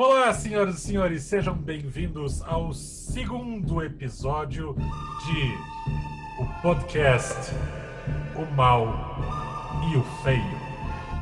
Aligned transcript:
Olá, 0.00 0.32
senhoras 0.32 0.76
e 0.76 0.80
senhores, 0.80 1.24
sejam 1.24 1.54
bem-vindos 1.54 2.40
ao 2.42 2.72
segundo 2.72 3.82
episódio 3.82 4.76
de 5.26 6.40
o 6.40 6.62
podcast 6.62 7.52
O 8.36 8.46
Mal 8.54 8.86
e 9.90 9.96
o 9.96 10.04
Feio. 10.22 10.60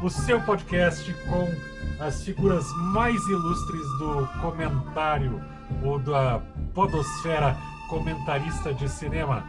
O 0.03 0.11
seu 0.11 0.43
podcast 0.43 1.11
com 1.25 2.05
as 2.05 2.23
figuras 2.23 2.67
mais 2.93 3.19
ilustres 3.29 3.99
do 3.99 4.29
comentário 4.43 5.43
ou 5.83 5.99
da 5.99 6.43
podosfera 6.75 7.57
comentarista 7.89 8.75
de 8.75 8.91
cinema. 8.91 9.43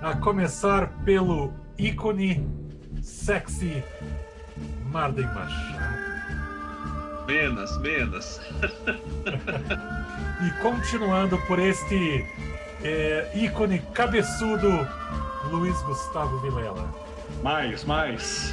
A 0.00 0.14
começar 0.14 0.86
pelo 1.04 1.52
ícone 1.76 2.48
sexy 3.02 3.82
Marden 4.92 5.26
Machado. 5.26 6.09
Menos, 7.30 7.78
menos. 7.78 8.40
e 10.44 10.50
continuando 10.60 11.40
por 11.46 11.60
este 11.60 12.26
é, 12.82 13.30
ícone 13.32 13.78
cabeçudo, 13.94 14.66
Luiz 15.44 15.80
Gustavo 15.82 16.40
Vilela. 16.40 16.92
Mais, 17.40 17.84
mais. 17.84 18.52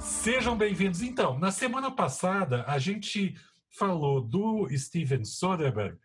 Sejam 0.00 0.56
bem-vindos. 0.56 1.02
Então, 1.02 1.38
na 1.38 1.50
semana 1.52 1.90
passada, 1.90 2.64
a 2.66 2.78
gente 2.78 3.36
falou 3.68 4.22
do 4.22 4.66
Steven 4.74 5.26
Soderbergh 5.26 5.98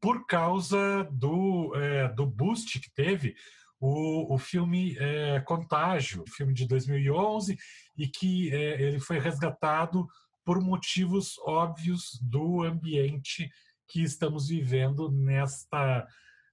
por 0.00 0.24
causa 0.24 1.06
do, 1.12 1.74
é, 1.76 2.08
do 2.08 2.24
boost 2.24 2.80
que 2.80 2.90
teve 2.90 3.36
o, 3.78 4.34
o 4.34 4.38
filme 4.38 4.96
é, 4.98 5.40
Contágio, 5.40 6.24
filme 6.26 6.54
de 6.54 6.66
2011, 6.66 7.58
e 7.96 8.06
que 8.06 8.52
é, 8.52 8.82
ele 8.82 9.00
foi 9.00 9.18
resgatado 9.18 10.06
por 10.44 10.60
motivos 10.60 11.38
óbvios 11.38 12.18
do 12.22 12.62
ambiente 12.62 13.50
que 13.88 14.02
estamos 14.02 14.48
vivendo 14.48 15.10
nesta 15.10 16.06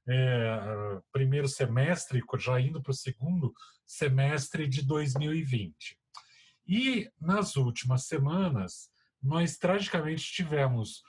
é, 0.07 0.99
primeiro 1.11 1.47
semestre, 1.47 2.21
já 2.39 2.59
indo 2.59 2.81
para 2.81 2.91
o 2.91 2.95
segundo 2.95 3.53
semestre 3.85 4.67
de 4.67 4.83
2020. 4.85 5.97
E 6.67 7.09
nas 7.19 7.55
últimas 7.55 8.05
semanas, 8.05 8.89
nós 9.21 9.57
tragicamente 9.57 10.31
tivemos 10.31 11.03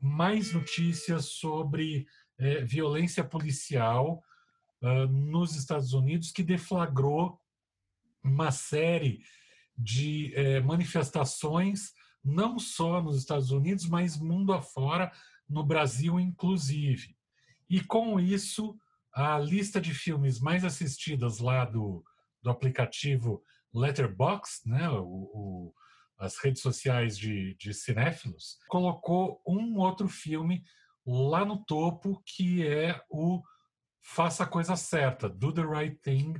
mais 0.00 0.52
notícias 0.52 1.26
sobre 1.26 2.06
é, 2.38 2.64
violência 2.64 3.24
policial 3.24 4.22
uh, 4.82 5.06
nos 5.06 5.56
Estados 5.56 5.92
Unidos, 5.92 6.30
que 6.30 6.42
deflagrou 6.42 7.40
uma 8.22 8.50
série 8.50 9.22
de 9.76 10.32
é, 10.34 10.60
manifestações, 10.60 11.92
não 12.24 12.58
só 12.58 13.02
nos 13.02 13.18
Estados 13.18 13.50
Unidos, 13.50 13.86
mas 13.86 14.16
mundo 14.16 14.52
afora, 14.52 15.12
no 15.48 15.64
Brasil 15.64 16.18
inclusive. 16.18 17.16
E 17.68 17.80
com 17.80 18.18
isso, 18.20 18.76
a 19.12 19.38
lista 19.38 19.80
de 19.80 19.94
filmes 19.94 20.40
mais 20.40 20.64
assistidas 20.64 21.38
lá 21.38 21.64
do, 21.64 22.04
do 22.42 22.50
aplicativo 22.50 23.42
Letterboxd, 23.72 24.68
né, 24.68 24.88
o, 24.88 25.02
o, 25.04 25.74
as 26.18 26.38
redes 26.38 26.62
sociais 26.62 27.18
de, 27.18 27.54
de 27.54 27.74
cinéfilos, 27.74 28.58
colocou 28.68 29.42
um 29.46 29.78
outro 29.78 30.08
filme 30.08 30.64
lá 31.06 31.44
no 31.44 31.64
topo, 31.64 32.22
que 32.24 32.66
é 32.66 33.00
o 33.10 33.42
Faça 34.00 34.44
a 34.44 34.46
Coisa 34.46 34.76
Certa, 34.76 35.28
Do 35.28 35.52
the 35.52 35.62
Right 35.62 35.98
Thing, 36.02 36.34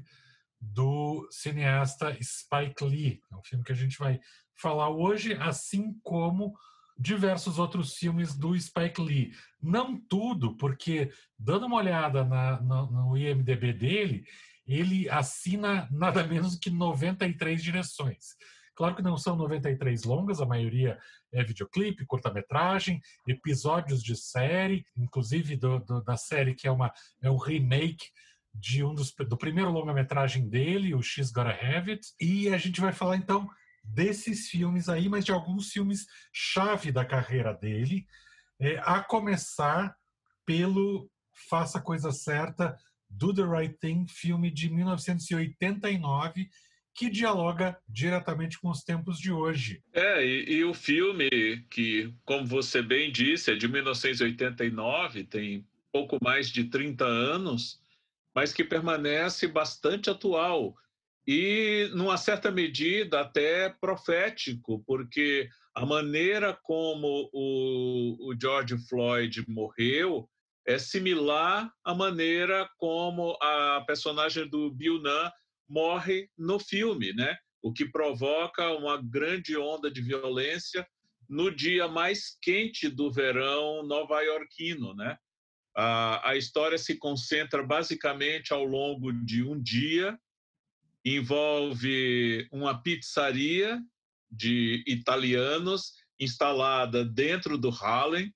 do 0.72 1.26
cineasta 1.30 2.16
Spike 2.22 2.84
Lee. 2.84 3.20
É 3.30 3.36
um 3.36 3.42
filme 3.42 3.64
que 3.64 3.72
a 3.72 3.76
gente 3.76 3.98
vai 3.98 4.20
falar 4.56 4.88
hoje, 4.88 5.34
assim 5.34 5.94
como 6.02 6.54
diversos 6.98 7.58
outros 7.58 7.94
filmes 7.94 8.36
do 8.36 8.58
Spike 8.58 9.00
Lee. 9.00 9.32
Não 9.60 9.98
tudo, 9.98 10.56
porque 10.56 11.10
dando 11.38 11.66
uma 11.66 11.76
olhada 11.76 12.24
na, 12.24 12.60
no, 12.60 13.16
IMDB 13.16 13.72
dele, 13.72 14.24
ele 14.66 15.08
assina 15.08 15.88
nada 15.90 16.24
menos 16.26 16.56
que 16.56 16.70
93 16.70 17.62
direções. 17.62 18.36
Claro 18.74 18.96
que 18.96 19.02
não 19.02 19.16
são 19.16 19.36
93 19.36 20.02
longas, 20.02 20.40
a 20.40 20.46
maioria 20.46 20.98
é 21.32 21.44
videoclipe, 21.44 22.06
curta-metragem, 22.06 23.00
episódios 23.26 24.02
de 24.02 24.16
série, 24.16 24.84
inclusive 24.96 25.56
do, 25.56 25.78
do, 25.78 26.02
da 26.02 26.16
série 26.16 26.54
que 26.54 26.66
é, 26.66 26.70
uma, 26.70 26.92
é 27.22 27.30
um 27.30 27.36
remake 27.36 28.08
de 28.54 28.84
um 28.84 28.94
dos, 28.94 29.12
do 29.12 29.36
primeiro 29.36 29.70
longa-metragem 29.70 30.48
dele, 30.48 30.94
o 30.94 31.02
X 31.02 31.30
Gotta 31.30 31.50
Have 31.50 31.90
It. 31.90 32.06
E 32.20 32.48
a 32.48 32.56
gente 32.56 32.80
vai 32.80 32.92
falar 32.92 33.16
então 33.16 33.48
desses 33.82 34.48
filmes 34.48 34.88
aí, 34.88 35.08
mas 35.08 35.24
de 35.24 35.32
alguns 35.32 35.70
filmes 35.70 36.06
chave 36.32 36.90
da 36.90 37.04
carreira 37.04 37.52
dele, 37.52 38.06
é, 38.58 38.78
a 38.84 39.02
começar 39.02 39.94
pelo 40.46 41.10
Faça 41.48 41.78
a 41.78 41.82
Coisa 41.82 42.12
Certa, 42.12 42.76
Do 43.10 43.34
the 43.34 43.42
Right 43.42 43.76
Thing, 43.78 44.06
filme 44.08 44.50
de 44.50 44.70
1989, 44.70 46.48
que 46.94 47.10
dialoga 47.10 47.76
diretamente 47.88 48.58
com 48.58 48.70
os 48.70 48.84
tempos 48.84 49.18
de 49.18 49.32
hoje. 49.32 49.82
É, 49.92 50.24
e, 50.24 50.58
e, 50.58 50.64
o 50.64 50.72
filme, 50.72 51.28
que, 51.68 52.14
como 52.24 52.46
você 52.46 52.80
bem 52.80 53.10
disse, 53.10 53.50
é 53.50 53.56
de 53.56 53.66
1989, 53.66 55.24
tem 55.24 55.66
pouco 55.92 56.18
mais 56.22 56.48
de 56.48 56.64
30 56.64 57.04
anos, 57.04 57.80
mas 58.34 58.52
que 58.52 58.64
permanece 58.64 59.46
bastante 59.46 60.10
atual 60.10 60.74
e, 61.26 61.90
numa 61.94 62.18
certa 62.18 62.50
medida, 62.50 63.20
até 63.20 63.70
profético, 63.70 64.82
porque 64.86 65.48
a 65.74 65.86
maneira 65.86 66.58
como 66.62 67.30
o, 67.32 68.28
o 68.28 68.34
George 68.38 68.76
Floyd 68.88 69.44
morreu 69.48 70.28
é 70.66 70.78
similar 70.78 71.70
à 71.84 71.94
maneira 71.94 72.68
como 72.78 73.36
a 73.40 73.82
personagem 73.86 74.48
do 74.48 74.70
Bill 74.70 75.00
Nunn 75.00 75.30
morre 75.68 76.28
no 76.36 76.58
filme, 76.58 77.12
né? 77.14 77.36
O 77.62 77.72
que 77.72 77.86
provoca 77.86 78.72
uma 78.72 79.00
grande 79.00 79.56
onda 79.56 79.90
de 79.90 80.02
violência 80.02 80.86
no 81.28 81.50
dia 81.50 81.88
mais 81.88 82.36
quente 82.40 82.88
do 82.88 83.10
verão 83.10 83.82
nova-iorquino, 83.82 84.94
né? 84.94 85.16
A, 85.76 86.30
a 86.30 86.36
história 86.36 86.78
se 86.78 86.96
concentra 86.96 87.62
basicamente 87.62 88.52
ao 88.52 88.64
longo 88.64 89.12
de 89.12 89.42
um 89.42 89.60
dia, 89.60 90.18
envolve 91.04 92.48
uma 92.52 92.80
pizzaria 92.80 93.80
de 94.30 94.82
italianos 94.86 95.92
instalada 96.18 97.04
dentro 97.04 97.58
do 97.58 97.70
Harlem 97.70 98.32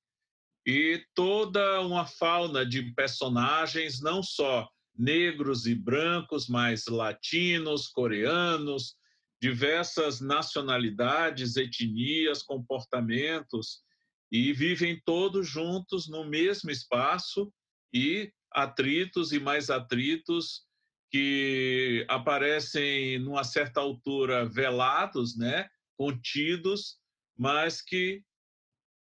e 0.67 1.03
toda 1.15 1.81
uma 1.81 2.07
fauna 2.07 2.67
de 2.67 2.93
personagens, 2.93 4.01
não 4.01 4.23
só 4.23 4.69
negros 4.97 5.67
e 5.67 5.75
brancos, 5.75 6.49
mas 6.49 6.87
latinos, 6.87 7.87
coreanos, 7.89 8.97
diversas 9.41 10.21
nacionalidades, 10.21 11.57
etnias, 11.57 12.43
comportamentos, 12.43 13.83
e 14.31 14.53
vivem 14.53 15.01
todos 15.05 15.49
juntos 15.49 16.09
no 16.09 16.25
mesmo 16.25 16.71
espaço 16.71 17.53
e 17.93 18.33
atritos 18.51 19.33
e 19.33 19.41
mais 19.41 19.71
atritos 19.71 20.67
que 21.11 22.05
aparecem 22.09 23.19
numa 23.19 23.45
certa 23.45 23.81
altura 23.81 24.47
velados, 24.47 25.37
né, 25.37 25.69
contidos, 25.97 26.99
mas 27.37 27.81
que 27.81 28.23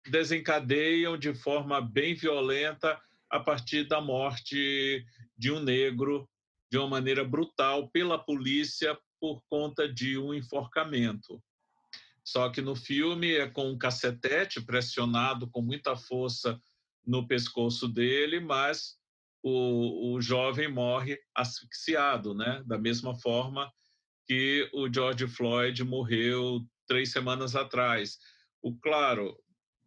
desencadeiam 0.09 1.17
de 1.17 1.35
forma 1.35 1.81
bem 1.81 2.15
violenta 2.15 3.01
a 3.31 3.41
partir 3.41 3.85
da 3.85 4.01
morte 4.01 5.05
de 5.37 5.51
um 5.51 5.61
negro 5.61 6.29
de 6.71 6.79
uma 6.79 6.89
maneira 6.89 7.25
brutal 7.25 7.89
pela 7.91 8.19
polícia 8.19 8.97
por 9.21 9.43
conta 9.49 9.89
de 9.89 10.19
um 10.19 10.35
enforcamento. 10.35 11.43
Só 12.27 12.51
que 12.51 12.61
no 12.61 12.75
filme 12.75 13.35
é 13.35 13.49
com 13.49 13.71
um 13.71 13.79
cacetete 13.79 14.61
pressionado 14.61 15.49
com 15.49 15.63
muita 15.63 15.95
força 15.95 16.61
no 17.07 17.25
pescoço 17.25 17.87
dele, 17.87 18.41
mas 18.41 18.97
o, 19.45 20.13
o 20.13 20.21
jovem 20.21 20.67
morre 20.67 21.21
asfixiado, 21.33 22.35
né? 22.35 22.65
Da 22.67 22.77
mesma 22.77 23.15
forma 23.15 23.73
que 24.27 24.69
o 24.75 24.93
George 24.93 25.29
Floyd 25.29 25.85
morreu 25.85 26.67
três 26.89 27.13
semanas 27.13 27.55
atrás. 27.55 28.19
O 28.61 28.77
claro, 28.77 29.39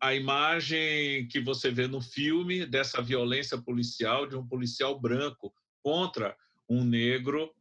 a 0.01 0.15
imagem 0.15 1.27
que 1.27 1.41
você 1.41 1.69
vê 1.69 1.87
no 1.87 1.99
filme 1.99 2.65
dessa 2.65 3.01
violência 3.01 3.57
policial 3.57 4.25
de 4.25 4.37
um 4.37 4.47
policial 4.47 4.97
branco 4.97 5.53
contra 5.83 6.37
um 6.69 6.85
negro 6.85 7.53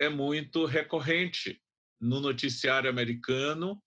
é 0.00 0.08
muito 0.08 0.66
recorrente 0.66 1.60
no 2.00 2.20
noticiário 2.20 2.88
americano 2.88 3.82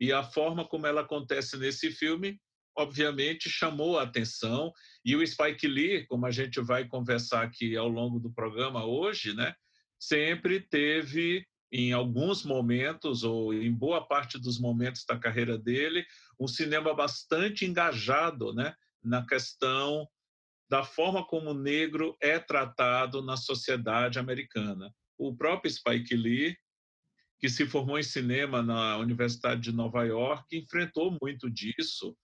e 0.00 0.12
a 0.12 0.22
forma 0.22 0.64
como 0.66 0.86
ela 0.86 1.00
acontece 1.00 1.56
nesse 1.56 1.90
filme, 1.90 2.40
obviamente, 2.76 3.50
chamou 3.50 3.98
a 3.98 4.04
atenção. 4.04 4.72
E 5.04 5.16
o 5.16 5.26
Spike 5.26 5.66
Lee, 5.66 6.06
como 6.06 6.26
a 6.26 6.30
gente 6.30 6.60
vai 6.60 6.86
conversar 6.86 7.42
aqui 7.42 7.76
ao 7.76 7.88
longo 7.88 8.20
do 8.20 8.32
programa 8.32 8.84
hoje, 8.84 9.34
né, 9.34 9.54
sempre 9.98 10.60
teve 10.60 11.44
em 11.70 11.92
alguns 11.92 12.44
momentos, 12.44 13.24
ou 13.24 13.52
em 13.52 13.72
boa 13.72 14.06
parte 14.06 14.38
dos 14.38 14.58
momentos 14.58 15.04
da 15.06 15.18
carreira 15.18 15.58
dele, 15.58 16.06
um 16.40 16.48
cinema 16.48 16.94
bastante 16.94 17.66
engajado 17.66 18.54
né, 18.54 18.74
na 19.02 19.26
questão 19.26 20.08
da 20.68 20.84
forma 20.84 21.26
como 21.26 21.50
o 21.50 21.58
negro 21.58 22.16
é 22.20 22.38
tratado 22.38 23.22
na 23.22 23.36
sociedade 23.36 24.18
americana. 24.18 24.94
O 25.18 25.34
próprio 25.34 25.70
Spike 25.70 26.14
Lee, 26.14 26.56
que 27.38 27.48
se 27.48 27.66
formou 27.66 27.98
em 27.98 28.02
cinema 28.02 28.62
na 28.62 28.96
Universidade 28.96 29.60
de 29.60 29.72
Nova 29.72 30.04
York, 30.04 30.56
enfrentou 30.56 31.16
muito 31.20 31.50
disso 31.50 32.16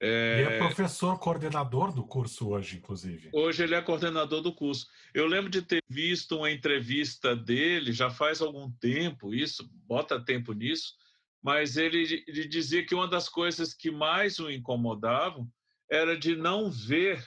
é... 0.00 0.40
E 0.40 0.54
é 0.54 0.58
professor 0.58 1.18
coordenador 1.18 1.92
do 1.92 2.02
curso 2.02 2.48
hoje, 2.48 2.78
inclusive. 2.78 3.28
Hoje 3.32 3.62
ele 3.62 3.74
é 3.74 3.82
coordenador 3.82 4.40
do 4.40 4.52
curso. 4.52 4.86
Eu 5.12 5.26
lembro 5.26 5.50
de 5.50 5.60
ter 5.60 5.82
visto 5.88 6.38
uma 6.38 6.50
entrevista 6.50 7.36
dele, 7.36 7.92
já 7.92 8.08
faz 8.08 8.40
algum 8.40 8.70
tempo 8.80 9.34
isso, 9.34 9.68
bota 9.86 10.24
tempo 10.24 10.54
nisso, 10.54 10.94
mas 11.42 11.76
ele, 11.76 12.24
ele 12.26 12.48
dizia 12.48 12.84
que 12.84 12.94
uma 12.94 13.06
das 13.06 13.28
coisas 13.28 13.74
que 13.74 13.90
mais 13.90 14.38
o 14.38 14.50
incomodavam 14.50 15.46
era 15.90 16.16
de 16.16 16.34
não 16.34 16.70
ver 16.70 17.22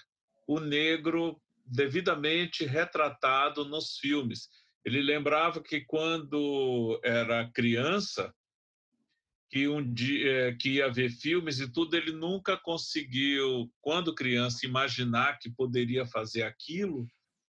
o 0.47 0.59
negro 0.59 1.39
devidamente 1.65 2.65
retratado 2.65 3.63
nos 3.65 3.97
filmes. 3.97 4.49
Ele 4.85 5.01
lembrava 5.01 5.61
que 5.61 5.81
quando 5.81 6.99
era 7.03 7.49
criança, 7.51 8.33
que 9.49 9.67
um 9.67 9.93
dia 9.93 10.31
é, 10.31 10.55
que 10.55 10.71
ia 10.71 10.91
ver 10.91 11.09
filmes 11.09 11.59
e 11.59 11.71
tudo, 11.71 11.95
ele 11.95 12.11
nunca 12.11 12.57
conseguiu, 12.57 13.71
quando 13.81 14.15
criança, 14.15 14.65
imaginar 14.65 15.37
que 15.39 15.49
poderia 15.49 16.05
fazer 16.07 16.41
aquilo, 16.41 17.07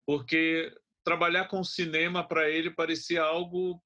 porque 0.06 0.76
trabalhar 1.06 1.48
com 1.48 1.64
cinema 1.64 2.28
para 2.28 2.50
ele 2.50 2.70
parecia 2.70 3.24
algo 3.24 3.82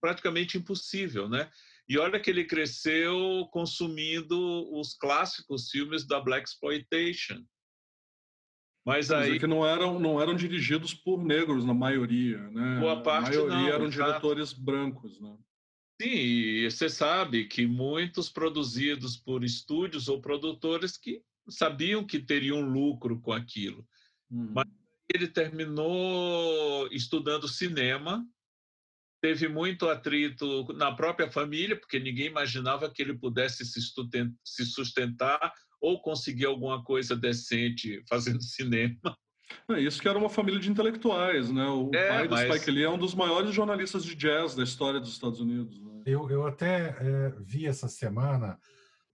praticamente 0.00 0.58
impossível, 0.58 1.28
né? 1.28 1.50
E 1.88 1.98
olha 1.98 2.20
que 2.20 2.28
ele 2.28 2.44
cresceu 2.44 3.48
consumindo 3.50 4.38
os 4.78 4.94
clássicos 4.94 5.70
filmes 5.70 6.06
da 6.06 6.20
black 6.20 6.46
exploitation. 6.46 7.42
Mas 8.88 9.10
aí 9.10 9.38
que 9.38 9.46
não 9.46 9.66
eram 9.66 10.00
não 10.00 10.18
eram 10.18 10.34
dirigidos 10.34 10.94
por 10.94 11.22
negros 11.22 11.62
na 11.62 11.74
maioria, 11.74 12.38
né? 12.48 12.80
Boa 12.80 13.02
parte 13.02 13.36
a 13.36 13.44
maioria 13.44 13.56
não, 13.56 13.68
eram 13.68 13.88
diretores 13.90 14.54
brancos, 14.54 15.20
né? 15.20 15.36
Sim, 16.00 16.08
e 16.08 16.70
você 16.70 16.88
sabe 16.88 17.44
que 17.44 17.66
muitos 17.66 18.30
produzidos 18.30 19.14
por 19.14 19.44
estúdios 19.44 20.08
ou 20.08 20.22
produtores 20.22 20.96
que 20.96 21.20
sabiam 21.50 22.02
que 22.02 22.18
teriam 22.18 22.62
lucro 22.62 23.20
com 23.20 23.30
aquilo. 23.30 23.86
Hum. 24.30 24.52
Mas 24.54 24.66
ele 25.14 25.28
terminou 25.28 26.88
estudando 26.90 27.46
cinema, 27.46 28.26
teve 29.20 29.48
muito 29.48 29.88
atrito 29.88 30.72
na 30.74 30.92
própria 30.92 31.30
família, 31.30 31.78
porque 31.78 31.98
ninguém 31.98 32.26
imaginava 32.26 32.90
que 32.90 33.02
ele 33.02 33.18
pudesse 33.18 33.64
se 33.64 34.66
sustentar 34.66 35.52
ou 35.80 36.00
conseguir 36.00 36.46
alguma 36.46 36.82
coisa 36.82 37.16
decente 37.16 38.02
fazendo 38.08 38.42
cinema. 38.42 39.16
É 39.70 39.80
isso 39.80 40.00
que 40.00 40.08
era 40.08 40.18
uma 40.18 40.28
família 40.28 40.60
de 40.60 40.70
intelectuais, 40.70 41.50
né? 41.50 41.66
O 41.66 41.90
é, 41.94 42.08
pai 42.08 42.28
do 42.28 42.34
mas... 42.34 42.54
Spike 42.54 42.70
Lee 42.70 42.84
é 42.84 42.90
um 42.90 42.98
dos 42.98 43.14
maiores 43.14 43.54
jornalistas 43.54 44.04
de 44.04 44.14
jazz 44.14 44.54
da 44.54 44.62
história 44.62 45.00
dos 45.00 45.12
Estados 45.12 45.40
Unidos. 45.40 45.80
Né? 45.80 46.02
Eu, 46.04 46.28
eu 46.30 46.46
até 46.46 46.96
é, 47.00 47.34
vi 47.40 47.66
essa 47.66 47.88
semana 47.88 48.58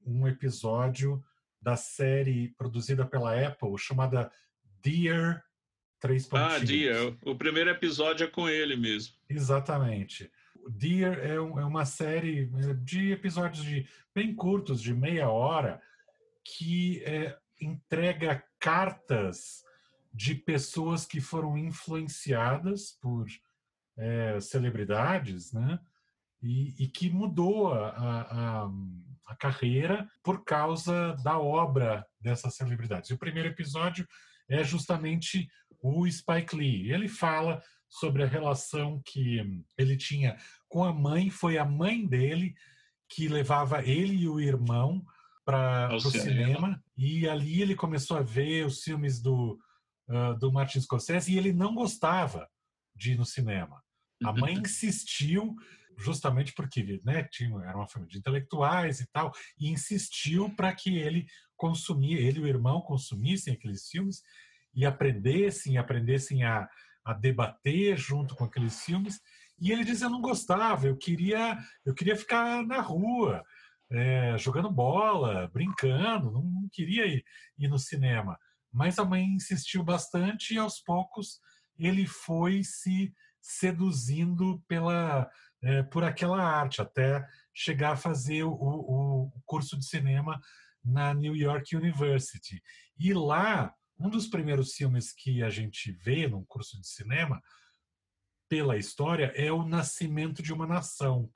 um 0.04 0.26
episódio 0.26 1.22
da 1.62 1.76
série 1.76 2.52
produzida 2.58 3.06
pela 3.06 3.34
Apple 3.46 3.78
chamada 3.78 4.30
Dear 4.82 5.42
3. 6.04 6.28
Ah, 6.32 6.58
Dear. 6.58 7.16
O 7.24 7.34
primeiro 7.34 7.70
episódio 7.70 8.24
é 8.24 8.30
com 8.30 8.46
ele 8.46 8.76
mesmo. 8.76 9.14
Exatamente. 9.26 10.30
Dear 10.68 11.18
é, 11.18 11.36
é 11.36 11.40
uma 11.40 11.86
série 11.86 12.50
é, 12.58 12.74
de 12.74 13.10
episódios 13.10 13.64
de, 13.64 13.88
bem 14.14 14.34
curtos, 14.34 14.82
de 14.82 14.92
meia 14.92 15.30
hora, 15.30 15.80
que 16.44 17.02
é, 17.04 17.34
entrega 17.58 18.44
cartas 18.60 19.64
de 20.12 20.34
pessoas 20.34 21.06
que 21.06 21.22
foram 21.22 21.56
influenciadas 21.56 22.98
por 23.00 23.26
é, 23.96 24.38
celebridades, 24.40 25.54
né? 25.54 25.80
E, 26.42 26.84
e, 26.84 26.86
que 26.86 27.08
mudou 27.08 27.72
a, 27.72 27.88
a, 27.88 28.70
a, 29.24 29.36
carreira 29.36 30.06
por 30.22 30.44
causa 30.44 31.16
da 31.24 31.38
obra 31.38 32.06
dessas 32.20 32.54
celebridades. 32.54 33.08
E 33.08 33.14
o 33.14 33.18
primeiro 33.18 33.48
episódio 33.48 34.06
é 34.46 34.62
justamente 34.62 35.48
o 35.84 36.10
Spike 36.10 36.56
Lee. 36.56 36.90
Ele 36.90 37.08
fala 37.08 37.62
sobre 37.88 38.22
a 38.22 38.26
relação 38.26 39.02
que 39.04 39.62
ele 39.76 39.96
tinha 39.96 40.36
com 40.68 40.82
a 40.82 40.92
mãe, 40.92 41.30
foi 41.30 41.58
a 41.58 41.64
mãe 41.64 42.06
dele 42.06 42.54
que 43.08 43.28
levava 43.28 43.84
ele 43.84 44.14
e 44.16 44.28
o 44.28 44.40
irmão 44.40 45.04
para 45.44 45.94
o 45.94 46.00
cinema. 46.00 46.22
cinema. 46.22 46.84
E 46.96 47.28
ali 47.28 47.60
ele 47.60 47.76
começou 47.76 48.16
a 48.16 48.22
ver 48.22 48.66
os 48.66 48.82
filmes 48.82 49.20
do 49.20 49.58
uh, 50.08 50.38
do 50.38 50.50
Martin 50.50 50.80
Scorsese 50.80 51.32
e 51.32 51.38
ele 51.38 51.52
não 51.52 51.74
gostava 51.74 52.48
de 52.96 53.12
ir 53.12 53.18
no 53.18 53.26
cinema. 53.26 53.82
A 54.24 54.32
mãe 54.32 54.54
insistiu, 54.54 55.54
justamente 55.98 56.54
porque 56.54 57.00
né, 57.04 57.24
tinha, 57.24 57.54
era 57.62 57.76
uma 57.76 57.86
família 57.86 58.12
de 58.12 58.18
intelectuais 58.18 59.00
e 59.00 59.06
tal, 59.12 59.32
e 59.58 59.68
insistiu 59.68 60.48
para 60.54 60.74
que 60.74 60.96
ele 60.96 61.26
consumia, 61.56 62.18
ele 62.18 62.38
e 62.40 62.42
o 62.42 62.46
irmão 62.46 62.80
consumissem 62.80 63.52
aqueles 63.52 63.86
filmes 63.88 64.22
e 64.74 64.84
aprendessem, 64.84 65.78
aprendessem 65.78 66.44
a, 66.44 66.68
a 67.04 67.12
debater 67.12 67.96
junto 67.96 68.34
com 68.34 68.44
aqueles 68.44 68.82
filmes. 68.82 69.20
E 69.60 69.70
ele 69.70 69.84
dizia: 69.84 70.06
eu 70.06 70.10
não 70.10 70.20
gostava, 70.20 70.86
eu 70.86 70.96
queria, 70.96 71.58
eu 71.84 71.94
queria 71.94 72.16
ficar 72.16 72.64
na 72.64 72.80
rua, 72.80 73.42
é, 73.90 74.36
jogando 74.38 74.70
bola, 74.70 75.48
brincando, 75.52 76.30
não, 76.30 76.42
não 76.42 76.68
queria 76.72 77.06
ir, 77.06 77.24
ir 77.58 77.68
no 77.68 77.78
cinema. 77.78 78.38
Mas 78.72 78.98
a 78.98 79.04
mãe 79.04 79.24
insistiu 79.24 79.84
bastante 79.84 80.54
e 80.54 80.58
aos 80.58 80.80
poucos 80.80 81.38
ele 81.78 82.06
foi 82.06 82.62
se 82.64 83.12
seduzindo 83.40 84.62
pela 84.66 85.28
é, 85.64 85.82
por 85.82 86.04
aquela 86.04 86.42
arte 86.42 86.82
até 86.82 87.26
chegar 87.54 87.92
a 87.92 87.96
fazer 87.96 88.42
o, 88.42 88.52
o, 88.52 89.32
curso 89.46 89.78
de 89.78 89.86
cinema 89.86 90.38
na 90.84 91.14
New 91.14 91.34
York 91.34 91.74
University. 91.74 92.62
E 92.98 93.14
lá, 93.14 93.72
um 93.98 94.08
dos 94.08 94.26
primeiros 94.26 94.74
filmes 94.74 95.12
que 95.12 95.42
a 95.42 95.50
gente 95.50 95.92
vê 95.92 96.26
num 96.26 96.44
curso 96.44 96.80
de 96.80 96.86
cinema, 96.86 97.42
pela 98.48 98.76
história, 98.76 99.32
é 99.34 99.50
O 99.50 99.64
Nascimento 99.64 100.42
de 100.42 100.52
uma 100.52 100.66
Nação, 100.66 101.30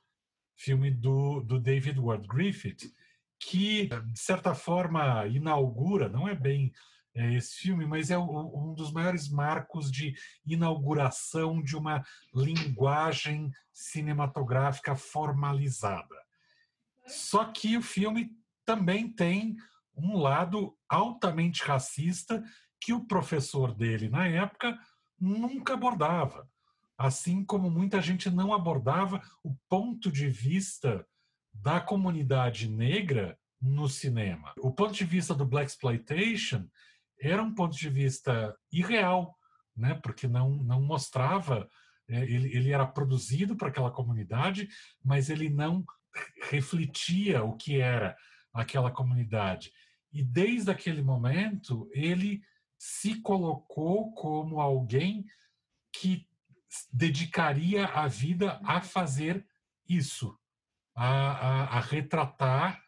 filme 0.56 0.90
do, 0.90 1.40
do 1.40 1.58
David 1.58 1.98
Ward 1.98 2.26
Griffith, 2.26 2.92
que, 3.40 3.86
de 3.86 4.18
certa 4.18 4.54
forma, 4.54 5.26
inaugura, 5.26 6.08
não 6.08 6.28
é 6.28 6.34
bem 6.34 6.72
é, 7.14 7.34
esse 7.34 7.56
filme, 7.56 7.86
mas 7.86 8.10
é 8.10 8.18
um 8.18 8.74
dos 8.74 8.92
maiores 8.92 9.28
marcos 9.28 9.90
de 9.90 10.14
inauguração 10.46 11.62
de 11.62 11.76
uma 11.76 12.04
linguagem 12.34 13.50
cinematográfica 13.72 14.94
formalizada. 14.94 16.16
Só 17.06 17.44
que 17.46 17.76
o 17.76 17.82
filme 17.82 18.30
também 18.64 19.10
tem 19.10 19.56
um 19.98 20.16
lado 20.16 20.76
altamente 20.88 21.62
racista 21.62 22.42
que 22.80 22.92
o 22.92 23.04
professor 23.04 23.74
dele 23.74 24.08
na 24.08 24.26
época 24.26 24.78
nunca 25.20 25.74
abordava, 25.74 26.48
assim 26.96 27.44
como 27.44 27.70
muita 27.70 28.00
gente 28.00 28.30
não 28.30 28.52
abordava 28.52 29.20
o 29.42 29.54
ponto 29.68 30.10
de 30.10 30.28
vista 30.28 31.06
da 31.52 31.80
comunidade 31.80 32.68
negra 32.68 33.36
no 33.60 33.88
cinema. 33.88 34.52
O 34.58 34.72
ponto 34.72 34.92
de 34.92 35.04
vista 35.04 35.34
do 35.34 35.44
black 35.44 35.70
exploitation 35.70 36.66
era 37.20 37.42
um 37.42 37.52
ponto 37.52 37.76
de 37.76 37.88
vista 37.88 38.56
irreal, 38.70 39.36
né? 39.76 39.94
porque 39.94 40.28
não, 40.28 40.50
não 40.50 40.80
mostrava, 40.80 41.68
é, 42.08 42.22
ele, 42.22 42.56
ele 42.56 42.70
era 42.70 42.86
produzido 42.86 43.56
para 43.56 43.68
aquela 43.68 43.90
comunidade, 43.90 44.68
mas 45.04 45.28
ele 45.28 45.48
não 45.48 45.84
refletia 46.48 47.42
o 47.42 47.56
que 47.56 47.80
era 47.80 48.16
aquela 48.52 48.90
comunidade. 48.90 49.72
E 50.12 50.22
desde 50.22 50.70
aquele 50.70 51.02
momento, 51.02 51.88
ele 51.92 52.42
se 52.78 53.20
colocou 53.20 54.12
como 54.12 54.60
alguém 54.60 55.26
que 55.92 56.26
dedicaria 56.92 57.86
a 57.86 58.06
vida 58.06 58.60
a 58.62 58.80
fazer 58.80 59.46
isso, 59.88 60.38
a, 60.94 61.06
a, 61.06 61.64
a 61.78 61.80
retratar 61.80 62.82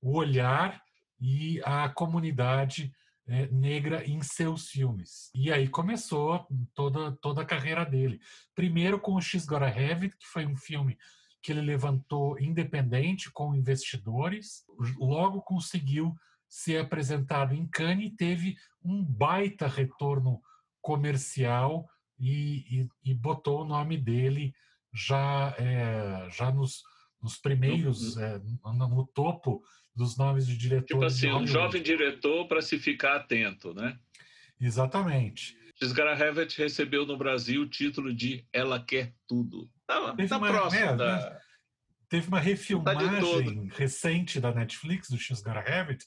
o 0.00 0.16
olhar 0.16 0.82
e 1.20 1.60
a 1.64 1.88
comunidade 1.88 2.94
é, 3.26 3.46
negra 3.46 4.04
em 4.04 4.22
seus 4.22 4.68
filmes. 4.68 5.30
E 5.34 5.50
aí 5.50 5.68
começou 5.68 6.46
toda, 6.74 7.12
toda 7.12 7.42
a 7.42 7.46
carreira 7.46 7.84
dele. 7.84 8.20
Primeiro 8.54 9.00
com 9.00 9.14
o 9.14 9.20
X 9.20 9.46
Gotta 9.46 9.66
Have 9.66 10.06
It, 10.06 10.16
que 10.16 10.26
foi 10.26 10.46
um 10.46 10.56
filme 10.56 10.98
que 11.42 11.52
ele 11.52 11.60
levantou 11.60 12.38
independente 12.40 13.30
com 13.30 13.54
investidores, 13.54 14.64
logo 14.98 15.42
conseguiu 15.42 16.14
ser 16.54 16.78
apresentado 16.78 17.52
em 17.52 17.66
Cannes 17.66 18.12
e 18.12 18.16
teve 18.16 18.56
um 18.80 19.04
baita 19.04 19.66
retorno 19.66 20.40
comercial 20.80 21.84
e, 22.16 22.80
e, 23.04 23.10
e 23.10 23.12
botou 23.12 23.62
o 23.62 23.64
nome 23.64 23.98
dele 23.98 24.54
já, 24.94 25.52
é, 25.58 26.28
já 26.30 26.52
nos, 26.52 26.84
nos 27.20 27.36
primeiros, 27.38 28.14
uhum. 28.14 28.22
é, 28.22 28.40
no, 28.72 29.04
topo 29.12 29.64
dos 29.96 30.16
nomes 30.16 30.46
de 30.46 30.56
diretores. 30.56 30.86
Tipo 30.86 31.04
assim, 31.04 31.32
um 31.32 31.44
jovem 31.44 31.82
diretor 31.82 32.46
para 32.46 32.62
se 32.62 32.78
ficar 32.78 33.16
atento, 33.16 33.74
né? 33.74 33.98
Exatamente. 34.60 35.58
Gisgara 35.82 36.16
Hevet 36.16 36.56
recebeu 36.56 37.04
no 37.04 37.18
Brasil 37.18 37.62
o 37.62 37.68
título 37.68 38.14
de 38.14 38.46
Ela 38.52 38.80
Quer 38.80 39.12
Tudo. 39.26 39.68
Tá, 39.84 40.14
tá 40.14 40.36
uma, 40.38 40.46
próximo 40.52 40.86
né, 40.86 40.96
da... 40.96 41.16
Né? 41.16 41.40
Teve 42.08 42.28
uma 42.28 42.38
tá 42.38 42.44
refilmagem 42.44 43.68
tá 43.68 43.76
recente 43.76 44.38
da 44.38 44.54
Netflix, 44.54 45.08
do 45.08 45.16
Gisgara 45.16 45.68
Hevet, 45.68 46.06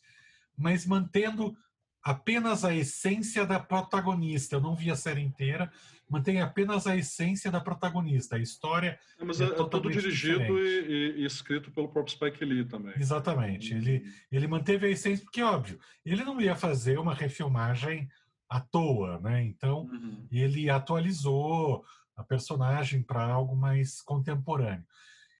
mas 0.57 0.85
mantendo 0.85 1.55
apenas 2.03 2.63
a 2.63 2.73
essência 2.73 3.45
da 3.45 3.59
protagonista. 3.59 4.55
Eu 4.55 4.61
não 4.61 4.73
vi 4.73 4.89
a 4.89 4.95
série 4.95 5.21
inteira, 5.21 5.69
mantém 6.09 6.41
apenas 6.41 6.87
a 6.87 6.95
essência 6.95 7.51
da 7.51 7.59
protagonista. 7.59 8.37
A 8.37 8.39
história 8.39 8.97
é, 9.19 9.25
mas 9.25 9.41
é, 9.41 9.45
é 9.45 9.49
todo 9.49 9.91
dirigido 9.91 10.57
e, 10.57 11.17
e, 11.17 11.25
escrito 11.25 11.69
pelo 11.69 11.89
próprio 11.89 12.15
Spike 12.15 12.45
Lee 12.45 12.65
também. 12.65 12.93
Exatamente. 12.97 13.73
Ele, 13.73 14.05
ele 14.31 14.47
manteve 14.47 14.87
a 14.87 14.89
essência, 14.89 15.23
porque, 15.25 15.43
óbvio, 15.43 15.79
ele 16.05 16.23
não 16.23 16.39
ia 16.39 16.55
fazer 16.55 16.97
uma 16.97 17.13
refilmagem 17.13 18.09
à 18.49 18.61
toa, 18.61 19.19
né? 19.19 19.43
Então, 19.43 19.81
uhum. 19.81 20.25
ele 20.31 20.69
atualizou 20.69 21.83
a 22.15 22.23
personagem 22.23 23.03
para 23.03 23.23
algo 23.23 23.55
mais 23.55 24.01
contemporâneo. 24.01 24.85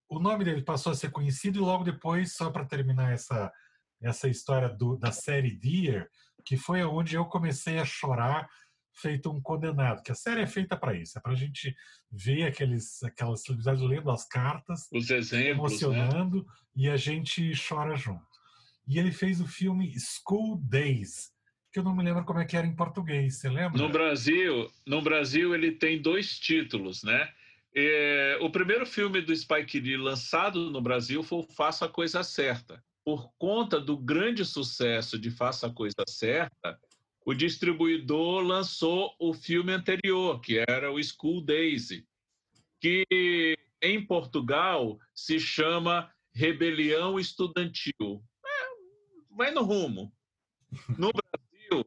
O 0.09 0.19
nome 0.19 0.43
dele 0.43 0.61
passou 0.61 0.91
a 0.91 0.95
ser 0.95 1.11
conhecido 1.11 1.57
e 1.57 1.61
logo 1.61 1.83
depois, 1.83 2.33
só 2.33 2.49
para 2.49 2.65
terminar 2.65 3.13
essa, 3.13 3.51
essa 4.01 4.27
história 4.27 4.69
do, 4.69 4.95
da 4.97 5.11
série 5.11 5.51
Deer, 5.51 6.09
que 6.45 6.57
foi 6.57 6.83
onde 6.83 7.15
eu 7.15 7.25
comecei 7.25 7.79
a 7.79 7.85
chorar 7.85 8.47
feito 8.93 9.29
um 9.31 9.41
condenado, 9.41 10.01
que 10.01 10.11
a 10.11 10.15
série 10.15 10.41
é 10.41 10.47
feita 10.47 10.75
para 10.75 10.95
isso, 10.95 11.17
é 11.17 11.21
para 11.21 11.33
a 11.33 11.35
gente 11.35 11.75
ver 12.11 12.43
aqueles, 12.43 13.03
aquelas 13.03 13.43
celebridades 13.43 13.81
lendo 13.83 14.09
as 14.09 14.27
cartas, 14.27 14.87
os 14.91 15.09
exemplos, 15.09 15.37
né? 15.37 15.49
emocionando, 15.51 16.37
né? 16.37 16.53
e 16.75 16.89
a 16.89 16.97
gente 16.97 17.51
chora 17.67 17.95
junto. 17.95 18.25
E 18.87 18.97
ele 18.97 19.11
fez 19.11 19.39
o 19.39 19.47
filme 19.47 19.93
School 19.99 20.57
Days, 20.63 21.31
que 21.71 21.79
eu 21.79 21.83
não 21.83 21.95
me 21.95 22.03
lembro 22.03 22.25
como 22.25 22.39
é 22.39 22.45
que 22.45 22.57
era 22.57 22.65
em 22.65 22.75
português, 22.75 23.39
você 23.39 23.49
lembra? 23.49 23.77
No 23.77 23.89
Brasil, 23.89 24.71
no 24.85 25.01
Brasil 25.01 25.53
ele 25.53 25.73
tem 25.73 26.01
dois 26.01 26.39
títulos, 26.39 27.03
né? 27.03 27.29
É, 27.75 28.39
o 28.41 28.49
primeiro 28.49 28.87
filme 28.87 29.21
do 29.21 29.35
Spike 29.35 29.79
Lee 29.79 29.97
lançado 29.97 30.71
no 30.71 30.81
Brasil 30.81 31.21
foi 31.21 31.39
o 31.39 31.43
Faça 31.43 31.85
a 31.85 31.89
Coisa 31.89 32.23
Certa, 32.23 32.83
por 33.07 33.31
conta 33.37 33.79
do 33.79 33.95
grande 33.95 34.43
sucesso 34.43 35.17
de 35.17 35.31
Faça 35.31 35.67
a 35.67 35.73
Coisa 35.73 36.03
Certa, 36.09 36.77
o 37.25 37.33
distribuidor 37.33 38.41
lançou 38.41 39.15
o 39.17 39.33
filme 39.33 39.71
anterior, 39.71 40.41
que 40.41 40.61
era 40.67 40.91
o 40.91 41.01
School 41.01 41.39
Days, 41.39 42.03
que 42.81 43.57
em 43.81 44.05
Portugal 44.05 44.99
se 45.15 45.39
chama 45.39 46.11
Rebelião 46.33 47.17
Estudantil. 47.17 48.21
É, 48.45 49.33
vai 49.37 49.51
no 49.51 49.63
rumo. 49.63 50.11
No 50.97 51.09
Brasil, 51.13 51.85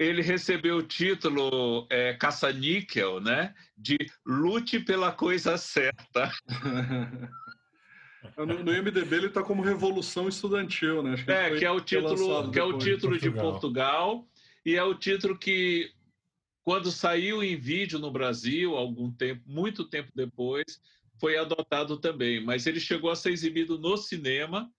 ele 0.00 0.20
recebeu 0.20 0.78
o 0.78 0.82
título 0.82 1.86
é, 1.88 2.14
caça-níquel, 2.14 3.20
né? 3.20 3.54
De 3.76 3.96
Lute 4.26 4.80
pela 4.80 5.12
Coisa 5.12 5.56
Certa. 5.56 6.32
No, 8.36 8.46
no 8.46 8.74
IMDB 8.74 9.16
ele 9.16 9.26
está 9.26 9.42
como 9.42 9.62
Revolução 9.62 10.28
Estudantil, 10.28 11.02
né? 11.02 11.22
Que 11.22 11.30
é, 11.30 11.58
que 11.58 11.64
é 11.64 11.70
o 11.70 11.80
título, 11.80 12.50
que 12.50 12.58
é 12.58 12.62
o 12.62 12.78
título 12.78 13.18
de 13.18 13.30
Portugal 13.30 14.28
e 14.64 14.76
é 14.76 14.82
o 14.82 14.94
título 14.94 15.38
que 15.38 15.92
quando 16.62 16.90
saiu 16.90 17.42
em 17.42 17.56
vídeo 17.56 17.98
no 17.98 18.10
Brasil, 18.10 18.76
algum 18.76 19.10
tempo, 19.10 19.42
muito 19.46 19.88
tempo 19.88 20.12
depois, 20.14 20.80
foi 21.18 21.36
adotado 21.36 21.98
também. 21.98 22.44
Mas 22.44 22.66
ele 22.66 22.78
chegou 22.78 23.10
a 23.10 23.16
ser 23.16 23.32
exibido 23.32 23.78
no 23.78 23.96
cinema 23.96 24.70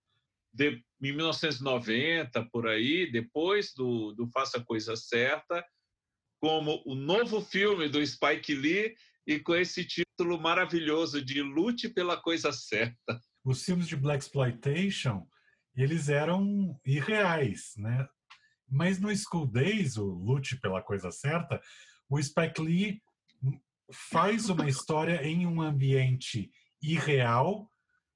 de, 0.54 0.84
em 1.02 1.12
1990, 1.12 2.48
por 2.52 2.68
aí, 2.68 3.12
depois 3.12 3.74
do, 3.74 4.14
do 4.14 4.28
Faça 4.28 4.60
a 4.60 4.64
Coisa 4.64 4.96
Certa, 4.96 5.66
como 6.40 6.82
o 6.86 6.94
novo 6.94 7.42
filme 7.42 7.90
do 7.90 8.06
Spike 8.06 8.54
Lee 8.54 8.96
e 9.26 9.40
com 9.40 9.56
esse 9.56 9.84
título 9.84 10.40
maravilhoso 10.40 11.24
de 11.24 11.42
Lute 11.42 11.90
pela 11.90 12.18
Coisa 12.18 12.52
Certa 12.52 13.20
os 13.44 13.64
filmes 13.64 13.88
de 13.88 13.96
black 13.96 14.24
exploitation 14.24 15.28
eles 15.76 16.10
eram 16.10 16.80
irreais, 16.86 17.74
né? 17.78 18.08
Mas 18.68 19.00
no 19.00 19.14
School 19.16 19.48
Days, 19.48 19.98
o 19.98 20.06
Lute 20.06 20.60
pela 20.60 20.82
coisa 20.82 21.12
certa, 21.12 21.62
o 22.10 22.22
Spike 22.22 22.62
Lee 22.62 23.02
faz 23.92 24.50
uma 24.50 24.70
história 24.70 25.24
em 25.26 25.46
um 25.46 25.62
ambiente 25.62 26.50
irreal, 26.82 27.70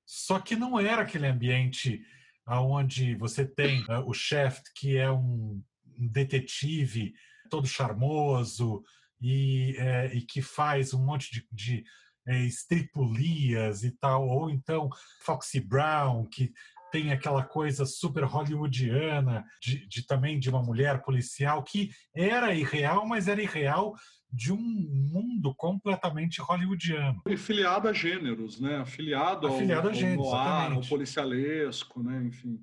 só 0.06 0.40
que 0.40 0.56
não 0.56 0.80
era 0.80 1.02
aquele 1.02 1.28
ambiente 1.28 2.06
aonde 2.46 3.16
você 3.16 3.46
tem 3.46 3.82
uh, 3.84 4.08
o 4.08 4.14
chefe 4.14 4.62
que 4.76 4.98
é 4.98 5.12
um 5.12 5.62
detetive 5.98 7.14
todo 7.50 7.68
charmoso 7.68 8.84
e, 9.20 9.76
é, 9.78 10.14
e 10.14 10.22
que 10.22 10.42
faz 10.42 10.94
um 10.94 11.04
monte 11.04 11.32
de, 11.32 11.48
de 11.52 11.84
é, 12.28 12.40
estripulias 12.44 13.84
e 13.84 13.92
tal, 13.92 14.28
ou 14.28 14.50
então 14.50 14.90
Foxy 15.22 15.60
Brown, 15.60 16.26
que 16.26 16.52
tem 16.92 17.12
aquela 17.12 17.44
coisa 17.44 17.86
super 17.86 18.24
hollywoodiana 18.24 19.46
de, 19.62 19.86
de, 19.88 20.06
também 20.06 20.40
de 20.40 20.50
uma 20.50 20.64
mulher 20.64 21.02
policial 21.02 21.62
que 21.62 21.90
era 22.16 22.54
irreal, 22.54 23.06
mas 23.06 23.28
era 23.28 23.42
irreal 23.42 23.94
de 24.32 24.52
um 24.52 24.58
mundo 24.58 25.54
completamente 25.56 26.42
hollywoodiano. 26.42 27.22
E 27.28 27.38
filiado 27.38 27.88
a 27.88 27.94
gêneros, 27.94 28.60
né? 28.60 28.78
Afiliado, 28.78 29.48
Afiliado 29.48 29.88
ao, 29.88 29.94
a 29.94 29.96
gêneros, 29.96 30.26
noir, 30.26 30.72
ao 30.72 30.82
policialesco, 30.82 32.04
né? 32.04 32.24
Enfim. 32.26 32.60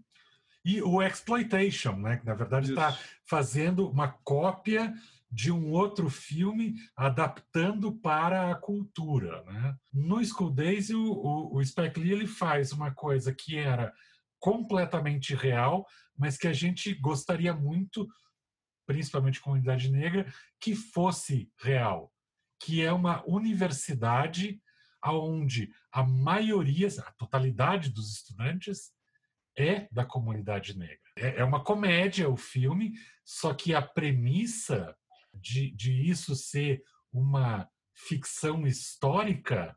E 0.65 0.81
o 0.81 1.03
exploitation, 1.03 1.97
né? 1.97 2.19
Que 2.19 2.27
na 2.27 2.35
verdade 2.35 2.71
está 2.71 2.97
fazendo 3.27 3.89
uma 3.89 4.09
cópia 4.09 4.95
de 5.33 5.51
um 5.51 5.71
outro 5.73 6.11
filme 6.11 6.75
adaptando 6.95 7.91
para 7.91 8.51
a 8.51 8.55
cultura. 8.55 9.43
Né? 9.45 9.77
No 9.91 10.23
School 10.23 10.51
Days, 10.51 10.91
o, 10.91 11.03
o, 11.03 11.57
o 11.57 11.65
Spike 11.65 11.99
Lee 11.99 12.13
ele 12.13 12.27
faz 12.27 12.71
uma 12.71 12.93
coisa 12.93 13.35
que 13.35 13.57
era 13.57 13.91
completamente 14.39 15.35
real, 15.35 15.87
mas 16.15 16.37
que 16.37 16.47
a 16.47 16.53
gente 16.53 16.93
gostaria 16.95 17.55
muito, 17.55 18.07
principalmente 18.87 19.41
comunidade 19.41 19.91
negra, 19.91 20.31
que 20.61 20.75
fosse 20.75 21.51
real, 21.59 22.13
que 22.61 22.83
é 22.83 22.93
uma 22.93 23.25
universidade 23.27 24.61
onde 25.03 25.73
a 25.91 26.03
maioria, 26.03 26.89
a 27.07 27.13
totalidade 27.13 27.91
dos 27.91 28.13
estudantes 28.13 28.93
é 29.57 29.89
da 29.91 30.05
comunidade 30.05 30.77
negra. 30.77 30.99
É, 31.17 31.41
é 31.41 31.45
uma 31.45 31.65
comédia 31.65 32.29
o 32.29 32.37
filme, 32.37 32.93
só 33.25 33.55
que 33.55 33.75
a 33.75 33.81
premissa 33.83 34.95
de, 35.35 35.71
de 35.71 36.09
isso 36.09 36.35
ser 36.35 36.83
uma 37.13 37.69
ficção 37.95 38.67
histórica 38.67 39.77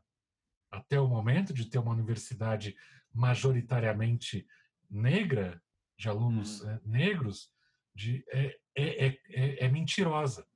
até 0.70 1.00
o 1.00 1.08
momento 1.08 1.52
de 1.52 1.66
ter 1.66 1.78
uma 1.78 1.92
universidade 1.92 2.74
majoritariamente 3.12 4.46
negra, 4.90 5.62
de 5.98 6.08
alunos 6.08 6.60
uhum. 6.60 6.80
negros, 6.84 7.50
de, 7.94 8.24
é, 8.28 8.58
é, 8.74 9.06
é, 9.06 9.64
é, 9.64 9.68
mentirosa. 9.68 10.46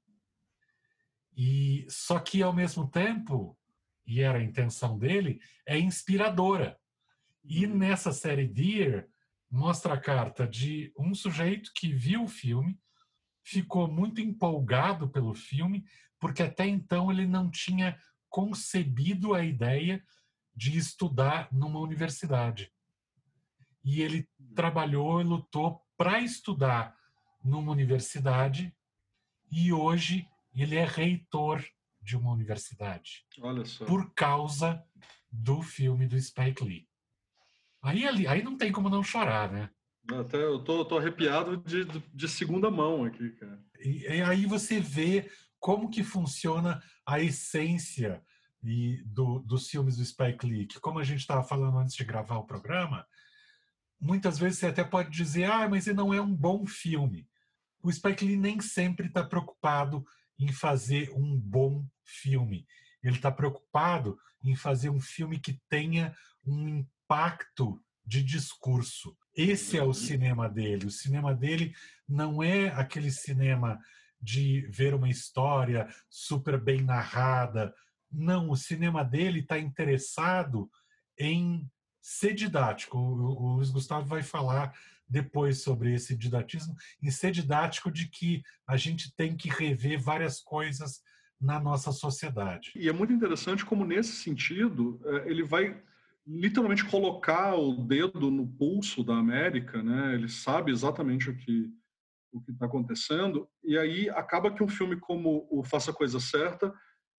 E 1.35 1.87
só 1.89 2.19
que 2.19 2.43
ao 2.43 2.53
mesmo 2.53 2.89
tempo, 2.91 3.59
e 4.07 4.21
era 4.21 4.39
a 4.39 4.43
intenção 4.43 4.99
dele, 4.99 5.41
é 5.67 5.79
inspiradora. 5.79 6.79
E 7.43 7.65
uhum. 7.65 7.77
nessa 7.77 8.13
série 8.13 8.47
Dear 8.47 9.07
mostra 9.51 9.95
a 9.95 10.01
carta 10.01 10.47
de 10.47 10.93
um 10.99 11.15
sujeito 11.15 11.73
que 11.75 11.93
viu 11.93 12.25
o 12.25 12.29
filme, 12.29 12.79
ficou 13.43 13.89
muito 13.89 14.21
empolgado 14.21 15.09
pelo 15.09 15.35
filme, 15.35 15.85
porque 16.19 16.43
até 16.43 16.67
então 16.67 17.11
ele 17.11 17.27
não 17.27 17.51
tinha 17.51 17.99
concebido 18.29 19.35
a 19.35 19.45
ideia 19.45 20.05
de 20.55 20.77
estudar 20.77 21.49
numa 21.53 21.81
universidade. 21.81 22.73
E 23.83 24.03
ele 24.03 24.29
trabalhou 24.55 25.21
e 25.21 25.25
lutou 25.25 25.83
para 25.97 26.21
estudar 26.21 26.97
numa 27.43 27.73
universidade 27.73 28.75
e 29.51 29.73
hoje 29.73 30.29
ele 30.55 30.77
é 30.77 30.85
reitor 30.85 31.65
de 32.01 32.17
uma 32.17 32.31
universidade. 32.31 33.25
Olha 33.41 33.65
só. 33.65 33.85
Por 33.85 34.13
causa 34.15 34.85
do 35.31 35.63
filme 35.63 36.07
do 36.07 36.21
Spike 36.21 36.65
Lee. 36.65 36.89
Aí, 37.83 38.05
aí 38.27 38.43
não 38.43 38.57
tem 38.57 38.71
como 38.71 38.91
não 38.91 39.03
chorar, 39.03 39.51
né? 39.51 39.71
Até 40.19 40.43
eu 40.43 40.59
tô, 40.59 40.85
tô 40.85 40.99
arrepiado 40.99 41.57
de, 41.59 41.85
de 42.13 42.29
segunda 42.29 42.71
mão 42.71 43.05
aqui, 43.05 43.31
cara. 43.31 43.63
E, 43.81 44.07
e 44.07 44.23
aí 44.23 44.47
você 44.47 44.81
vê 44.81 45.31
como 45.59 45.91
que 45.91 46.03
funciona 46.03 46.83
a 47.07 47.21
essência 47.21 48.23
e 48.63 49.03
do, 49.05 49.39
dos 49.41 49.69
filmes 49.69 49.97
do 49.97 50.05
Spike 50.05 50.47
Lee, 50.47 50.67
que 50.67 50.81
como 50.81 50.99
a 50.99 51.05
gente 51.05 51.21
estava 51.21 51.43
falando 51.43 51.79
antes 51.79 51.95
de 51.95 52.05
gravar 52.05 52.37
o 52.37 52.47
programa, 52.47 53.07
muitas 54.01 54.39
vezes 54.39 54.59
você 54.59 54.67
até 54.67 54.85
pode 54.85 55.11
dizer, 55.11 55.45
ah, 55.45 55.69
mas 55.69 55.87
ele 55.87 55.97
não 55.97 56.13
é 56.13 56.21
um 56.21 56.35
bom 56.35 56.67
filme. 56.67 57.29
O 57.83 57.91
Spike 57.91 58.25
Lee 58.25 58.37
nem 58.37 58.61
sempre 58.61 59.07
está 59.07 59.25
preocupado 59.25 60.05
em 60.39 60.53
fazer 60.53 61.11
um 61.13 61.39
bom 61.39 61.87
filme. 62.05 62.67
ele 63.03 63.17
está 63.17 63.31
preocupado 63.31 64.19
em 64.43 64.57
fazer 64.57 64.91
um 64.91 65.01
filme 65.01 65.39
que 65.39 65.61
tenha 65.69 66.15
um 66.45 66.69
impacto 66.69 67.83
de 68.05 68.23
discurso. 68.23 69.17
Esse 69.37 69.79
é 69.79 69.83
o 69.83 69.87
uhum. 69.87 69.93
cinema 69.93 70.49
dele. 70.49 70.87
O 70.87 70.91
cinema 70.91 71.35
dele 71.35 71.75
não 72.09 72.43
é 72.43 72.69
aquele 72.69 73.11
cinema 73.11 73.79
de 74.21 74.67
ver 74.69 74.95
uma 74.95 75.09
história 75.09 75.89
super 76.09 76.61
bem 76.61 76.83
narrada. 76.83 77.75
Não, 78.11 78.51
o 78.51 78.57
cinema 78.57 79.05
dele 79.05 79.41
está 79.41 79.59
interessado 79.59 80.71
em 81.19 81.69
ser 82.03 82.35
didático. 82.35 82.99
O, 82.99 83.55
Luiz 83.57 83.71
Gustavo 83.71 84.07
vai 84.07 84.23
falar 84.23 84.75
depois 85.09 85.63
sobre 85.63 85.93
esse 85.95 86.17
didatismo, 86.17 86.75
em 87.03 87.11
ser 87.11 87.33
didático 87.33 87.91
de 87.91 88.09
que 88.09 88.43
a 88.67 88.77
gente 88.77 89.13
tem 89.17 89.37
que 89.37 89.49
rever 89.49 90.01
várias 90.01 90.41
coisas 90.41 91.01
na 91.41 91.59
nossa 91.59 91.91
sociedade. 91.91 92.71
E 92.77 92.89
é 92.89 92.93
muito 92.93 93.13
interessante 93.13 93.65
como, 93.65 93.85
nesse 93.85 94.13
sentido, 94.13 95.01
é, 95.05 95.31
ele 95.31 95.43
vai 95.43 95.83
literalmente 96.31 96.85
colocar 96.85 97.57
o 97.57 97.75
dedo 97.85 98.31
no 98.31 98.47
pulso 98.47 99.03
da 99.03 99.17
América, 99.17 99.83
né? 99.83 100.15
Ele 100.15 100.29
sabe 100.29 100.71
exatamente 100.71 101.29
o 101.29 101.37
que 101.37 101.69
o 102.33 102.41
que 102.41 102.53
está 102.53 102.67
acontecendo 102.67 103.49
e 103.65 103.77
aí 103.77 104.09
acaba 104.11 104.55
que 104.55 104.63
um 104.63 104.69
filme 104.69 104.97
como 104.97 105.49
o 105.51 105.65
Faça 105.65 105.91
a 105.91 105.95
Coisa 105.95 106.21
Certa 106.21 106.73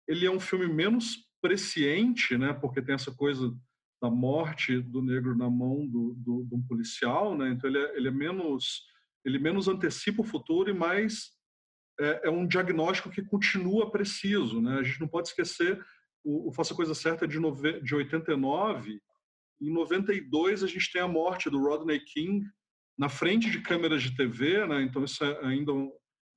ele 0.07 0.25
é 0.25 0.31
um 0.31 0.39
filme 0.39 0.73
menos 0.73 1.27
presciente, 1.41 2.37
né? 2.37 2.53
Porque 2.53 2.81
tem 2.81 2.95
essa 2.95 3.11
coisa 3.11 3.53
da 4.01 4.09
morte 4.09 4.79
do 4.79 5.01
negro 5.01 5.37
na 5.37 5.49
mão 5.49 5.85
do, 5.85 6.13
do, 6.17 6.45
de 6.45 6.55
um 6.55 6.61
policial, 6.65 7.37
né? 7.37 7.49
Então 7.49 7.69
ele 7.69 7.79
é, 7.79 7.97
ele 7.97 8.07
é 8.07 8.11
menos 8.11 8.83
ele 9.25 9.37
menos 9.37 9.67
antecipa 9.67 10.21
o 10.21 10.25
futuro 10.25 10.69
e 10.69 10.73
mais 10.73 11.31
é, 11.99 12.27
é, 12.27 12.29
um 12.29 12.47
diagnóstico 12.47 13.09
que 13.09 13.21
continua 13.21 13.91
preciso, 13.91 14.61
né? 14.61 14.79
A 14.79 14.83
gente 14.83 14.99
não 14.99 15.07
pode 15.07 15.27
esquecer 15.27 15.79
o, 16.23 16.49
o 16.49 16.53
Faça 16.53 16.73
a 16.73 16.75
Coisa 16.75 16.93
Certa 16.93 17.27
de, 17.27 17.39
nove, 17.39 17.81
de 17.81 17.95
89. 17.95 18.99
Em 19.61 19.71
92 19.71 20.63
a 20.63 20.67
gente 20.67 20.91
tem 20.91 21.01
a 21.01 21.07
morte 21.07 21.49
do 21.49 21.59
Rodney 21.59 21.99
King 21.99 22.45
na 22.97 23.09
frente 23.09 23.49
de 23.49 23.61
câmeras 23.61 24.03
de 24.03 24.15
TV, 24.15 24.65
né? 24.67 24.81
Então 24.81 25.03
isso 25.03 25.23
é 25.23 25.45
ainda 25.45 25.71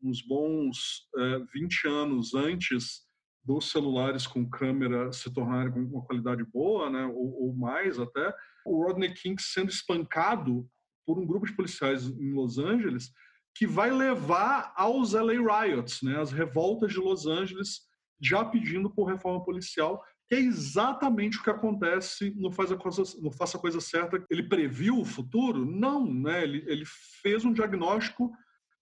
uns 0.02 0.20
bons 0.22 1.08
é, 1.16 1.38
20 1.54 1.88
anos 1.88 2.34
antes 2.34 3.02
dos 3.44 3.70
celulares 3.70 4.26
com 4.26 4.48
câmera 4.48 5.12
se 5.12 5.32
tornarem 5.32 5.72
com 5.72 5.80
uma 5.80 6.04
qualidade 6.04 6.44
boa, 6.44 6.90
né? 6.90 7.04
Ou, 7.06 7.46
ou 7.46 7.54
mais 7.54 7.98
até. 7.98 8.34
O 8.66 8.84
Rodney 8.84 9.12
King 9.12 9.40
sendo 9.40 9.70
espancado 9.70 10.66
por 11.06 11.18
um 11.18 11.26
grupo 11.26 11.46
de 11.46 11.54
policiais 11.54 12.06
em 12.06 12.32
Los 12.32 12.58
Angeles 12.58 13.10
que 13.54 13.66
vai 13.66 13.90
levar 13.90 14.72
aos 14.76 15.12
LA 15.12 15.34
Riots, 15.34 16.02
né? 16.02 16.20
As 16.20 16.32
revoltas 16.32 16.92
de 16.92 16.98
Los 16.98 17.26
Angeles 17.26 17.82
já 18.20 18.44
pedindo 18.44 18.90
por 18.90 19.04
reforma 19.04 19.44
policial, 19.44 20.02
que 20.28 20.34
é 20.34 20.40
exatamente 20.40 21.38
o 21.38 21.42
que 21.42 21.50
acontece 21.50 22.34
no 22.36 22.50
Faz 22.50 22.72
a 22.72 22.76
Coisa, 22.76 23.02
no 23.20 23.30
Faça 23.30 23.58
a 23.58 23.60
Coisa 23.60 23.80
Certa. 23.80 24.24
Ele 24.30 24.48
previu 24.48 24.98
o 24.98 25.04
futuro? 25.04 25.64
Não, 25.64 26.06
né? 26.12 26.42
Ele, 26.42 26.64
ele 26.66 26.84
fez 27.22 27.44
um 27.44 27.52
diagnóstico 27.52 28.32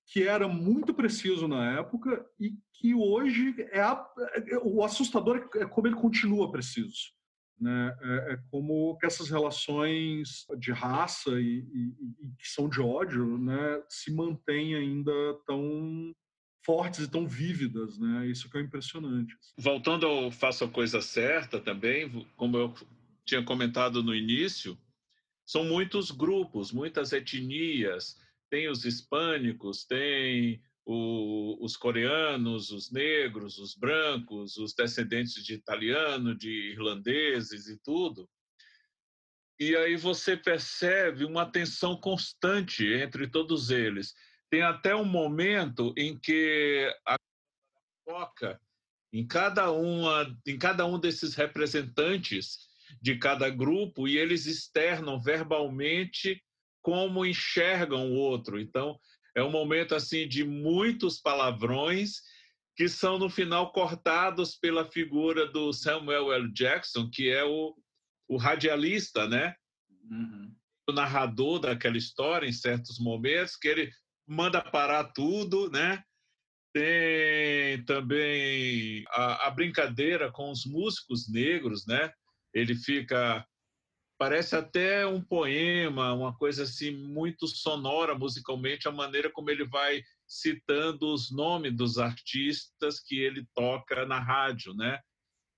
que 0.06 0.22
era 0.22 0.46
muito 0.46 0.92
preciso 0.92 1.48
na 1.48 1.78
época 1.78 2.24
e 2.38 2.54
que 2.74 2.94
hoje 2.94 3.54
é, 3.70 3.80
a, 3.80 4.06
é 4.34 4.58
o 4.62 4.84
assustador 4.84 5.48
é 5.54 5.66
como 5.66 5.86
ele 5.86 5.96
continua 5.96 6.50
preciso. 6.50 7.12
Né? 7.58 7.96
É, 8.00 8.32
é 8.32 8.38
como 8.50 8.96
que 8.98 9.06
essas 9.06 9.30
relações 9.30 10.44
de 10.58 10.72
raça 10.72 11.30
e, 11.40 11.60
e, 11.72 11.96
e 12.20 12.36
que 12.36 12.48
são 12.48 12.68
de 12.68 12.80
ódio 12.80 13.38
né, 13.38 13.82
se 13.88 14.12
mantêm 14.12 14.74
ainda 14.74 15.12
tão 15.46 16.12
fortes 16.64 17.00
e 17.04 17.10
tão 17.10 17.26
vívidas, 17.26 17.98
né? 17.98 18.26
Isso 18.26 18.48
que 18.48 18.58
é 18.58 18.60
impressionante. 18.60 19.36
Voltando 19.56 20.06
ao 20.06 20.30
faça 20.30 20.64
a 20.64 20.68
coisa 20.68 21.00
certa 21.00 21.60
também, 21.60 22.26
como 22.36 22.56
eu 22.56 22.74
tinha 23.24 23.42
comentado 23.42 24.02
no 24.02 24.14
início, 24.14 24.78
são 25.44 25.64
muitos 25.64 26.10
grupos, 26.10 26.72
muitas 26.72 27.12
etnias. 27.12 28.16
Tem 28.48 28.68
os 28.68 28.84
hispânicos, 28.84 29.84
tem 29.84 30.62
o, 30.84 31.58
os 31.64 31.76
coreanos, 31.76 32.70
os 32.70 32.90
negros, 32.90 33.58
os 33.58 33.74
brancos, 33.74 34.56
os 34.56 34.74
descendentes 34.74 35.44
de 35.44 35.54
italiano, 35.54 36.34
de 36.34 36.72
irlandeses 36.72 37.68
e 37.68 37.78
tudo. 37.78 38.28
E 39.58 39.76
aí 39.76 39.96
você 39.96 40.36
percebe 40.36 41.24
uma 41.24 41.46
tensão 41.46 41.96
constante 41.96 42.84
entre 42.84 43.28
todos 43.28 43.70
eles 43.70 44.14
tem 44.52 44.60
até 44.60 44.94
um 44.94 45.06
momento 45.06 45.94
em 45.96 46.18
que 46.18 46.94
a 47.08 47.16
foca 48.04 48.60
em 49.10 49.26
cada 49.26 49.72
uma, 49.72 50.38
em 50.46 50.58
cada 50.58 50.84
um 50.84 51.00
desses 51.00 51.34
representantes 51.34 52.58
de 53.00 53.16
cada 53.16 53.48
grupo 53.48 54.06
e 54.06 54.18
eles 54.18 54.44
externam 54.44 55.18
verbalmente 55.18 56.38
como 56.82 57.24
enxergam 57.24 58.12
o 58.12 58.14
outro. 58.14 58.60
Então, 58.60 59.00
é 59.34 59.42
um 59.42 59.50
momento 59.50 59.94
assim 59.94 60.28
de 60.28 60.44
muitos 60.44 61.18
palavrões 61.18 62.20
que 62.76 62.90
são 62.90 63.18
no 63.18 63.30
final 63.30 63.72
cortados 63.72 64.54
pela 64.54 64.84
figura 64.84 65.46
do 65.46 65.72
Samuel 65.72 66.30
L. 66.30 66.52
Jackson, 66.52 67.08
que 67.10 67.30
é 67.30 67.42
o, 67.42 67.74
o 68.28 68.36
radialista, 68.36 69.26
né? 69.26 69.54
Uhum. 70.10 70.54
O 70.90 70.92
narrador 70.92 71.58
daquela 71.58 71.96
história 71.96 72.46
em 72.46 72.52
certos 72.52 72.98
momentos, 72.98 73.56
que 73.56 73.68
ele 73.68 73.90
manda 74.26 74.60
parar 74.60 75.04
tudo, 75.12 75.70
né? 75.70 76.02
Tem 76.72 77.84
também 77.84 79.04
a, 79.10 79.48
a, 79.48 79.50
brincadeira 79.50 80.32
com 80.32 80.50
os 80.50 80.64
músicos 80.64 81.30
negros, 81.30 81.86
né? 81.86 82.10
Ele 82.54 82.74
fica 82.74 83.46
parece 84.18 84.54
até 84.54 85.04
um 85.04 85.20
poema, 85.20 86.14
uma 86.14 86.32
coisa 86.36 86.62
assim 86.62 86.92
muito 86.92 87.48
sonora 87.48 88.16
musicalmente, 88.16 88.86
a 88.86 88.92
maneira 88.92 89.28
como 89.30 89.50
ele 89.50 89.66
vai 89.66 90.00
citando 90.28 91.12
os 91.12 91.30
nomes 91.32 91.74
dos 91.74 91.98
artistas 91.98 93.00
que 93.00 93.18
ele 93.18 93.44
toca 93.52 94.06
na 94.06 94.20
rádio, 94.20 94.74
né? 94.74 95.00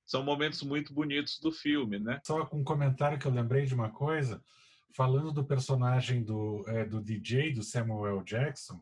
São 0.07 0.23
momentos 0.23 0.63
muito 0.63 0.95
bonitos 0.95 1.39
do 1.41 1.53
filme, 1.53 1.99
né? 1.99 2.21
Só 2.27 2.45
com 2.47 2.61
um 2.61 2.65
comentário 2.65 3.19
que 3.19 3.27
eu 3.27 3.33
lembrei 3.33 3.67
de 3.67 3.75
uma 3.75 3.91
coisa 3.91 4.43
falando 4.95 5.33
do 5.33 5.45
personagem 5.45 6.23
do, 6.23 6.65
é, 6.69 6.85
do 6.85 7.03
DJ, 7.03 7.53
do 7.53 7.63
Samuel 7.63 8.23
Jackson, 8.23 8.81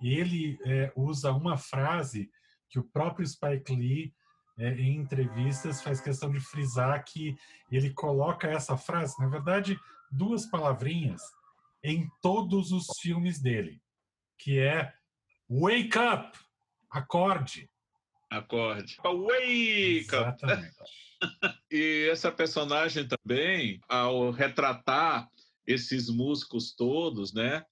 ele 0.00 0.58
é, 0.64 0.92
usa 0.94 1.32
uma 1.32 1.56
frase 1.56 2.30
que 2.68 2.78
o 2.78 2.84
próprio 2.84 3.26
Spike 3.26 3.74
Lee, 3.74 4.14
é, 4.58 4.74
em 4.74 4.96
entrevistas, 4.96 5.82
faz 5.82 6.00
questão 6.00 6.30
de 6.30 6.38
frisar 6.38 7.02
que 7.04 7.36
ele 7.72 7.90
coloca 7.90 8.46
essa 8.46 8.76
frase, 8.76 9.18
na 9.18 9.28
verdade, 9.28 9.78
duas 10.10 10.46
palavrinhas, 10.46 11.22
em 11.82 12.08
todos 12.20 12.70
os 12.70 12.86
filmes 13.00 13.40
dele, 13.40 13.80
que 14.36 14.58
é 14.58 14.92
Wake 15.48 15.98
up! 15.98 16.38
Acorde! 16.90 17.70
Acorde. 18.30 18.98
Wake 19.02 20.04
Exatamente. 20.04 20.76
up! 20.80 20.90
e 21.70 22.08
essa 22.10 22.30
personagem 22.30 23.08
também, 23.08 23.80
ao 23.88 24.30
retratar 24.30 25.28
esses 25.68 26.08
músicos 26.08 26.74
todos, 26.74 27.34
né? 27.34 27.62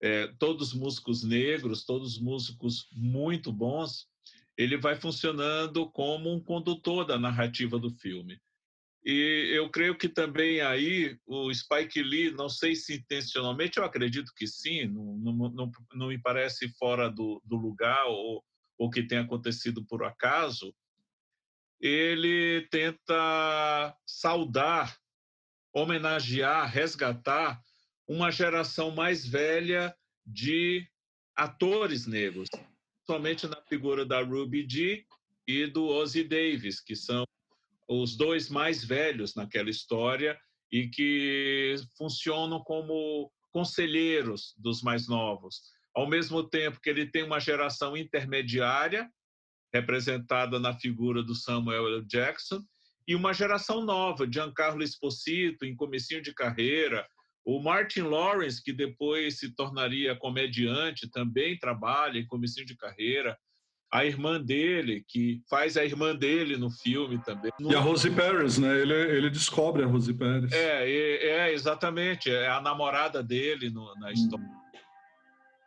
É, 0.00 0.28
todos 0.38 0.72
músicos 0.72 1.24
negros, 1.24 1.84
todos 1.84 2.18
músicos 2.18 2.88
muito 2.92 3.52
bons, 3.52 4.08
ele 4.56 4.76
vai 4.76 4.94
funcionando 4.94 5.90
como 5.90 6.32
um 6.32 6.40
condutor 6.40 7.04
da 7.04 7.18
narrativa 7.18 7.76
do 7.78 7.90
filme. 7.90 8.40
E 9.04 9.50
eu 9.52 9.68
creio 9.68 9.96
que 9.98 10.08
também 10.08 10.60
aí 10.60 11.18
o 11.26 11.52
Spike 11.52 12.02
Lee, 12.02 12.30
não 12.30 12.48
sei 12.48 12.76
se 12.76 12.94
intencionalmente, 12.94 13.78
eu 13.78 13.84
acredito 13.84 14.32
que 14.36 14.46
sim, 14.46 14.86
não, 14.86 15.16
não, 15.16 15.32
não, 15.50 15.70
não 15.94 16.08
me 16.08 16.18
parece 16.18 16.68
fora 16.78 17.10
do, 17.10 17.42
do 17.44 17.56
lugar 17.56 18.06
ou, 18.06 18.44
ou 18.78 18.90
que 18.90 19.02
tenha 19.02 19.22
acontecido 19.22 19.84
por 19.86 20.04
acaso, 20.04 20.72
ele 21.80 22.68
tenta 22.70 23.96
saudar 24.06 24.99
homenagear, 25.72 26.70
resgatar 26.70 27.60
uma 28.06 28.30
geração 28.30 28.90
mais 28.90 29.26
velha 29.26 29.94
de 30.26 30.86
atores 31.36 32.06
negros, 32.06 32.48
somente 33.06 33.46
na 33.46 33.60
figura 33.62 34.04
da 34.04 34.22
Ruby 34.22 34.66
Dee 34.66 35.06
e 35.46 35.66
do 35.66 35.86
Ozzy 35.86 36.24
Davis, 36.24 36.80
que 36.80 36.94
são 36.96 37.24
os 37.88 38.16
dois 38.16 38.48
mais 38.48 38.84
velhos 38.84 39.34
naquela 39.34 39.70
história 39.70 40.38
e 40.70 40.88
que 40.88 41.74
funcionam 41.96 42.62
como 42.62 43.32
conselheiros 43.52 44.54
dos 44.56 44.82
mais 44.82 45.08
novos. 45.08 45.62
Ao 45.94 46.06
mesmo 46.06 46.42
tempo 46.42 46.80
que 46.80 46.88
ele 46.88 47.06
tem 47.06 47.24
uma 47.24 47.40
geração 47.40 47.96
intermediária, 47.96 49.10
representada 49.72 50.58
na 50.58 50.72
figura 50.72 51.22
do 51.22 51.34
Samuel 51.34 51.88
L. 51.88 52.04
Jackson, 52.06 52.64
e 53.10 53.14
uma 53.16 53.34
geração 53.34 53.84
nova, 53.84 54.24
Giancarlo 54.32 54.84
Esposito, 54.84 55.64
em 55.64 55.74
comecinho 55.74 56.22
de 56.22 56.32
carreira, 56.32 57.04
o 57.44 57.60
Martin 57.60 58.02
Lawrence, 58.02 58.62
que 58.62 58.72
depois 58.72 59.40
se 59.40 59.52
tornaria 59.52 60.14
comediante, 60.14 61.10
também 61.10 61.58
trabalha 61.58 62.20
em 62.20 62.26
comecinho 62.28 62.64
de 62.64 62.76
carreira. 62.76 63.36
a 63.92 64.04
irmã 64.04 64.40
dele, 64.40 65.04
que 65.08 65.42
faz 65.50 65.76
a 65.76 65.84
irmã 65.84 66.14
dele 66.14 66.56
no 66.56 66.70
filme 66.70 67.20
também. 67.24 67.50
E 67.58 67.74
a 67.74 67.80
Rosie 67.80 68.12
Paris, 68.12 68.56
né? 68.58 68.80
Ele, 68.80 68.94
ele 68.94 69.28
descobre 69.28 69.82
a 69.82 69.86
Rosie 69.88 70.14
Paris. 70.14 70.52
É, 70.52 70.88
é, 70.88 71.26
é 71.26 71.52
exatamente. 71.52 72.30
É 72.30 72.46
a 72.46 72.60
namorada 72.60 73.20
dele 73.24 73.70
no, 73.70 73.92
na 73.96 74.12
história. 74.12 74.46
Hum. 74.46 74.60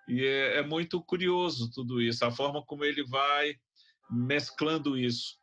E 0.08 0.26
é, 0.26 0.60
é 0.60 0.64
muito 0.64 1.02
curioso 1.02 1.70
tudo 1.70 2.02
isso, 2.02 2.24
a 2.24 2.32
forma 2.32 2.64
como 2.64 2.86
ele 2.86 3.04
vai 3.04 3.56
mesclando 4.10 4.98
isso. 4.98 5.43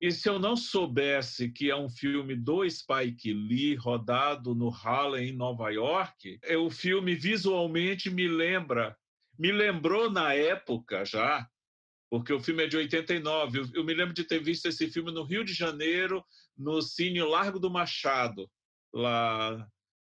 E 0.00 0.10
se 0.10 0.28
eu 0.28 0.38
não 0.38 0.56
soubesse 0.56 1.50
que 1.50 1.70
é 1.70 1.76
um 1.76 1.90
filme 1.90 2.34
do 2.34 2.68
Spike 2.68 3.34
Lee, 3.34 3.74
rodado 3.74 4.54
no 4.54 4.70
Harlem, 4.70 5.28
em 5.28 5.36
Nova 5.36 5.68
York, 5.70 6.38
é, 6.42 6.56
o 6.56 6.70
filme 6.70 7.14
visualmente 7.14 8.08
me 8.08 8.26
lembra, 8.26 8.96
me 9.38 9.52
lembrou 9.52 10.10
na 10.10 10.32
época 10.32 11.04
já, 11.04 11.46
porque 12.08 12.32
o 12.32 12.40
filme 12.40 12.64
é 12.64 12.66
de 12.66 12.78
89. 12.78 13.70
Eu, 13.74 13.84
me 13.84 13.92
lembro 13.92 14.14
de 14.14 14.24
ter 14.24 14.42
visto 14.42 14.66
esse 14.66 14.90
filme 14.90 15.12
no 15.12 15.22
Rio 15.22 15.44
de 15.44 15.52
Janeiro, 15.52 16.24
no 16.56 16.80
Cine 16.80 17.22
Largo 17.22 17.60
do 17.60 17.70
Machado, 17.70 18.50
lá 18.92 19.68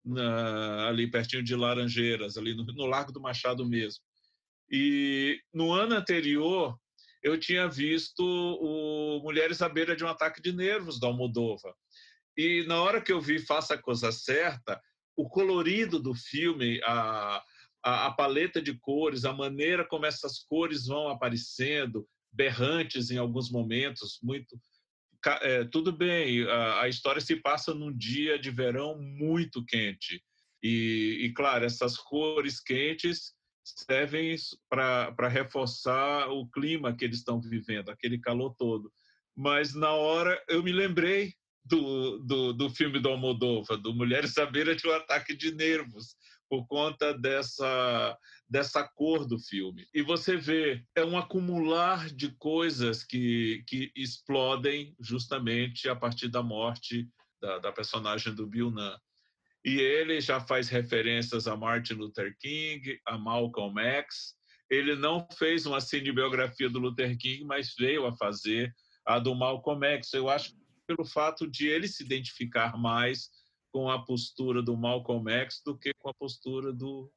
na, 0.04 0.88
ali 0.88 1.10
pertinho 1.10 1.42
de 1.42 1.56
Laranjeiras, 1.56 2.36
ali 2.36 2.54
no, 2.54 2.64
no 2.64 2.86
Largo 2.86 3.10
do 3.10 3.20
Machado 3.20 3.66
mesmo. 3.68 4.00
E 4.70 5.40
no 5.52 5.72
ano 5.72 5.96
anterior, 5.96 6.78
eu 7.22 7.38
tinha 7.38 7.68
visto 7.68 8.20
o 8.20 9.20
Mulheres 9.22 9.62
à 9.62 9.68
Beira 9.68 9.94
de 9.94 10.04
um 10.04 10.08
Ataque 10.08 10.42
de 10.42 10.52
Nervos, 10.52 10.98
da 10.98 11.06
Almodova. 11.06 11.74
E 12.36 12.64
na 12.66 12.82
hora 12.82 13.00
que 13.00 13.12
eu 13.12 13.20
vi 13.20 13.38
Faça 13.38 13.74
a 13.74 13.78
Coisa 13.78 14.10
Certa, 14.10 14.80
o 15.16 15.28
colorido 15.28 16.00
do 16.00 16.14
filme, 16.14 16.80
a, 16.84 17.42
a, 17.84 18.06
a, 18.06 18.10
paleta 18.12 18.60
de 18.60 18.76
cores, 18.78 19.24
a 19.24 19.32
maneira 19.32 19.86
como 19.86 20.06
essas 20.06 20.40
cores 20.40 20.86
vão 20.86 21.08
aparecendo, 21.08 22.08
berrantes 22.32 23.10
em 23.10 23.18
alguns 23.18 23.50
momentos, 23.50 24.18
muito. 24.22 24.58
É, 25.42 25.64
tudo 25.66 25.92
bem, 25.92 26.42
a, 26.48 26.80
a, 26.80 26.88
história 26.88 27.20
se 27.20 27.36
passa 27.36 27.72
num 27.72 27.96
dia 27.96 28.38
de 28.38 28.50
verão 28.50 28.98
muito 28.98 29.64
quente. 29.64 30.20
E, 30.60 31.18
e 31.22 31.32
claro, 31.32 31.64
essas 31.64 31.96
cores 31.96 32.60
quentes 32.60 33.32
servem 33.64 34.36
para 34.68 35.28
reforçar 35.28 36.28
o 36.28 36.46
clima 36.48 36.94
que 36.94 37.04
eles 37.04 37.18
estão 37.18 37.40
vivendo, 37.40 37.90
aquele 37.90 38.18
calor 38.18 38.54
todo. 38.58 38.92
Mas 39.36 39.74
na 39.74 39.90
hora 39.90 40.42
eu 40.48 40.62
me 40.62 40.72
lembrei 40.72 41.32
do, 41.64 42.18
do, 42.18 42.52
do 42.52 42.70
filme 42.70 42.98
do 42.98 43.08
Almodóvar, 43.08 43.78
do 43.78 43.94
Mulheres 43.94 44.36
à 44.38 44.46
beira 44.46 44.74
de 44.74 44.86
um 44.86 44.92
ataque 44.92 45.34
de 45.34 45.54
nervos, 45.54 46.16
por 46.52 46.66
conta 46.66 47.14
dessa, 47.14 48.18
dessa 48.46 48.86
cor 48.86 49.26
do 49.26 49.38
filme. 49.38 49.86
E 49.94 50.02
você 50.02 50.36
vê, 50.36 50.84
é 50.94 51.02
um 51.02 51.16
acumular 51.16 52.10
de 52.10 52.30
coisas 52.36 53.02
que, 53.02 53.64
que 53.66 53.90
explodem 53.96 54.94
justamente 55.00 55.88
a 55.88 55.96
partir 55.96 56.28
da 56.28 56.42
morte 56.42 57.08
da, 57.40 57.58
da 57.58 57.72
personagem 57.72 58.34
do 58.34 58.46
Bill 58.46 58.70
Nunn. 58.70 58.94
E 59.64 59.78
ele 59.78 60.20
já 60.20 60.40
faz 60.40 60.68
referências 60.68 61.46
a 61.46 61.56
Martin 61.56 61.94
Luther 61.94 62.36
King, 62.38 62.98
a 63.06 63.16
Malcolm 63.16 63.80
X. 63.80 64.34
Ele 64.68 64.96
não 64.96 65.26
fez 65.38 65.66
uma 65.66 65.80
cinebiografia 65.80 66.68
do 66.68 66.80
Luther 66.80 67.16
King, 67.16 67.44
mas 67.44 67.74
veio 67.78 68.06
a 68.06 68.16
fazer 68.16 68.74
a 69.06 69.18
do 69.18 69.34
Malcolm 69.34 69.84
X. 69.86 70.12
Eu 70.14 70.28
acho 70.28 70.54
pelo 70.86 71.04
fato 71.04 71.48
de 71.48 71.68
ele 71.68 71.86
se 71.86 72.02
identificar 72.02 72.76
mais 72.76 73.30
com 73.70 73.88
a 73.88 74.04
postura 74.04 74.62
do 74.62 74.76
Malcolm 74.76 75.30
X 75.30 75.62
do 75.64 75.78
que 75.78 75.92
com 75.94 76.10
a 76.10 76.14
postura 76.14 76.72
do, 76.72 77.10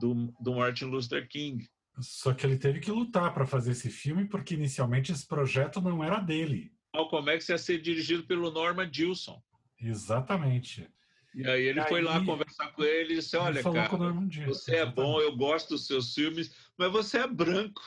do, 0.00 0.34
do 0.40 0.54
Martin 0.54 0.86
Luther 0.86 1.28
King. 1.28 1.68
Só 2.00 2.32
que 2.32 2.46
ele 2.46 2.56
teve 2.56 2.80
que 2.80 2.90
lutar 2.90 3.34
para 3.34 3.46
fazer 3.46 3.72
esse 3.72 3.90
filme, 3.90 4.26
porque 4.26 4.54
inicialmente 4.54 5.12
esse 5.12 5.26
projeto 5.26 5.80
não 5.80 6.02
era 6.02 6.20
dele. 6.20 6.72
Malcolm 6.94 7.30
X 7.32 7.48
ia 7.48 7.58
ser 7.58 7.80
dirigido 7.80 8.24
pelo 8.24 8.50
Norman 8.50 8.90
Gilson. 8.92 9.42
Exatamente. 9.80 10.88
E 11.34 11.46
aí 11.46 11.66
ele 11.66 11.82
foi 11.82 12.00
lá 12.00 12.24
conversar 12.24 12.72
com 12.72 12.82
ele 12.82 13.14
e 13.14 13.16
disse: 13.16 13.36
Olha, 13.36 13.62
cara, 13.62 14.12
você 14.46 14.76
é 14.76 14.86
bom, 14.86 15.20
eu 15.20 15.36
gosto 15.36 15.70
dos 15.70 15.86
seus 15.86 16.14
filmes, 16.14 16.50
mas 16.76 16.90
você 16.90 17.18
é 17.18 17.26
branco. 17.26 17.82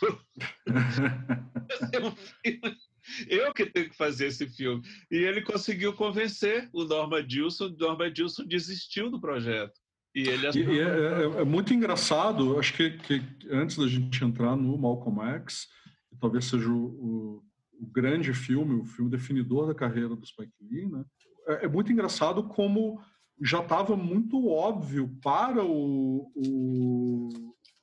eu 3.27 3.54
que 3.54 3.65
tenho 3.65 3.89
que 3.89 3.97
fazer 3.97 4.27
esse 4.27 4.47
filme. 4.47 4.84
E 5.10 5.17
ele 5.17 5.41
conseguiu 5.41 5.93
convencer 5.93 6.69
o 6.71 6.84
Norma 6.84 7.23
Dilson. 7.23 7.65
O 7.65 7.77
Norma 7.77 8.12
Dilson 8.12 8.45
desistiu 8.45 9.10
do 9.10 9.19
projeto. 9.19 9.80
E 10.13 10.27
ele 10.27 10.47
e, 10.49 10.60
e 10.60 10.80
é, 10.80 10.84
é, 10.84 11.41
é, 11.41 11.45
muito 11.45 11.73
engraçado, 11.73 12.60
acho 12.60 12.73
que, 12.73 12.91
que, 12.97 13.23
antes 13.49 13.77
da 13.77 13.88
gente 13.88 14.23
entrar 14.23 14.58
no 14.58 14.77
Malcolm 14.77 15.21
X, 15.36 15.67
que 16.10 16.17
talvez 16.19 16.45
seja 16.45 16.67
o, 16.67 16.75
o, 16.75 17.43
o, 17.80 17.88
grande 17.88 18.34
filme, 18.34 18.82
o 18.82 18.86
filme 18.86 19.10
definidor 19.10 19.67
da 19.67 19.73
carreira 19.73 20.10
do 20.10 20.25
Spike 20.25 20.51
Lee, 20.69 20.86
né? 20.86 21.06
é, 21.47 21.65
é 21.65 21.67
muito 21.67 21.91
engraçado 21.91 22.43
como 22.43 23.01
já 23.41 23.60
estava 23.60 23.95
muito 23.95 24.47
óbvio 24.47 25.17
para 25.21 25.63
o, 25.63 26.32
o, 26.36 27.30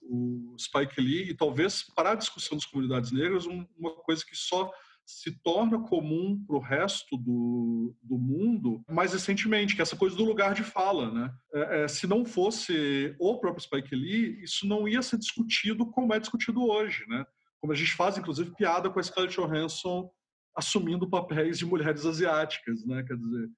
o, 0.02 0.56
Spike 0.58 1.00
Lee 1.00 1.30
e 1.30 1.34
talvez 1.34 1.84
para 1.94 2.12
a 2.12 2.14
discussão 2.14 2.56
das 2.56 2.66
comunidades 2.66 3.10
negras 3.10 3.46
uma 3.46 3.94
coisa 4.02 4.24
que 4.24 4.36
só 4.36 4.70
se 5.08 5.32
torna 5.42 5.80
comum 5.80 6.44
para 6.46 6.56
o 6.56 6.60
resto 6.60 7.16
do, 7.16 7.96
do 8.02 8.18
mundo 8.18 8.84
mais 8.86 9.14
recentemente, 9.14 9.74
que 9.74 9.80
é 9.80 9.82
essa 9.82 9.96
coisa 9.96 10.14
do 10.14 10.24
lugar 10.24 10.54
de 10.54 10.62
fala. 10.62 11.10
Né? 11.10 11.34
É, 11.54 11.84
é, 11.84 11.88
se 11.88 12.06
não 12.06 12.26
fosse 12.26 13.16
o 13.18 13.38
próprio 13.38 13.62
Spike 13.62 13.96
Lee, 13.96 14.42
isso 14.42 14.66
não 14.66 14.86
ia 14.86 15.00
ser 15.00 15.16
discutido 15.16 15.86
como 15.86 16.12
é 16.12 16.20
discutido 16.20 16.62
hoje. 16.62 17.06
Né? 17.08 17.24
Como 17.58 17.72
a 17.72 17.76
gente 17.76 17.94
faz, 17.94 18.18
inclusive, 18.18 18.54
piada 18.54 18.90
com 18.90 19.00
a 19.00 19.02
Scarlett 19.02 19.34
Johansson 19.34 20.10
assumindo 20.54 21.08
papéis 21.08 21.58
de 21.58 21.64
mulheres 21.64 22.04
asiáticas. 22.04 22.84
Né? 22.84 23.02
Quer 23.02 23.16
dizer, 23.16 23.48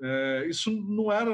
é, 0.00 0.46
isso 0.48 0.70
não 0.70 1.10
era, 1.10 1.30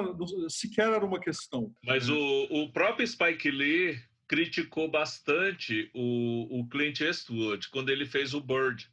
sequer 0.48 0.90
era 0.90 1.05
uma 1.05 1.20
questão. 1.20 1.74
Mas 1.85 2.09
o, 2.09 2.44
o 2.50 2.72
próprio 2.72 3.07
Spike 3.07 3.50
Lee 3.50 4.00
criticou 4.27 4.90
bastante 4.90 5.90
o, 5.94 6.61
o 6.61 6.68
Clint 6.68 7.00
Eastwood 7.00 7.68
quando 7.70 7.90
ele 7.90 8.07
fez 8.07 8.33
o 8.35 8.40
Bird. 8.40 8.90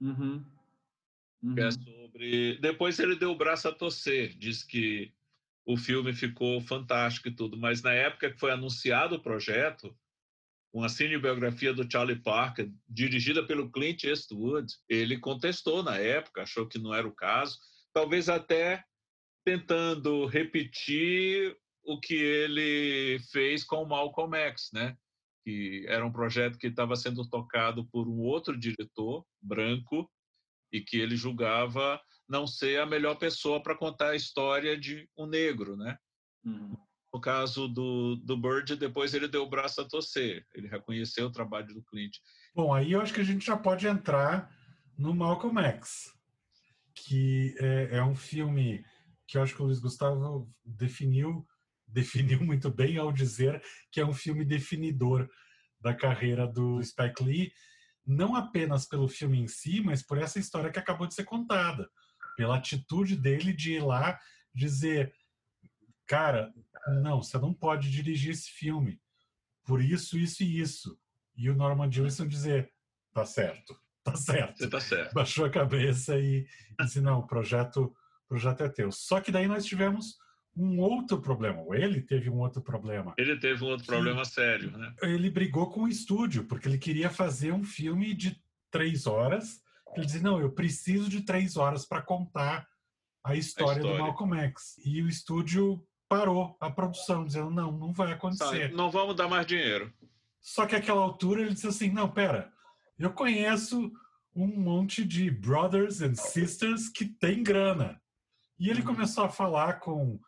Uhum. 0.00 0.44
Uhum. 1.42 1.58
É 1.58 1.70
sobre... 1.70 2.58
Depois 2.58 2.98
ele 2.98 3.16
deu 3.16 3.30
o 3.30 3.36
braço 3.36 3.68
a 3.68 3.72
torcer, 3.72 4.36
diz 4.36 4.62
que 4.62 5.12
o 5.64 5.76
filme 5.76 6.12
ficou 6.12 6.60
fantástico 6.60 7.28
e 7.28 7.34
tudo, 7.34 7.56
mas 7.56 7.82
na 7.82 7.92
época 7.92 8.30
que 8.30 8.38
foi 8.38 8.50
anunciado 8.50 9.14
o 9.14 9.22
projeto, 9.22 9.96
uma 10.72 10.88
cinebiografia 10.88 11.72
do 11.72 11.88
Charlie 11.90 12.20
Parker, 12.20 12.70
dirigida 12.88 13.46
pelo 13.46 13.70
Clint 13.70 14.04
Eastwood, 14.04 14.72
ele 14.88 15.18
contestou 15.18 15.82
na 15.82 15.96
época, 15.96 16.42
achou 16.42 16.66
que 16.66 16.78
não 16.78 16.92
era 16.92 17.06
o 17.06 17.14
caso, 17.14 17.58
talvez 17.92 18.28
até 18.28 18.82
tentando 19.44 20.26
repetir 20.26 21.56
o 21.84 21.98
que 21.98 22.14
ele 22.14 23.18
fez 23.30 23.64
com 23.64 23.82
o 23.82 23.88
Malcolm 23.88 24.36
X, 24.36 24.70
né? 24.72 24.96
Que 25.44 25.84
era 25.88 26.06
um 26.06 26.12
projeto 26.12 26.58
que 26.58 26.68
estava 26.68 26.94
sendo 26.96 27.28
tocado 27.28 27.84
por 27.86 28.08
um 28.08 28.20
outro 28.20 28.58
diretor 28.58 29.24
branco 29.40 30.10
e 30.72 30.80
que 30.80 30.98
ele 30.98 31.16
julgava 31.16 32.00
não 32.28 32.46
ser 32.46 32.80
a 32.80 32.86
melhor 32.86 33.16
pessoa 33.16 33.62
para 33.62 33.76
contar 33.76 34.10
a 34.10 34.16
história 34.16 34.78
de 34.78 35.08
um 35.18 35.26
negro, 35.26 35.76
né? 35.76 35.98
Uhum. 36.44 36.76
No 37.12 37.20
caso 37.20 37.68
do, 37.68 38.16
do 38.16 38.36
Bird, 38.38 38.74
depois 38.76 39.12
ele 39.12 39.28
deu 39.28 39.42
o 39.42 39.50
braço 39.50 39.82
a 39.82 39.84
torcer. 39.84 40.46
Ele 40.54 40.66
reconheceu 40.66 41.26
o 41.26 41.32
trabalho 41.32 41.74
do 41.74 41.82
Clint. 41.82 42.16
Bom, 42.54 42.72
aí 42.72 42.92
eu 42.92 43.02
acho 43.02 43.12
que 43.12 43.20
a 43.20 43.24
gente 43.24 43.44
já 43.44 43.56
pode 43.56 43.86
entrar 43.86 44.50
no 44.96 45.14
Malcolm 45.14 45.60
X, 45.60 46.10
que 46.94 47.54
é, 47.58 47.98
é 47.98 48.04
um 48.04 48.14
filme 48.14 48.82
que 49.32 49.38
eu 49.38 49.42
acho 49.42 49.54
que 49.54 49.62
o 49.62 49.64
Luiz 49.64 49.80
Gustavo 49.80 50.46
definiu 50.62 51.48
definiu 51.88 52.40
muito 52.44 52.70
bem 52.70 52.98
ao 52.98 53.10
dizer 53.10 53.62
que 53.90 53.98
é 53.98 54.04
um 54.04 54.12
filme 54.12 54.44
definidor 54.44 55.26
da 55.80 55.94
carreira 55.94 56.46
do 56.46 56.82
Spike 56.82 57.24
Lee, 57.24 57.52
não 58.06 58.36
apenas 58.36 58.84
pelo 58.84 59.08
filme 59.08 59.40
em 59.40 59.48
si, 59.48 59.80
mas 59.80 60.02
por 60.02 60.18
essa 60.18 60.38
história 60.38 60.70
que 60.70 60.78
acabou 60.78 61.06
de 61.06 61.14
ser 61.14 61.24
contada, 61.24 61.88
pela 62.36 62.56
atitude 62.56 63.16
dele 63.16 63.54
de 63.54 63.72
ir 63.72 63.82
lá 63.82 64.20
dizer, 64.54 65.14
cara, 66.06 66.52
não, 67.02 67.22
você 67.22 67.38
não 67.38 67.54
pode 67.54 67.90
dirigir 67.90 68.32
esse 68.32 68.50
filme 68.50 69.00
por 69.64 69.80
isso, 69.82 70.18
isso 70.18 70.42
e 70.42 70.60
isso. 70.60 70.98
E 71.34 71.48
o 71.48 71.56
Norman 71.56 71.90
Jewison 71.90 72.28
dizer, 72.28 72.70
tá 73.14 73.24
certo, 73.24 73.74
tá 74.04 74.14
certo. 74.14 74.58
Você 74.58 74.68
tá 74.68 74.80
certo. 74.80 75.14
Baixou 75.14 75.46
a 75.46 75.50
cabeça 75.50 76.18
e 76.18 76.46
disse, 76.80 77.00
não, 77.00 77.20
o 77.20 77.26
projeto 77.26 77.94
projeto 78.32 78.62
é 78.62 78.68
teu. 78.68 78.90
Só 78.90 79.20
que 79.20 79.30
daí 79.30 79.46
nós 79.46 79.66
tivemos 79.66 80.16
um 80.56 80.80
outro 80.80 81.20
problema. 81.20 81.62
Ele 81.76 82.00
teve 82.00 82.30
um 82.30 82.38
outro 82.38 82.62
problema. 82.62 83.14
Ele 83.18 83.36
teve 83.36 83.62
um 83.62 83.68
outro 83.68 83.86
problema 83.86 84.24
sério, 84.24 84.70
né? 84.70 84.94
Ele 85.02 85.30
brigou 85.30 85.68
com 85.68 85.82
o 85.82 85.88
estúdio 85.88 86.44
porque 86.44 86.66
ele 86.66 86.78
queria 86.78 87.10
fazer 87.10 87.52
um 87.52 87.62
filme 87.62 88.14
de 88.14 88.40
três 88.70 89.06
horas. 89.06 89.60
Ele 89.94 90.06
dizia 90.06 90.22
não, 90.22 90.40
eu 90.40 90.50
preciso 90.50 91.10
de 91.10 91.20
três 91.20 91.58
horas 91.58 91.84
para 91.84 92.00
contar 92.00 92.66
a 93.22 93.36
história, 93.36 93.74
a 93.74 93.76
história, 93.76 93.98
do 93.98 94.02
Malcolm 94.02 94.34
X. 94.38 94.80
E 94.82 95.02
o 95.02 95.08
estúdio 95.08 95.86
parou 96.08 96.56
a 96.58 96.70
produção, 96.70 97.26
dizendo 97.26 97.50
não, 97.50 97.70
não 97.70 97.92
vai 97.92 98.12
acontecer. 98.12 98.72
Não 98.72 98.90
vamos 98.90 99.14
dar 99.14 99.28
mais 99.28 99.46
dinheiro. 99.46 99.92
Só 100.40 100.64
que 100.64 100.74
àquela 100.74 101.02
altura 101.02 101.42
ele 101.42 101.52
disse 101.52 101.68
assim, 101.68 101.90
não, 101.90 102.10
pera, 102.10 102.50
eu 102.98 103.12
conheço 103.12 103.92
um 104.34 104.46
monte 104.46 105.04
de 105.04 105.30
brothers 105.30 106.00
and 106.00 106.14
sisters 106.14 106.88
que 106.88 107.04
tem 107.04 107.42
grana. 107.42 108.01
E 108.58 108.70
ele 108.70 108.80
uhum. 108.80 108.86
começou 108.86 109.24
a 109.24 109.28
falar 109.28 109.80
com. 109.80 110.18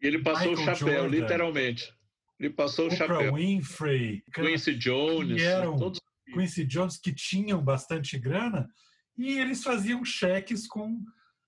Ele 0.00 0.22
passou 0.22 0.50
Michael 0.50 0.60
o 0.60 0.76
chapéu, 0.76 1.02
Jordan, 1.02 1.16
literalmente. 1.16 1.94
Ele 2.38 2.50
passou 2.50 2.84
o 2.84 2.92
Oprah 2.92 3.06
chapéu. 3.06 3.34
Winfrey, 3.34 4.22
Quincy 4.32 4.76
Jones, 4.76 5.36
que 5.36 5.42
eram 5.42 5.76
todos... 5.76 6.00
Quincy 6.32 6.64
Jones 6.64 6.98
que 6.98 7.12
tinham 7.12 7.62
bastante 7.62 8.18
grana 8.18 8.68
e 9.16 9.38
eles 9.38 9.62
faziam 9.62 10.04
cheques 10.04 10.66
com, 10.66 11.02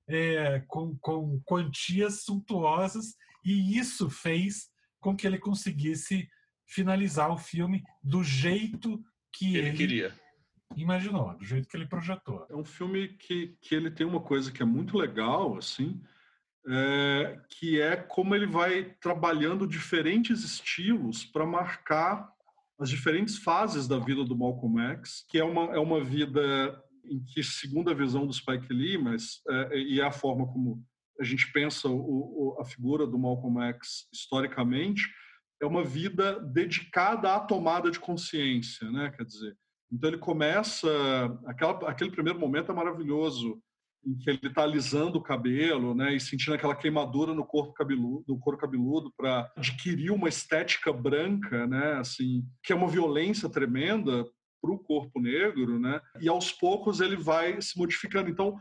é, 0.08 0.60
com, 0.66 0.96
com 0.98 1.40
quantias 1.44 2.22
suntuosas 2.22 3.14
e 3.44 3.78
isso 3.78 4.08
fez 4.08 4.68
com 4.98 5.14
que 5.14 5.26
ele 5.26 5.38
conseguisse 5.38 6.26
finalizar 6.66 7.30
o 7.30 7.38
filme 7.38 7.82
do 8.02 8.24
jeito 8.24 9.00
que 9.32 9.56
ele, 9.56 9.68
ele 9.68 9.76
queria 9.76 10.20
imaginou, 10.76 11.36
do 11.36 11.44
jeito 11.44 11.68
que 11.68 11.76
ele 11.76 11.86
projetou. 11.86 12.46
É 12.48 12.54
um 12.54 12.64
filme 12.64 13.08
que, 13.08 13.56
que 13.60 13.74
ele 13.74 13.90
tem 13.90 14.06
uma 14.06 14.20
coisa 14.20 14.52
que 14.52 14.62
é 14.62 14.66
muito 14.66 14.96
legal, 14.96 15.56
assim, 15.56 16.00
é, 16.68 17.40
que 17.48 17.80
é 17.80 17.96
como 17.96 18.34
ele 18.34 18.46
vai 18.46 18.94
trabalhando 19.00 19.66
diferentes 19.66 20.44
estilos 20.44 21.24
para 21.24 21.46
marcar 21.46 22.30
as 22.78 22.88
diferentes 22.88 23.38
fases 23.38 23.86
da 23.86 23.98
vida 23.98 24.24
do 24.24 24.36
Malcolm 24.36 24.80
X, 24.80 25.24
que 25.28 25.38
é 25.38 25.44
uma, 25.44 25.74
é 25.74 25.78
uma 25.78 26.02
vida 26.02 26.82
em 27.04 27.22
que, 27.24 27.42
segundo 27.42 27.90
a 27.90 27.94
visão 27.94 28.26
do 28.26 28.32
Spike 28.32 28.72
Lee, 28.72 28.96
mas, 28.96 29.42
é, 29.48 29.78
e 29.78 30.00
a 30.00 30.10
forma 30.10 30.46
como 30.46 30.84
a 31.20 31.24
gente 31.24 31.50
pensa 31.52 31.88
o, 31.88 31.94
o, 31.94 32.60
a 32.60 32.64
figura 32.64 33.06
do 33.06 33.18
Malcolm 33.18 33.60
X 33.62 34.08
historicamente, 34.12 35.10
é 35.60 35.66
uma 35.66 35.84
vida 35.84 36.40
dedicada 36.40 37.34
à 37.34 37.40
tomada 37.40 37.90
de 37.90 38.00
consciência, 38.00 38.90
né? 38.90 39.12
Quer 39.14 39.24
dizer, 39.24 39.56
então 39.92 40.08
ele 40.10 40.18
começa 40.18 40.88
aquela, 41.46 41.72
aquele 41.88 42.10
primeiro 42.10 42.38
momento 42.38 42.70
é 42.70 42.74
maravilhoso 42.74 43.60
em 44.04 44.16
que 44.16 44.30
ele 44.30 44.40
está 44.42 44.62
alisando 44.62 45.18
o 45.18 45.22
cabelo, 45.22 45.94
né, 45.94 46.14
e 46.14 46.20
sentindo 46.20 46.54
aquela 46.54 46.74
queimadura 46.74 47.34
no 47.34 47.44
corpo 47.44 47.74
cabeludo, 47.74 48.24
no 48.26 48.38
couro 48.38 48.56
cabeludo 48.56 49.12
para 49.14 49.50
adquirir 49.56 50.10
uma 50.10 50.28
estética 50.28 50.90
branca, 50.92 51.66
né, 51.66 51.94
assim, 51.94 52.42
que 52.62 52.72
é 52.72 52.76
uma 52.76 52.88
violência 52.88 53.48
tremenda 53.48 54.24
para 54.62 54.72
o 54.72 54.78
corpo 54.78 55.20
negro, 55.20 55.78
né? 55.78 56.00
E 56.20 56.28
aos 56.28 56.52
poucos 56.52 57.00
ele 57.00 57.16
vai 57.16 57.60
se 57.62 57.78
modificando. 57.78 58.28
Então 58.28 58.58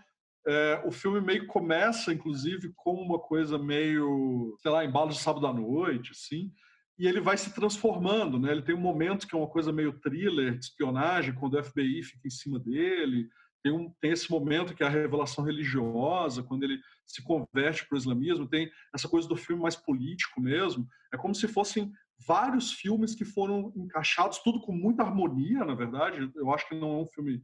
é, 0.47 0.81
o 0.85 0.91
filme 0.91 1.19
meio 1.19 1.45
começa, 1.47 2.13
inclusive, 2.13 2.71
com 2.75 2.93
uma 2.93 3.19
coisa 3.19 3.57
meio, 3.57 4.55
sei 4.59 4.71
lá, 4.71 4.85
embalo 4.85 5.09
de 5.09 5.19
sábado 5.19 5.45
à 5.45 5.53
noite, 5.53 6.11
assim, 6.11 6.51
e 6.99 7.07
ele 7.07 7.21
vai 7.21 7.37
se 7.37 7.53
transformando, 7.55 8.37
né? 8.37 8.51
Ele 8.51 8.61
tem 8.61 8.75
um 8.75 8.81
momento 8.81 9.25
que 9.25 9.33
é 9.33 9.37
uma 9.37 9.47
coisa 9.47 9.71
meio 9.71 9.93
thriller, 9.93 10.57
de 10.57 10.65
espionagem, 10.65 11.33
quando 11.33 11.53
o 11.53 11.63
FBI 11.63 12.03
fica 12.03 12.27
em 12.27 12.29
cima 12.29 12.59
dele. 12.59 13.29
Tem, 13.63 13.71
um, 13.71 13.89
tem 14.01 14.11
esse 14.11 14.29
momento 14.29 14.75
que 14.75 14.83
é 14.83 14.85
a 14.85 14.89
revelação 14.89 15.45
religiosa, 15.45 16.43
quando 16.43 16.63
ele 16.63 16.77
se 17.07 17.23
converte 17.23 17.87
para 17.87 17.95
o 17.95 17.97
islamismo. 17.97 18.49
Tem 18.49 18.69
essa 18.93 19.07
coisa 19.07 19.29
do 19.29 19.37
filme 19.37 19.61
mais 19.61 19.77
político 19.77 20.41
mesmo. 20.41 20.85
É 21.13 21.17
como 21.17 21.33
se 21.33 21.47
fossem 21.47 21.89
vários 22.27 22.73
filmes 22.73 23.15
que 23.15 23.23
foram 23.23 23.71
encaixados, 23.77 24.39
tudo 24.39 24.59
com 24.59 24.73
muita 24.73 25.03
harmonia, 25.03 25.63
na 25.63 25.75
verdade. 25.75 26.29
Eu 26.35 26.53
acho 26.53 26.67
que 26.67 26.75
não 26.75 26.99
é 26.99 27.01
um 27.03 27.07
filme 27.07 27.41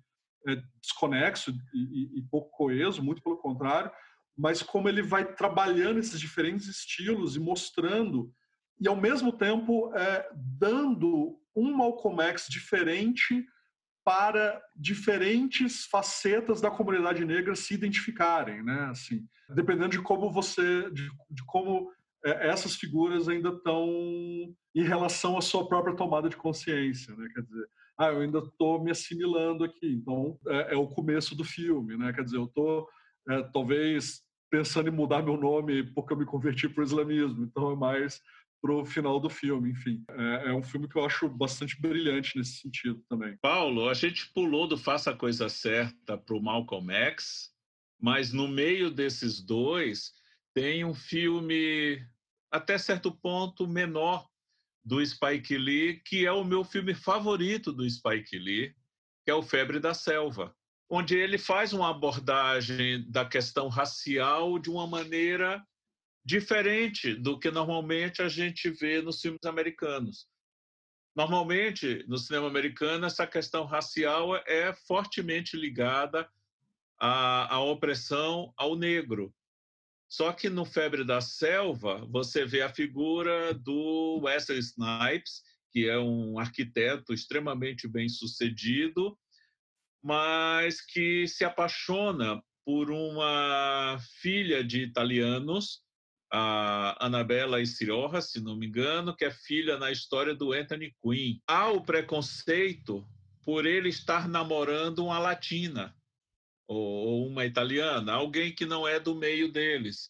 é, 0.48 0.62
desconexo 0.82 1.56
e, 1.74 2.20
e, 2.20 2.22
pouco 2.30 2.50
coeso, 2.52 3.02
muito 3.02 3.22
pelo 3.24 3.38
contrário, 3.38 3.90
mas 4.38 4.62
como 4.62 4.90
ele 4.90 5.02
vai 5.02 5.34
trabalhando 5.34 6.00
esses 6.00 6.20
diferentes 6.20 6.68
estilos 6.68 7.38
e 7.38 7.40
mostrando, 7.40 8.34
e 8.80 8.88
ao 8.88 8.96
mesmo 8.96 9.32
tempo 9.32 9.94
é, 9.96 10.30
dando 10.34 11.40
um 11.56 11.74
Malcolm 11.76 12.22
X 12.22 12.48
diferente 12.50 13.46
para 14.04 14.62
diferentes 14.76 15.86
facetas 15.86 16.62
da 16.62 16.70
comunidade 16.70 17.26
negra 17.26 17.56
se 17.56 17.74
identificarem, 17.74 18.62
né? 18.64 18.88
Assim, 18.92 19.26
dependendo 19.50 19.90
de 19.90 20.02
como 20.02 20.32
você, 20.32 20.92
de, 20.92 21.10
de 21.30 21.44
como 21.48 21.92
é, 22.24 22.50
essas 22.50 22.76
figuras 22.76 23.28
ainda 23.28 23.50
estão 23.50 23.88
em 24.76 24.84
relação 24.84 25.38
à 25.38 25.42
sua 25.42 25.68
própria 25.68 25.96
tomada 25.96 26.30
de 26.30 26.36
consciência, 26.36 27.16
né? 27.16 27.28
Quer 27.34 27.42
dizer, 27.42 27.68
ah, 27.98 28.08
eu 28.08 28.22
ainda 28.22 28.40
estou 28.40 28.84
me 28.84 28.92
assimilando 28.92 29.64
aqui, 29.64 29.88
então 29.88 30.38
é, 30.48 30.74
é, 30.74 30.78
o 30.78 30.88
começo 30.88 31.36
do 31.36 31.44
filme, 31.44 31.98
né? 31.98 32.14
Quer 32.14 32.26
dizer, 32.26 32.38
eu 32.38 32.46
estou 32.46 32.88
é, 33.30 33.42
talvez 33.54 34.22
pensando 34.52 34.90
em 34.90 34.94
mudar 34.94 35.24
meu 35.24 35.38
nome 35.38 35.84
porque 35.94 36.14
eu 36.14 36.18
me 36.18 36.26
converti 36.26 36.70
para 36.70 36.82
o 36.82 36.86
islamismo, 36.86 37.44
então 37.44 37.72
é 37.72 37.76
mais 37.76 38.22
para 38.66 38.74
o 38.74 38.84
final 38.84 39.20
do 39.20 39.30
filme, 39.30 39.70
enfim. 39.70 40.04
É, 40.10 40.50
é, 40.50 40.54
um 40.54 40.64
filme 40.64 40.88
que 40.88 40.98
eu 40.98 41.06
acho 41.06 41.30
bastante 41.30 41.80
brilhante 41.80 42.36
nesse 42.36 42.62
sentido 42.62 43.00
também. 43.08 43.38
Paulo, 43.40 43.88
a 43.88 43.94
gente 43.94 44.34
pulou 44.34 44.68
do 44.68 44.76
Faça 44.76 45.12
a 45.12 45.16
Coisa 45.16 45.48
Certa 45.50 46.18
para 46.18 46.36
o 46.36 46.42
Malcolm 46.42 46.92
X, 46.92 47.52
mas 48.02 48.34
no 48.34 48.48
meio 48.48 48.90
desses 48.90 49.40
dois 49.40 50.14
tem 50.56 50.84
um 50.84 50.96
filme 50.96 52.04
até 52.52 52.76
certo 52.80 53.12
ponto 53.12 53.68
menor 53.68 54.28
do 54.84 55.06
Spike 55.06 55.56
Lee, 55.58 56.02
que 56.04 56.26
é 56.26 56.32
o 56.32 56.44
meu 56.44 56.64
filme 56.64 56.96
favorito 56.96 57.72
do 57.72 57.88
Spike 57.88 58.40
Lee, 58.40 58.74
que 59.24 59.30
é 59.30 59.36
o 59.36 59.44
Febre 59.44 59.80
da 59.80 59.94
Selva, 59.94 60.56
onde 60.90 61.16
ele 61.16 61.38
faz 61.38 61.72
uma 61.72 61.92
abordagem 61.92 63.06
da 63.12 63.26
questão 63.26 63.68
racial 63.68 64.58
de 64.58 64.72
uma 64.72 64.88
maneira 64.88 65.64
diferente 66.26 67.14
do 67.14 67.40
que 67.40 67.52
normalmente 67.52 68.22
a 68.22 68.28
gente 68.28 68.70
vê 68.72 69.02
nos 69.02 69.22
filmes 69.22 69.46
americanos. 69.46 70.28
Normalmente, 71.16 72.04
no 72.08 72.18
cinema 72.18 72.48
americano, 72.48 73.06
essa 73.06 73.28
questão 73.28 73.64
racial 73.64 74.36
é 74.48 74.74
fortemente 74.74 75.56
ligada 75.56 76.28
à, 77.00 77.56
à 77.56 77.60
opressão 77.62 78.52
ao 78.58 78.76
negro. 78.76 79.34
Só 80.10 80.34
que 80.34 80.50
no 80.50 80.66
Febre 80.66 81.06
da 81.06 81.22
Selva, 81.22 82.06
você 82.10 82.46
vê 82.46 82.62
a 82.62 82.74
figura 82.74 83.54
do 83.54 84.22
Wesley 84.24 84.60
Snipes, 84.60 85.42
que 85.72 85.88
é 85.88 85.98
um 85.98 86.40
arquiteto 86.40 87.14
extremamente 87.14 87.88
bem 87.88 88.10
sucedido, 88.10 89.18
mas 90.04 90.82
que 90.82 91.28
se 91.28 91.46
apaixona 91.46 92.42
por 92.66 92.90
uma 92.90 93.98
filha 94.20 94.64
de 94.64 94.82
italianos, 94.82 95.85
a 96.32 97.06
Anabela 97.06 97.62
Isirorra, 97.62 98.22
se 98.22 98.42
não 98.42 98.56
me 98.56 98.68
engano, 98.68 99.16
que 99.16 99.26
é 99.26 99.32
filha 99.32 99.78
na 99.78 99.92
história 99.92 100.36
do 100.36 100.54
Anthony 100.54 100.94
Quinn. 101.02 101.40
Há 101.48 101.70
o 101.70 101.82
preconceito 101.82 103.08
por 103.44 103.66
ele 103.66 103.90
estar 103.90 104.28
namorando 104.28 105.06
uma 105.06 105.20
latina 105.20 105.96
ou 106.68 107.28
uma 107.28 107.46
italiana, 107.46 108.14
alguém 108.14 108.54
que 108.54 108.66
não 108.66 108.88
é 108.88 109.00
do 109.00 109.14
meio 109.14 109.52
deles. 109.52 110.10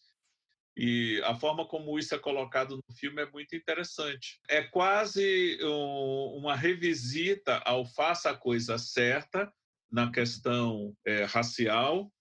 E 0.76 1.22
a 1.24 1.34
forma 1.34 1.66
como 1.66 1.98
isso 1.98 2.14
é 2.14 2.18
colocado 2.18 2.76
no 2.76 2.96
filme 2.96 3.22
é 3.22 3.30
muito 3.30 3.56
interessante. 3.56 4.38
É 4.48 4.62
quase 4.62 5.58
um, 5.62 6.38
uma 6.38 6.54
revisita 6.54 7.58
ao 7.64 7.86
faça 7.86 8.30
a 8.30 8.36
coisa 8.36 8.76
certa 8.76 9.50
na 9.90 10.10
questão 10.10 10.94
é, 11.06 11.24
racial, 11.24 12.12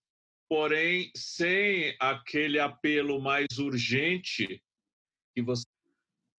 porém 0.47 1.12
sem 1.15 1.95
aquele 1.99 2.60
apelo 2.60 3.21
mais 3.21 3.58
urgente 3.58 4.62
que 5.34 5.41
você 5.41 5.65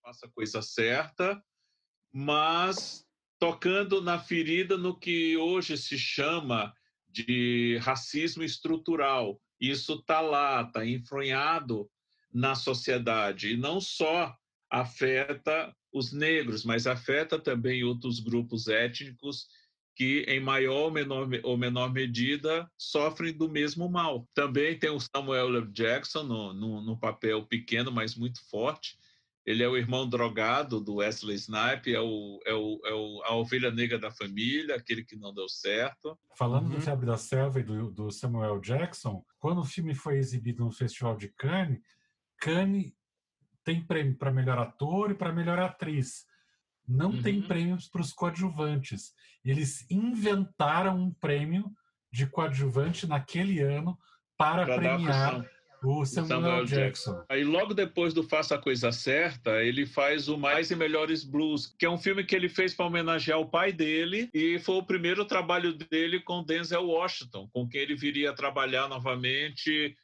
faça 0.02 0.26
a 0.26 0.30
coisa 0.30 0.62
certa, 0.62 1.42
mas 2.12 3.04
tocando 3.38 4.00
na 4.00 4.18
ferida 4.18 4.76
no 4.76 4.98
que 4.98 5.36
hoje 5.36 5.76
se 5.76 5.98
chama 5.98 6.72
de 7.08 7.78
racismo 7.78 8.42
estrutural. 8.42 9.40
Isso 9.60 9.94
está 9.94 10.20
lá, 10.20 10.62
está 10.62 10.86
enfronhado 10.86 11.90
na 12.32 12.54
sociedade 12.54 13.52
e 13.52 13.56
não 13.56 13.80
só 13.80 14.34
afeta 14.70 15.74
os 15.92 16.12
negros, 16.12 16.64
mas 16.64 16.86
afeta 16.86 17.38
também 17.38 17.84
outros 17.84 18.20
grupos 18.20 18.68
étnicos 18.68 19.48
que, 19.96 20.26
em 20.28 20.38
maior 20.38 20.84
ou 20.84 20.90
menor, 20.90 21.26
ou 21.42 21.56
menor 21.56 21.90
medida, 21.90 22.70
sofrem 22.76 23.32
do 23.32 23.48
mesmo 23.48 23.88
mal. 23.88 24.28
Também 24.34 24.78
tem 24.78 24.90
o 24.90 25.00
Samuel 25.00 25.56
L. 25.56 25.66
Jackson, 25.72 26.22
no, 26.22 26.52
no, 26.52 26.82
no 26.82 26.98
papel 26.98 27.46
pequeno, 27.46 27.90
mas 27.90 28.14
muito 28.14 28.38
forte, 28.50 28.98
ele 29.46 29.62
é 29.62 29.68
o 29.68 29.76
irmão 29.76 30.06
drogado 30.06 30.80
do 30.80 30.96
Wesley 30.96 31.36
Snipe, 31.36 31.94
é, 31.94 32.00
o, 32.00 32.40
é, 32.44 32.52
o, 32.52 32.80
é 32.84 32.92
o, 32.92 33.22
a 33.24 33.34
ovelha 33.36 33.70
negra 33.70 33.98
da 33.98 34.10
família, 34.10 34.74
aquele 34.74 35.02
que 35.02 35.16
não 35.16 35.32
deu 35.32 35.48
certo. 35.48 36.18
Falando 36.36 36.64
uhum. 36.64 36.74
do 36.74 36.80
Febre 36.80 37.06
da 37.06 37.16
Selva 37.16 37.60
e 37.60 37.62
do, 37.62 37.90
do, 37.90 38.10
Samuel 38.10 38.60
Jackson, 38.60 39.24
quando 39.38 39.60
o 39.60 39.64
filme 39.64 39.94
foi 39.94 40.18
exibido 40.18 40.64
no 40.64 40.72
Festival 40.72 41.16
de 41.16 41.28
Cannes, 41.28 41.80
Cannes 42.38 42.92
tem 43.64 43.82
prêmio 43.82 44.16
para 44.16 44.32
melhor 44.32 44.58
ator 44.58 45.12
e 45.12 45.14
para 45.14 45.32
melhor 45.32 45.58
atriz. 45.58 46.26
Não 46.88 47.10
uhum. 47.10 47.22
tem 47.22 47.42
prêmios 47.42 47.88
para 47.88 48.00
os 48.00 48.12
coadjuvantes. 48.12 49.12
Eles 49.44 49.86
inventaram 49.90 50.96
um 50.96 51.12
prêmio 51.12 51.70
de 52.12 52.26
coadjuvante 52.26 53.06
naquele 53.06 53.60
ano 53.60 53.98
para, 54.38 54.64
para 54.64 54.76
premiar 54.76 55.44
O 55.82 56.04
Samuel, 56.04 56.28
Samuel 56.28 56.64
Jackson. 56.64 57.12
Jackson. 57.12 57.24
Aí 57.28 57.44
logo 57.44 57.74
depois 57.74 58.14
do 58.14 58.22
Faça 58.22 58.54
a 58.54 58.58
Coisa 58.58 58.92
Certa, 58.92 59.62
ele 59.62 59.86
faz 59.86 60.28
o 60.28 60.38
Mais 60.38 60.70
e 60.70 60.76
Melhores 60.76 61.24
Blues, 61.24 61.66
que 61.78 61.86
é 61.86 61.90
um 61.90 61.98
filme 61.98 62.24
que 62.24 62.34
ele 62.34 62.48
fez 62.48 62.74
para 62.74 62.86
homenagear 62.86 63.38
o 63.38 63.50
pai 63.50 63.72
dele 63.72 64.30
e 64.32 64.58
foi 64.58 64.76
o 64.76 64.86
primeiro 64.86 65.24
trabalho 65.24 65.72
dele 65.72 66.20
com 66.20 66.44
Denzel 66.44 66.86
Washington, 66.86 67.48
com 67.52 67.68
quem 67.68 67.80
ele 67.80 67.94
viria 67.94 68.30
a 68.30 68.34
trabalhar 68.34 68.88
novamente 68.88 69.94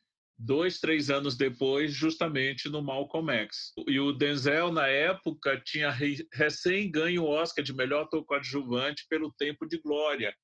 dois, 0.44 0.78
três 0.80 1.10
anos 1.10 1.36
depois, 1.36 1.92
justamente 1.92 2.68
no 2.68 2.82
Malcolm 2.82 3.30
X. 3.32 3.72
E 3.86 3.98
o 4.00 4.12
Denzel, 4.12 4.72
na 4.72 4.86
época, 4.86 5.60
tinha 5.64 5.90
recém 6.32 6.90
ganho 6.90 7.22
o 7.22 7.28
Oscar 7.28 7.64
de 7.64 7.72
melhor 7.72 8.04
ator 8.04 8.24
coadjuvante 8.24 9.06
pelo 9.08 9.32
Tempo 9.32 9.66
de 9.66 9.78
Glória. 9.78 10.34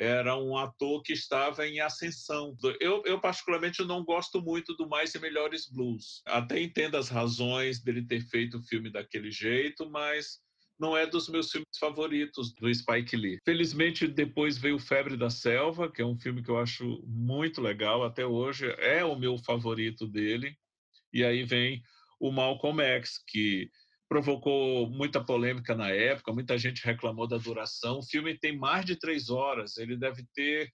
Era 0.00 0.36
um 0.36 0.56
ator 0.56 1.02
que 1.02 1.12
estava 1.12 1.66
em 1.66 1.80
ascensão. 1.80 2.56
Eu, 2.80 3.02
eu, 3.04 3.20
particularmente, 3.20 3.84
não 3.84 4.02
gosto 4.02 4.40
muito 4.40 4.74
do 4.74 4.88
Mais 4.88 5.14
e 5.14 5.18
Melhores 5.18 5.68
Blues. 5.70 6.22
Até 6.26 6.60
entendo 6.60 6.96
as 6.96 7.08
razões 7.08 7.82
dele 7.82 8.04
ter 8.06 8.22
feito 8.22 8.58
o 8.58 8.62
filme 8.62 8.90
daquele 8.90 9.30
jeito, 9.30 9.88
mas 9.90 10.40
não 10.82 10.96
é 10.96 11.06
dos 11.06 11.28
meus 11.28 11.48
filmes 11.48 11.78
favoritos 11.78 12.52
do 12.54 12.74
Spike 12.74 13.16
Lee. 13.16 13.38
Felizmente, 13.44 14.08
depois 14.08 14.58
veio 14.58 14.80
Febre 14.80 15.16
da 15.16 15.30
Selva, 15.30 15.88
que 15.88 16.02
é 16.02 16.04
um 16.04 16.18
filme 16.18 16.42
que 16.42 16.50
eu 16.50 16.58
acho 16.58 17.00
muito 17.06 17.60
legal 17.60 18.02
até 18.02 18.26
hoje, 18.26 18.66
é 18.78 19.04
o 19.04 19.16
meu 19.16 19.38
favorito 19.38 20.08
dele. 20.08 20.56
E 21.12 21.22
aí 21.22 21.44
vem 21.44 21.80
o 22.18 22.32
Malcolm 22.32 22.82
X, 22.82 23.22
que 23.28 23.70
provocou 24.08 24.90
muita 24.90 25.24
polêmica 25.24 25.72
na 25.76 25.88
época, 25.88 26.32
muita 26.32 26.58
gente 26.58 26.84
reclamou 26.84 27.28
da 27.28 27.38
duração. 27.38 27.98
O 27.98 28.02
filme 28.02 28.36
tem 28.36 28.58
mais 28.58 28.84
de 28.84 28.96
três 28.96 29.30
horas, 29.30 29.76
ele 29.76 29.96
deve 29.96 30.26
ter 30.34 30.68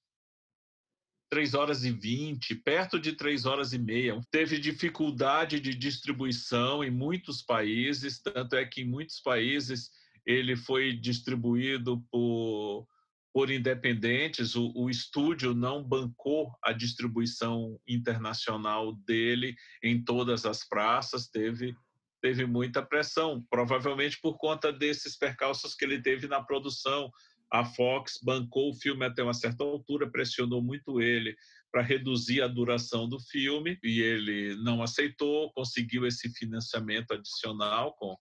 três 1.31 1.53
horas 1.53 1.85
e 1.85 1.93
vinte, 1.93 2.55
perto 2.55 2.99
de 2.99 3.13
três 3.13 3.45
horas 3.45 3.75
e 3.75 3.79
meia. 3.79 4.19
Teve 4.31 4.59
dificuldade 4.59 5.61
de 5.61 5.75
distribuição 5.75 6.83
em 6.83 6.91
muitos 6.91 7.43
países, 7.43 8.23
tanto 8.23 8.57
é 8.57 8.65
que 8.65 8.81
em 8.81 8.89
muitos 8.89 9.21
países 9.21 9.91
ele 10.29 10.55
foi 10.55 10.93
distribuído 10.93 12.05
por, 12.11 12.87
por 13.33 13.51
independentes. 13.51 14.55
O, 14.55 14.71
o 14.77 14.91
estúdio 14.91 15.55
não 15.55 15.83
bancou 15.83 16.53
a 16.63 16.71
distribuição 16.71 17.81
internacional 17.89 18.93
dele 19.07 19.57
em 19.83 20.05
todas 20.05 20.45
as 20.45 20.69
praças, 20.69 21.27
teve 21.27 21.75
teve 22.21 22.45
muita 22.45 22.83
pressão, 22.83 23.47
provavelmente 23.49 24.21
por 24.21 24.37
conta 24.37 24.73
desses 24.73 25.17
percalços 25.17 25.73
que 25.77 25.85
ele 25.85 26.03
teve 26.03 26.27
na 26.27 26.43
produção, 26.43 27.13
a 27.49 27.65
Fox 27.65 28.19
bancou 28.21 28.71
o 28.71 28.75
filme 28.75 29.07
até 29.07 29.23
uma 29.23 29.33
certa 29.33 29.63
altura, 29.63 30.11
pressionou 30.11 30.61
muito 30.61 31.01
ele 31.01 31.37
para 31.71 31.81
reduzir 31.81 32.43
a 32.43 32.49
duração 32.49 33.09
do 33.09 33.21
filme 33.21 33.79
e 33.85 34.01
ele 34.01 34.57
não 34.57 34.83
aceitou, 34.83 35.53
conseguiu 35.53 36.05
esse 36.05 36.29
financiamento 36.31 37.13
adicional 37.13 37.95
com, 37.95 38.17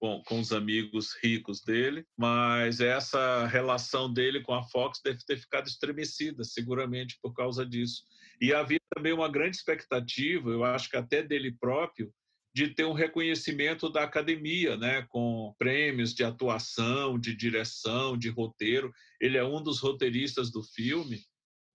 com, 0.00 0.22
com 0.24 0.40
os 0.40 0.52
amigos 0.52 1.16
ricos 1.22 1.62
dele, 1.62 2.04
mas 2.16 2.80
essa 2.80 3.46
relação 3.46 4.12
dele 4.12 4.42
com 4.42 4.54
a 4.54 4.62
Fox 4.62 5.00
deve 5.02 5.18
ter 5.26 5.38
ficado 5.38 5.66
estremecida, 5.66 6.44
seguramente 6.44 7.18
por 7.22 7.32
causa 7.34 7.64
disso. 7.64 8.02
E 8.40 8.52
havia 8.52 8.80
também 8.94 9.12
uma 9.12 9.28
grande 9.28 9.56
expectativa, 9.56 10.50
eu 10.50 10.64
acho 10.64 10.90
que 10.90 10.96
até 10.96 11.22
dele 11.22 11.56
próprio, 11.58 12.12
de 12.54 12.68
ter 12.68 12.84
um 12.84 12.92
reconhecimento 12.92 13.90
da 13.90 14.04
academia, 14.04 14.76
né, 14.76 15.02
com 15.08 15.52
prêmios 15.58 16.14
de 16.14 16.22
atuação, 16.22 17.18
de 17.18 17.34
direção, 17.34 18.16
de 18.16 18.28
roteiro. 18.28 18.92
Ele 19.20 19.36
é 19.36 19.44
um 19.44 19.60
dos 19.60 19.80
roteiristas 19.80 20.52
do 20.52 20.62
filme, 20.62 21.20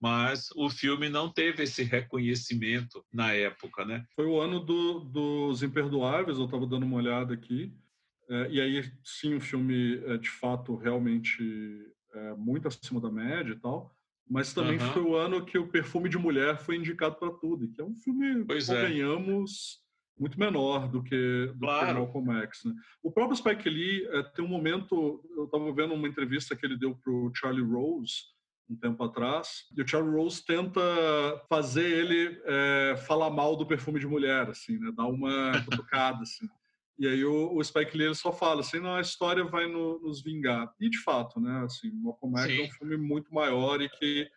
mas 0.01 0.47
o 0.55 0.69
filme 0.69 1.09
não 1.09 1.31
teve 1.31 1.63
esse 1.63 1.83
reconhecimento 1.83 3.03
na 3.11 3.33
época, 3.33 3.83
né? 3.83 4.05
Foi 4.15 4.25
o 4.25 4.39
ano 4.39 4.61
do, 4.61 5.01
dos 5.01 5.61
Imperdoáveis, 5.61 6.37
eu 6.37 6.45
estava 6.45 6.65
dando 6.65 6.85
uma 6.85 6.95
olhada 6.95 7.33
aqui, 7.33 7.73
e 8.49 8.61
aí 8.61 8.91
sim 9.03 9.35
o 9.35 9.41
filme 9.41 10.01
é 10.05 10.17
de 10.17 10.29
fato 10.29 10.75
realmente 10.75 11.43
é, 12.13 12.33
muito 12.35 12.67
acima 12.67 12.99
da 12.99 13.11
média 13.11 13.53
e 13.53 13.59
tal, 13.59 13.95
mas 14.29 14.53
também 14.53 14.77
uhum. 14.77 14.91
foi 14.91 15.01
o 15.01 15.15
ano 15.15 15.43
que 15.43 15.57
o 15.57 15.67
Perfume 15.67 16.07
de 16.07 16.17
Mulher 16.17 16.59
foi 16.59 16.75
indicado 16.75 17.15
para 17.15 17.31
tudo, 17.31 17.67
que 17.71 17.81
é 17.81 17.83
um 17.83 17.95
filme, 17.95 18.45
pois 18.45 18.67
convenhamos, 18.67 19.79
é 20.17 20.21
muito 20.21 20.39
menor 20.39 20.87
do 20.87 21.01
que, 21.01 21.51
do 21.55 21.59
claro. 21.61 21.87
que 21.87 21.93
Malcolm 21.93 22.31
X. 22.43 22.63
Né? 22.65 22.73
O 23.01 23.11
próprio 23.11 23.35
Spike 23.35 23.67
Lee 23.67 24.05
é, 24.07 24.23
tem 24.23 24.45
um 24.45 24.47
momento, 24.47 25.23
eu 25.35 25.45
estava 25.45 25.71
vendo 25.73 25.95
uma 25.95 26.07
entrevista 26.07 26.55
que 26.55 26.63
ele 26.65 26.77
deu 26.77 26.95
para 26.95 27.11
o 27.11 27.31
Charlie 27.33 27.63
Rose 27.63 28.37
um 28.69 28.75
tempo 28.75 29.03
atrás, 29.03 29.63
e 29.75 29.81
o 29.81 29.87
Charlie 29.87 30.13
Rose 30.13 30.45
tenta 30.45 30.79
fazer 31.49 31.89
ele 31.89 32.39
é, 32.45 32.97
falar 33.07 33.31
mal 33.31 33.55
do 33.55 33.65
perfume 33.65 33.99
de 33.99 34.05
mulher, 34.05 34.47
assim, 34.47 34.77
né? 34.77 34.91
Dar 34.95 35.07
uma 35.07 35.53
cutucada, 35.65 36.21
assim. 36.21 36.47
E 36.99 37.07
aí 37.07 37.23
o, 37.23 37.55
o 37.55 37.63
Spike 37.63 37.97
Lee 37.97 38.07
ele 38.07 38.15
só 38.15 38.33
fala 38.33 38.59
assim, 38.59 38.79
não, 38.79 38.95
a 38.95 39.01
história 39.01 39.45
vai 39.45 39.67
no, 39.67 39.99
nos 39.99 40.21
vingar. 40.21 40.69
E 40.79 40.89
de 40.89 41.01
fato, 41.01 41.39
né? 41.39 41.63
Assim, 41.63 41.89
Malcolm 41.93 42.37
X 42.41 42.51
Sim. 42.51 42.61
é 42.61 42.65
um 42.65 42.71
filme 42.71 42.97
muito 42.97 43.33
maior 43.33 43.81
e 43.81 43.87
que 43.87 44.29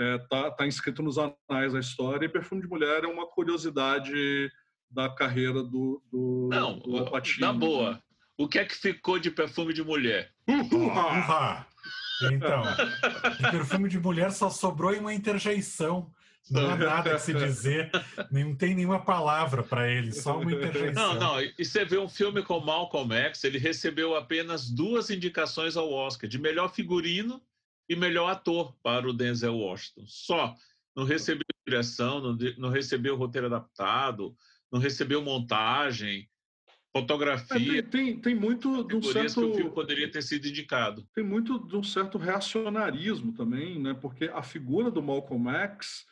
é, 0.00 0.18
tá, 0.28 0.50
tá 0.50 0.66
inscrito 0.66 1.00
nos 1.00 1.16
anais 1.16 1.72
da 1.72 1.78
história. 1.78 2.26
E 2.26 2.28
Perfume 2.28 2.60
de 2.60 2.68
Mulher 2.68 3.04
é 3.04 3.06
uma 3.06 3.26
curiosidade 3.26 4.50
da 4.90 5.08
carreira 5.08 5.62
do, 5.62 6.02
do, 6.10 6.48
Não, 6.50 6.78
do 6.80 7.08
Na 7.38 7.52
boa. 7.52 8.02
O 8.36 8.48
que 8.48 8.58
é 8.58 8.64
que 8.64 8.74
ficou 8.74 9.18
de 9.18 9.30
perfume 9.30 9.72
de 9.72 9.84
mulher? 9.84 10.32
Uhá! 10.72 11.66
Então, 12.32 12.62
de 13.36 13.50
perfume 13.50 13.88
de 13.88 13.98
mulher 13.98 14.32
só 14.32 14.50
sobrou 14.50 14.92
em 14.92 14.98
uma 14.98 15.14
interjeição. 15.14 16.10
Não 16.50 16.70
há 16.70 16.76
nada 16.76 17.14
a 17.14 17.18
se 17.18 17.32
dizer, 17.32 17.90
não 18.30 18.54
tem 18.54 18.74
nenhuma 18.74 19.04
palavra 19.04 19.62
para 19.62 19.90
ele, 19.90 20.12
só 20.12 20.40
uma 20.40 20.52
interjeição. 20.52 21.14
Não, 21.14 21.20
não, 21.20 21.40
e 21.40 21.64
você 21.64 21.84
vê 21.84 21.98
um 21.98 22.08
filme 22.08 22.42
com 22.42 22.60
Malcolm 22.60 23.14
X, 23.14 23.44
ele 23.44 23.58
recebeu 23.58 24.16
apenas 24.16 24.70
duas 24.70 25.10
indicações 25.10 25.76
ao 25.76 25.92
Oscar, 25.92 26.28
de 26.28 26.38
melhor 26.38 26.72
figurino 26.72 27.42
e 27.88 27.96
melhor 27.96 28.30
ator 28.30 28.74
para 28.82 29.08
o 29.08 29.12
Denzel 29.12 29.56
Washington. 29.56 30.04
Só. 30.06 30.54
Não 30.96 31.04
recebeu 31.04 31.44
direção, 31.64 32.20
não, 32.20 32.38
não 32.56 32.70
recebeu 32.70 33.14
roteiro 33.14 33.46
adaptado, 33.46 34.34
não 34.72 34.80
recebeu 34.80 35.22
montagem, 35.22 36.28
fotografia. 36.92 37.78
É, 37.78 37.82
tem, 37.82 38.14
tem, 38.14 38.20
tem, 38.20 38.34
muito 38.34 38.84
de 38.84 38.96
um 38.96 39.02
certo. 39.02 39.34
Que 39.34 39.46
o 39.46 39.54
filme 39.54 39.70
poderia 39.70 40.10
ter 40.10 40.22
sido 40.22 40.48
indicado. 40.48 41.06
Tem 41.14 41.22
muito 41.22 41.58
de 41.66 41.76
um 41.76 41.82
certo 41.82 42.18
reacionarismo 42.18 43.32
também, 43.32 43.78
né? 43.78 43.94
Porque 43.94 44.24
a 44.24 44.42
figura 44.42 44.90
do 44.90 45.02
Malcolm 45.02 45.48
X 45.50 46.06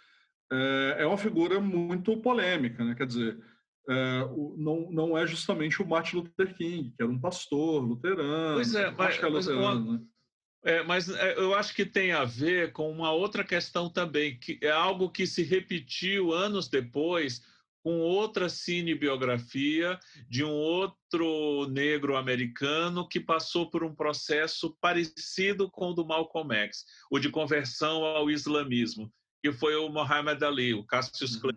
é, 0.53 0.97
é 1.01 1.07
uma 1.07 1.19
figura 1.19 1.61
muito 1.61 2.17
polêmica, 2.19 2.85
né? 2.85 2.95
Quer 2.95 3.07
dizer. 3.07 3.39
É, 3.89 4.23
o, 4.33 4.57
não, 4.59 4.91
não 4.91 5.17
é 5.17 5.25
justamente 5.29 5.81
o 5.81 5.87
Martin 5.87 6.17
Luther 6.17 6.53
King, 6.57 6.91
que 6.91 7.01
era 7.01 7.11
um 7.11 7.21
pastor 7.21 7.85
luterano. 7.85 8.55
Pois 8.55 8.75
é, 8.75 8.91
mas, 8.91 9.17
é 9.17 9.27
luterano, 9.27 9.81
uma, 9.81 9.93
né? 9.93 10.05
É, 10.65 10.83
mas 10.83 11.09
é, 11.09 11.39
eu 11.39 11.55
acho 11.55 11.73
que 11.73 11.87
tem 11.87 12.11
a 12.11 12.25
ver 12.25 12.73
com 12.73 12.91
uma 12.91 13.13
outra 13.13 13.45
questão 13.45 13.89
também, 13.89 14.37
que 14.37 14.59
é 14.61 14.71
algo 14.71 15.09
que 15.09 15.25
se 15.25 15.45
repetiu 15.45 16.33
anos 16.33 16.69
depois 16.69 17.41
com 17.85 18.01
outra 18.01 18.49
cinebiografia 18.49 19.97
de 20.29 20.43
um 20.43 20.51
outro 20.51 21.69
negro 21.71 22.17
americano 22.17 23.07
que 23.07 23.21
passou 23.21 23.71
por 23.71 23.85
um 23.85 23.95
processo 23.95 24.77
parecido 24.81 25.71
com 25.71 25.91
o 25.91 25.95
do 25.95 26.05
Malcolm 26.05 26.53
X, 26.53 26.85
o 27.09 27.21
de 27.21 27.31
conversão 27.31 28.05
ao 28.05 28.29
islamismo, 28.29 29.09
que 29.47 29.53
foi 29.53 29.77
o 29.77 29.89
Muhammad 29.89 30.43
Ali, 30.43 30.75
o 30.75 30.83
Cassius 30.83 31.37
uhum. 31.37 31.43
Clay. 31.43 31.55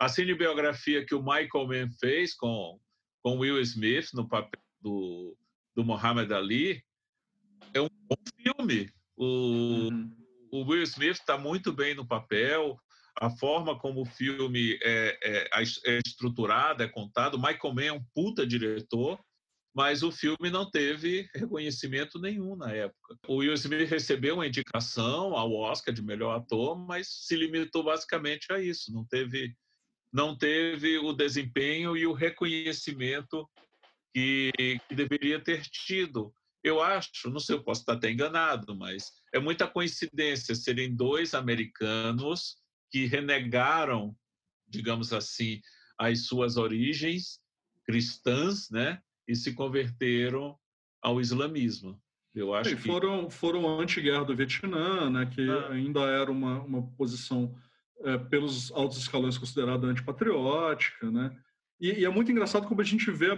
A 0.00 0.08
cinebiografia 0.08 1.06
que 1.06 1.14
o 1.14 1.22
Michael 1.22 1.68
Mann 1.68 1.90
fez 2.00 2.34
com, 2.34 2.80
com 3.22 3.38
Will 3.38 3.60
Smith 3.60 4.08
no 4.12 4.28
papel 4.28 4.60
do, 4.80 5.36
do 5.72 5.84
Muhammad 5.84 6.32
Ali 6.32 6.82
é 7.72 7.80
um 7.80 7.88
bom 8.08 8.16
filme. 8.36 8.90
O, 9.16 9.24
uhum. 9.24 10.16
o 10.50 10.64
Will 10.64 10.82
Smith 10.82 11.12
está 11.12 11.38
muito 11.38 11.72
bem 11.72 11.94
no 11.94 12.04
papel, 12.04 12.76
a 13.20 13.30
forma 13.30 13.78
como 13.78 14.02
o 14.02 14.06
filme 14.06 14.76
é, 14.82 15.16
é, 15.22 15.62
é 15.62 15.98
estruturado, 16.04 16.82
é 16.82 16.88
contado. 16.88 17.38
Michael 17.38 17.72
Mann 17.72 17.84
é 17.84 17.92
um 17.92 18.04
puta 18.12 18.44
diretor, 18.44 19.20
mas 19.74 20.02
o 20.02 20.12
filme 20.12 20.50
não 20.50 20.70
teve 20.70 21.28
reconhecimento 21.34 22.18
nenhum 22.18 22.54
na 22.56 22.72
época. 22.72 23.16
O 23.26 23.36
Will 23.36 23.54
Smith 23.54 23.88
recebeu 23.88 24.34
uma 24.34 24.46
indicação 24.46 25.34
ao 25.34 25.52
Oscar 25.52 25.94
de 25.94 26.02
melhor 26.02 26.36
ator, 26.36 26.76
mas 26.76 27.08
se 27.08 27.34
limitou 27.34 27.82
basicamente 27.82 28.52
a 28.52 28.60
isso. 28.60 28.92
Não 28.92 29.04
teve, 29.04 29.56
não 30.12 30.36
teve 30.36 30.98
o 30.98 31.12
desempenho 31.12 31.96
e 31.96 32.06
o 32.06 32.12
reconhecimento 32.12 33.48
que, 34.14 34.50
que 34.88 34.94
deveria 34.94 35.40
ter 35.40 35.62
tido. 35.62 36.34
Eu 36.62 36.82
acho, 36.82 37.30
não 37.30 37.40
sei, 37.40 37.56
eu 37.56 37.64
posso 37.64 37.80
estar 37.80 37.94
até 37.94 38.10
enganado, 38.10 38.76
mas 38.76 39.10
é 39.32 39.40
muita 39.40 39.66
coincidência 39.66 40.54
serem 40.54 40.94
dois 40.94 41.32
americanos 41.34 42.56
que 42.90 43.06
renegaram, 43.06 44.14
digamos 44.68 45.14
assim, 45.14 45.60
as 45.98 46.26
suas 46.26 46.58
origens 46.58 47.40
cristãs, 47.84 48.70
né, 48.70 49.00
e 49.32 49.36
se 49.36 49.54
converteram 49.54 50.56
ao 51.02 51.20
islamismo. 51.20 52.00
Eu 52.34 52.54
acho 52.54 52.76
que 52.76 52.82
foram 52.82 53.28
foram 53.28 53.80
anti-guerra 53.80 54.24
do 54.24 54.36
Vietnã, 54.36 55.10
né, 55.10 55.26
que 55.26 55.42
ah. 55.48 55.68
ainda 55.70 56.00
era 56.00 56.30
uma, 56.30 56.62
uma 56.62 56.82
posição 56.96 57.54
é, 58.04 58.16
pelos 58.16 58.70
altos 58.72 58.98
escalões 58.98 59.36
considerada 59.36 59.86
antipatriótica, 59.86 61.10
né? 61.10 61.36
E, 61.80 62.00
e, 62.00 62.04
é 62.04 62.08
muito 62.08 62.30
engraçado 62.30 62.68
como 62.68 62.80
a 62.80 62.84
gente 62.84 63.10
vê 63.10 63.30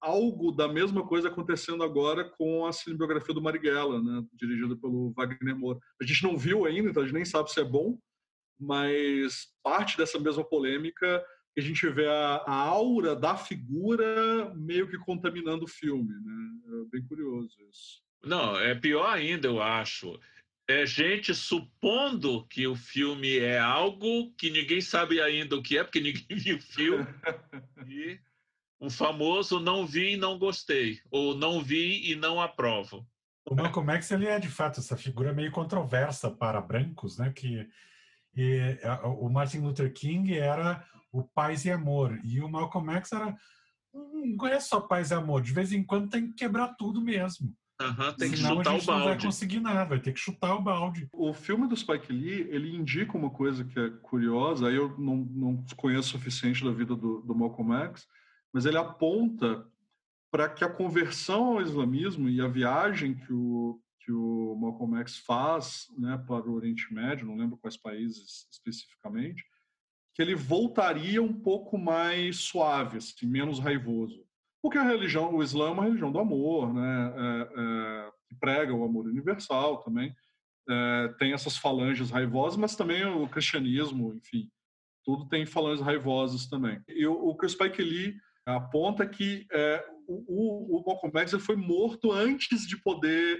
algo 0.00 0.50
da 0.50 0.66
mesma 0.66 1.06
coisa 1.06 1.28
acontecendo 1.28 1.84
agora 1.84 2.24
com 2.24 2.66
a 2.66 2.72
cinebiografia 2.72 3.32
do 3.32 3.40
Marighella, 3.40 4.02
né? 4.02 4.24
dirigida 4.32 4.74
pelo 4.76 5.12
Wagner 5.12 5.56
Moura. 5.56 5.78
A 6.02 6.04
gente 6.04 6.24
não 6.24 6.36
viu 6.36 6.64
ainda, 6.64 6.90
então 6.90 7.00
a 7.00 7.06
gente 7.06 7.14
nem 7.14 7.24
sabe 7.24 7.52
se 7.52 7.60
é 7.60 7.64
bom, 7.64 7.96
mas 8.58 9.46
parte 9.62 9.96
dessa 9.96 10.18
mesma 10.18 10.42
polêmica 10.42 11.24
a 11.56 11.62
gente 11.62 11.88
vê 11.88 12.06
a, 12.06 12.42
a 12.46 12.54
aura 12.54 13.14
da 13.14 13.36
figura 13.36 14.52
meio 14.54 14.88
que 14.88 14.98
contaminando 14.98 15.64
o 15.64 15.68
filme. 15.68 16.12
Né? 16.12 16.82
É 16.82 16.90
bem 16.90 17.02
curioso 17.06 17.56
isso. 17.70 18.02
Não, 18.24 18.58
é 18.58 18.74
pior 18.74 19.06
ainda, 19.06 19.46
eu 19.46 19.62
acho 19.62 20.18
é 20.68 20.86
gente 20.86 21.34
supondo 21.34 22.46
que 22.46 22.66
o 22.66 22.74
filme 22.74 23.38
é 23.38 23.58
algo 23.58 24.32
que 24.32 24.50
ninguém 24.50 24.80
sabe 24.80 25.20
ainda 25.20 25.56
o 25.56 25.62
que 25.62 25.78
é, 25.78 25.84
porque 25.84 26.00
ninguém 26.00 26.36
viu 26.36 26.56
o 26.56 26.60
filme. 26.60 27.06
e 27.86 28.18
um 28.80 28.90
famoso 28.90 29.60
não 29.60 29.86
vi 29.86 30.14
e 30.14 30.16
não 30.16 30.38
gostei, 30.38 31.00
ou 31.10 31.34
não 31.34 31.62
vi 31.62 32.10
e 32.10 32.16
não 32.16 32.40
aprovo. 32.40 33.06
O 33.46 33.54
Malcolm 33.54 33.92
X 33.92 34.10
ele 34.10 34.26
é 34.26 34.38
de 34.38 34.48
fato 34.48 34.80
essa 34.80 34.96
figura 34.96 35.32
meio 35.32 35.52
controversa 35.52 36.30
para 36.30 36.60
brancos, 36.60 37.18
né? 37.18 37.30
Que 37.30 37.68
e, 38.34 38.78
o 39.04 39.28
Martin 39.28 39.58
Luther 39.58 39.92
King 39.92 40.36
era 40.36 40.84
o 41.14 41.22
paz 41.22 41.64
e 41.64 41.70
amor 41.70 42.18
e 42.24 42.40
o 42.40 42.48
Malcolm 42.48 42.92
X 42.94 43.12
era 43.12 43.36
não 43.92 44.46
é 44.48 44.58
só 44.58 44.80
paz 44.80 45.12
e 45.12 45.14
amor, 45.14 45.40
de 45.40 45.52
vez 45.52 45.72
em 45.72 45.84
quando 45.84 46.10
tem 46.10 46.26
que 46.26 46.34
quebrar 46.34 46.74
tudo 46.74 47.00
mesmo. 47.00 47.54
Uhum, 47.80 48.12
tem 48.16 48.30
que 48.30 48.36
Senão 48.36 48.56
chutar 48.56 48.70
a 48.70 48.72
gente 48.74 48.82
o 48.82 48.86
balde. 48.86 49.04
não 49.04 49.14
vai 49.14 49.22
conseguir 49.22 49.60
nada, 49.60 49.84
vai 49.84 50.00
ter 50.00 50.12
que 50.12 50.18
chutar 50.18 50.54
o 50.56 50.62
balde. 50.62 51.08
O 51.12 51.32
filme 51.32 51.68
do 51.68 51.76
Spike 51.76 52.12
Lee, 52.12 52.48
ele 52.50 52.74
indica 52.74 53.16
uma 53.16 53.30
coisa 53.30 53.64
que 53.64 53.78
é 53.78 53.90
curiosa, 54.02 54.68
aí 54.68 54.74
eu 54.74 54.98
não, 54.98 55.16
não 55.16 55.64
conheço 55.76 56.08
o 56.08 56.18
suficiente 56.18 56.64
da 56.64 56.72
vida 56.72 56.96
do, 56.96 57.20
do 57.20 57.34
Malcolm 57.34 57.72
X, 57.84 58.06
mas 58.52 58.66
ele 58.66 58.78
aponta 58.78 59.66
para 60.30 60.48
que 60.48 60.64
a 60.64 60.68
conversão 60.68 61.54
ao 61.54 61.62
islamismo 61.62 62.28
e 62.28 62.40
a 62.40 62.48
viagem 62.48 63.14
que 63.14 63.32
o, 63.32 63.80
que 64.00 64.10
o 64.10 64.56
Malcolm 64.56 64.96
X 64.98 65.18
faz 65.18 65.86
né, 65.96 66.16
para 66.26 66.48
o 66.48 66.54
Oriente 66.54 66.92
Médio, 66.92 67.26
não 67.26 67.36
lembro 67.36 67.56
quais 67.56 67.76
países 67.76 68.48
especificamente, 68.50 69.44
que 70.14 70.22
ele 70.22 70.34
voltaria 70.34 71.22
um 71.22 71.32
pouco 71.32 71.76
mais 71.76 72.36
suave, 72.36 72.98
assim, 72.98 73.26
menos 73.26 73.58
raivoso. 73.58 74.24
Porque 74.62 74.78
a 74.78 74.82
religião, 74.82 75.34
o 75.34 75.42
Islã 75.42 75.68
é 75.68 75.72
uma 75.72 75.84
religião 75.84 76.10
do 76.10 76.18
amor, 76.18 76.72
né? 76.72 77.14
É, 77.16 77.60
é, 77.60 78.10
que 78.28 78.34
prega 78.36 78.72
o 78.72 78.84
amor 78.84 79.06
universal 79.06 79.82
também. 79.82 80.14
É, 80.68 81.14
tem 81.18 81.32
essas 81.32 81.56
falanges 81.58 82.10
raivosas, 82.10 82.56
mas 82.56 82.76
também 82.76 83.04
o 83.04 83.28
cristianismo, 83.28 84.14
enfim, 84.14 84.48
tudo 85.04 85.28
tem 85.28 85.44
falanges 85.44 85.84
raivosas 85.84 86.46
também. 86.46 86.80
E 86.88 87.06
o, 87.06 87.36
que 87.36 87.44
o 87.44 87.48
Spike 87.48 87.82
Lee 87.82 88.14
aponta 88.46 89.06
que 89.06 89.46
é, 89.52 89.84
o, 90.06 90.76
o, 90.76 90.80
o 90.80 90.84
Malcolm 90.86 91.18
X 91.18 91.32
foi 91.44 91.56
morto 91.56 92.12
antes 92.12 92.66
de 92.66 92.80
poder 92.80 93.38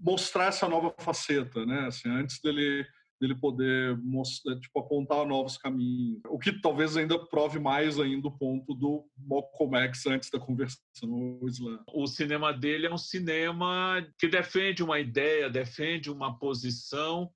mostrar 0.00 0.46
essa 0.46 0.68
nova 0.68 0.94
faceta, 1.00 1.66
né? 1.66 1.86
Assim, 1.86 2.08
antes 2.08 2.40
dele 2.40 2.86
dele 3.22 3.36
poder 3.36 3.96
mostrar, 3.98 4.58
tipo, 4.58 4.80
apontar 4.80 5.24
novos 5.24 5.56
caminhos. 5.56 6.20
O 6.28 6.40
que 6.40 6.60
talvez 6.60 6.96
ainda 6.96 7.16
prove 7.26 7.60
mais 7.60 8.00
ainda 8.00 8.26
o 8.26 8.36
ponto 8.36 8.74
do 8.74 9.06
Malcolm 9.16 9.76
X 9.76 10.06
antes 10.06 10.28
da 10.28 10.40
conversão 10.40 10.80
no 11.04 11.48
Islã. 11.48 11.78
O 11.94 12.08
cinema 12.08 12.52
dele 12.52 12.88
é 12.88 12.92
um 12.92 12.98
cinema 12.98 14.04
que 14.18 14.26
defende 14.26 14.82
uma 14.82 14.98
ideia, 14.98 15.48
defende 15.48 16.10
uma 16.10 16.36
posição, 16.36 17.30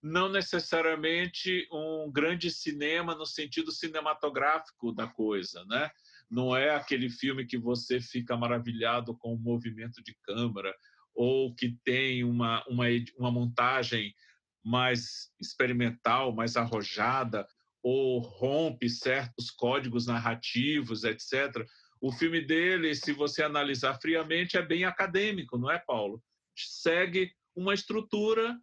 não 0.00 0.28
necessariamente 0.28 1.66
um 1.72 2.10
grande 2.12 2.48
cinema 2.48 3.16
no 3.16 3.26
sentido 3.26 3.72
cinematográfico 3.72 4.92
da 4.92 5.08
coisa, 5.08 5.64
né? 5.64 5.90
Não 6.30 6.56
é 6.56 6.70
aquele 6.70 7.10
filme 7.10 7.44
que 7.44 7.58
você 7.58 8.00
fica 8.00 8.36
maravilhado 8.36 9.16
com 9.18 9.34
o 9.34 9.38
movimento 9.38 10.00
de 10.04 10.16
câmera 10.22 10.72
ou 11.14 11.52
que 11.52 11.76
tem 11.84 12.22
uma, 12.22 12.64
uma, 12.68 12.86
uma 13.18 13.30
montagem 13.30 14.14
mais 14.64 15.30
experimental, 15.40 16.32
mais 16.32 16.56
arrojada, 16.56 17.46
ou 17.82 18.20
rompe 18.20 18.88
certos 18.88 19.50
códigos 19.50 20.06
narrativos, 20.06 21.04
etc. 21.04 21.66
O 22.00 22.12
filme 22.12 22.40
dele, 22.40 22.94
se 22.94 23.12
você 23.12 23.42
analisar 23.42 23.98
friamente, 24.00 24.56
é 24.56 24.62
bem 24.62 24.84
acadêmico, 24.84 25.58
não 25.58 25.70
é, 25.70 25.78
Paulo? 25.78 26.22
Segue 26.56 27.32
uma 27.54 27.74
estrutura 27.74 28.58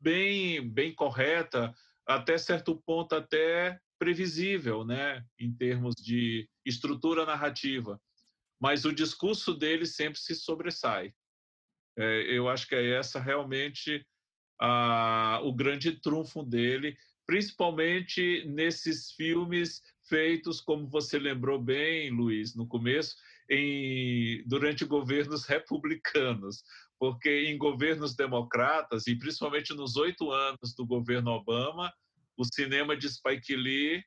bem, 0.00 0.68
bem 0.68 0.94
correta, 0.94 1.74
até 2.06 2.36
certo 2.36 2.76
ponto 2.76 3.14
até 3.14 3.80
previsível, 3.98 4.84
né, 4.84 5.24
em 5.38 5.52
termos 5.54 5.94
de 5.94 6.48
estrutura 6.64 7.24
narrativa. 7.24 8.00
Mas 8.60 8.84
o 8.84 8.92
discurso 8.92 9.54
dele 9.54 9.86
sempre 9.86 10.18
se 10.18 10.34
sobressai. 10.34 11.14
É, 11.96 12.22
eu 12.36 12.48
acho 12.48 12.66
que 12.66 12.74
é 12.74 12.96
essa 12.96 13.20
realmente 13.20 14.04
ah, 14.60 15.40
o 15.42 15.52
grande 15.52 15.92
trunfo 16.00 16.42
dele, 16.42 16.96
principalmente 17.26 18.44
nesses 18.46 19.12
filmes 19.12 19.82
feitos, 20.08 20.60
como 20.60 20.86
você 20.88 21.18
lembrou 21.18 21.60
bem, 21.60 22.10
Luiz, 22.10 22.54
no 22.54 22.66
começo, 22.66 23.16
em, 23.50 24.42
durante 24.46 24.84
governos 24.84 25.44
republicanos, 25.46 26.62
porque 26.98 27.46
em 27.46 27.58
governos 27.58 28.14
democratas, 28.14 29.06
e 29.06 29.16
principalmente 29.16 29.74
nos 29.74 29.96
oito 29.96 30.30
anos 30.30 30.74
do 30.76 30.86
governo 30.86 31.30
Obama, 31.30 31.92
o 32.36 32.44
cinema 32.44 32.96
de 32.96 33.08
Spike 33.08 33.54
Lee 33.54 34.04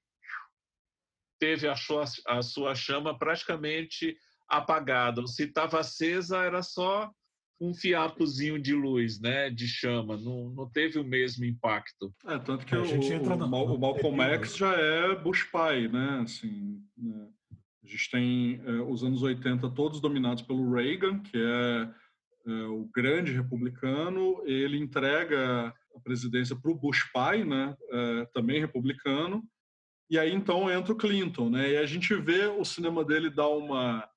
teve 1.39 1.67
a 1.67 1.75
sua, 1.75 2.05
a 2.27 2.41
sua 2.41 2.75
chama 2.75 3.17
praticamente 3.17 4.17
apagada. 4.47 5.25
Se 5.27 5.43
estava 5.43 5.79
acesa, 5.79 6.43
era 6.43 6.61
só 6.63 7.11
um 7.59 7.73
fiapozinho 7.73 8.59
de 8.59 8.73
luz, 8.73 9.19
né, 9.19 9.49
de 9.49 9.67
chama, 9.67 10.15
não, 10.17 10.49
não 10.51 10.69
teve 10.69 10.99
o 10.99 11.03
mesmo 11.03 11.43
impacto. 11.43 12.13
É, 12.25 12.37
tanto 12.37 12.65
que 12.65 12.75
o, 12.75 12.83
o, 12.83 13.75
o 13.75 13.79
Malcolm 13.79 14.21
X 14.21 14.55
já 14.55 14.73
é 14.73 15.15
Bush 15.15 15.43
pai, 15.45 15.87
né, 15.87 16.19
assim, 16.21 16.81
né? 16.97 17.27
a 17.83 17.87
gente 17.87 18.11
tem 18.11 18.61
é, 18.63 18.71
os 18.81 19.03
anos 19.03 19.23
80 19.23 19.69
todos 19.71 19.99
dominados 19.99 20.43
pelo 20.43 20.71
Reagan, 20.71 21.19
que 21.19 21.37
é, 21.37 21.89
é 22.47 22.63
o 22.65 22.87
grande 22.93 23.31
republicano, 23.31 24.41
ele 24.45 24.77
entrega 24.77 25.73
a 25.95 25.99
presidência 26.03 26.55
para 26.55 26.71
o 26.71 26.75
Bush 26.75 27.09
pai, 27.11 27.43
né, 27.43 27.75
é, 27.89 28.25
também 28.33 28.59
republicano, 28.59 29.43
e 30.09 30.19
aí 30.19 30.31
então 30.31 30.71
entra 30.71 30.93
o 30.93 30.97
Clinton, 30.97 31.49
né, 31.49 31.71
e 31.71 31.77
a 31.77 31.85
gente 31.87 32.13
vê 32.15 32.45
o 32.45 32.63
cinema 32.63 33.03
dele 33.03 33.31
dar 33.31 33.49
uma 33.49 34.07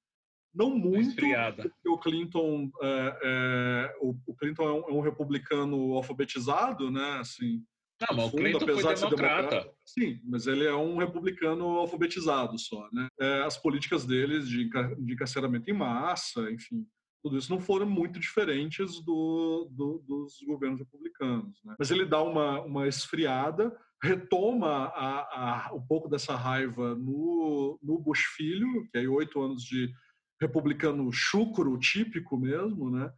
não 0.54 0.70
muito, 0.70 1.14
porque 1.14 1.88
o 1.88 1.98
Clinton, 1.98 2.70
é, 2.82 3.18
é, 3.22 3.96
o, 4.00 4.16
o, 4.26 4.34
Clinton 4.34 4.62
é 4.64 4.72
um, 4.72 4.88
é 4.88 4.92
um, 4.92 5.00
republicano 5.00 5.94
alfabetizado, 5.94 6.90
né? 6.90 7.18
Assim, 7.20 7.62
não, 8.00 8.16
mas 8.16 8.32
o 8.32 8.36
Clinton 8.36 8.58
foi 8.58 8.66
democrata. 8.66 8.94
De 8.94 9.16
democrata. 9.16 9.70
Sim, 9.84 10.20
mas 10.24 10.46
ele 10.46 10.64
é 10.64 10.74
um 10.74 10.96
republicano 10.96 11.64
alfabetizado 11.78 12.58
só, 12.58 12.88
né? 12.92 13.08
É, 13.20 13.42
as 13.42 13.56
políticas 13.56 14.04
deles 14.04 14.48
de, 14.48 14.68
de 14.68 15.12
encarceramento 15.12 15.70
em 15.70 15.74
massa, 15.74 16.50
enfim, 16.50 16.84
tudo 17.22 17.36
isso 17.36 17.52
não 17.52 17.60
foram 17.60 17.86
muito 17.86 18.18
diferentes 18.18 19.00
do, 19.00 19.68
do, 19.70 20.02
dos 20.06 20.38
governos 20.46 20.80
republicanos. 20.80 21.60
Né? 21.64 21.76
Mas 21.78 21.90
ele 21.90 22.06
dá 22.06 22.22
uma, 22.22 22.60
uma 22.62 22.88
esfriada, 22.88 23.76
retoma 24.02 24.86
a, 24.94 25.68
a, 25.68 25.74
um 25.74 25.82
pouco 25.82 26.08
dessa 26.08 26.34
raiva 26.34 26.94
no, 26.94 27.78
no 27.82 27.98
Bush 27.98 28.24
filho, 28.36 28.88
que 28.90 28.98
aí 28.98 29.06
oito 29.06 29.40
anos 29.40 29.62
de 29.62 29.92
republicano 30.40 31.12
chucro, 31.12 31.78
típico 31.78 32.36
mesmo, 32.36 32.90
né? 32.90 33.12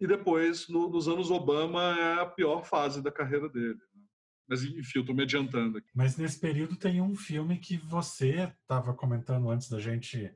E 0.00 0.06
depois, 0.06 0.68
no, 0.68 0.88
nos 0.88 1.08
anos 1.08 1.30
Obama, 1.30 1.96
é 1.98 2.20
a 2.20 2.26
pior 2.26 2.64
fase 2.64 3.00
da 3.00 3.12
carreira 3.12 3.48
dele. 3.48 3.74
Né? 3.94 4.02
Mas, 4.48 4.64
enfim, 4.64 4.98
eu 4.98 5.00
estou 5.02 5.14
me 5.14 5.22
adiantando 5.22 5.78
aqui. 5.78 5.88
Mas 5.94 6.16
nesse 6.16 6.38
período 6.38 6.76
tem 6.76 7.00
um 7.00 7.14
filme 7.14 7.58
que 7.58 7.76
você 7.76 8.52
estava 8.60 8.92
comentando 8.92 9.48
antes 9.48 9.68
da 9.70 9.78
gente 9.78 10.30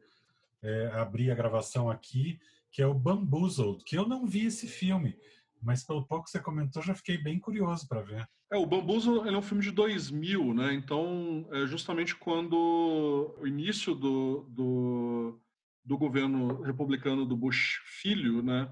é, 0.63 0.87
abrir 0.95 1.31
a 1.31 1.35
gravação 1.35 1.91
aqui, 1.91 2.39
que 2.71 2.81
é 2.81 2.87
o 2.87 2.95
Bamboozled, 2.95 3.83
que 3.85 3.97
eu 3.97 4.07
não 4.07 4.27
vi 4.27 4.47
esse 4.47 4.67
filme, 4.67 5.17
mas 5.61 5.85
pelo 5.85 6.07
pouco 6.07 6.25
que 6.25 6.31
você 6.31 6.41
comentou, 6.41 6.83
já 6.83 6.95
fiquei 6.95 7.19
bem 7.19 7.39
curioso 7.39 7.87
para 7.89 8.03
ver. 8.03 8.29
É, 8.51 8.57
o 8.57 8.65
Bamboozled 8.65 9.29
é 9.29 9.37
um 9.37 9.43
filme 9.43 9.63
de 9.63 9.71
2000, 9.71 10.55
né? 10.55 10.73
Então, 10.73 11.47
é 11.53 11.67
justamente 11.67 12.15
quando 12.15 13.35
o 13.39 13.47
início 13.47 13.95
do, 13.95 14.47
do 14.49 15.41
do 15.89 15.97
governo 15.97 16.61
republicano 16.61 17.25
do 17.25 17.35
Bush 17.35 17.81
filho, 18.03 18.43
né? 18.43 18.71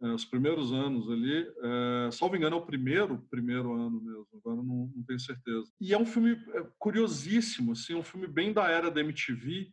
É, 0.00 0.06
os 0.12 0.24
primeiros 0.24 0.72
anos 0.72 1.10
ali, 1.10 1.46
é, 1.62 2.10
salvo 2.12 2.36
engano, 2.36 2.56
é 2.56 2.58
o 2.58 2.66
primeiro, 2.66 3.18
primeiro 3.28 3.72
ano 3.74 4.00
mesmo, 4.00 4.26
agora 4.34 4.56
não, 4.62 4.90
não 4.94 5.04
tenho 5.04 5.18
certeza. 5.18 5.70
E 5.80 5.92
é 5.92 5.98
um 5.98 6.06
filme 6.06 6.32
é, 6.54 6.66
curiosíssimo, 6.78 7.72
assim, 7.72 7.94
um 7.94 8.02
filme 8.02 8.28
bem 8.28 8.52
da 8.52 8.68
era 8.68 8.90
da 8.90 9.00
MTV, 9.00 9.72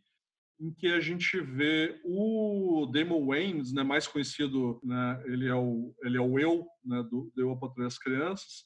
em 0.60 0.72
que 0.72 0.88
a 0.88 1.00
gente 1.00 1.40
vê 1.40 2.00
o 2.04 2.86
Damon 2.92 3.26
Wayans, 3.26 3.72
né, 3.72 3.82
mais 3.82 4.06
conhecido, 4.06 4.80
né, 4.84 5.22
ele 5.26 5.46
é 5.46 5.54
o 5.54 5.94
ele 6.02 6.16
é 6.16 6.20
o 6.20 6.38
eu, 6.38 6.66
né, 6.84 7.02
do, 7.04 7.32
Eu 7.36 7.56
para 7.56 7.86
as 7.86 7.98
Crianças, 7.98 8.64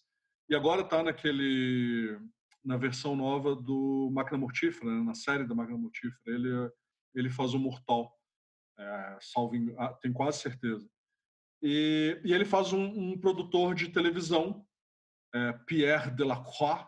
E 0.48 0.54
agora 0.54 0.80
está 0.82 1.02
naquele 1.02 2.18
na 2.64 2.76
versão 2.78 3.14
nova 3.14 3.54
do 3.54 4.10
Máquina 4.12 4.38
Mortífera, 4.38 4.90
né? 4.90 5.04
na 5.04 5.14
série 5.14 5.46
da 5.46 5.54
Máquina 5.54 5.76
Mortífera, 5.76 6.34
ele 6.34 6.48
ele 7.14 7.30
faz 7.30 7.54
o 7.54 7.58
Mortal, 7.58 8.12
é, 8.78 9.18
salvo, 9.20 9.54
ah, 9.78 9.92
tenho 9.94 10.14
quase 10.14 10.40
certeza. 10.40 10.88
E, 11.62 12.20
e 12.24 12.32
ele 12.32 12.44
faz 12.44 12.72
um, 12.72 12.84
um 12.84 13.18
produtor 13.18 13.74
de 13.74 13.88
televisão, 13.88 14.66
é, 15.34 15.52
Pierre 15.66 16.10
Delacroix, 16.10 16.86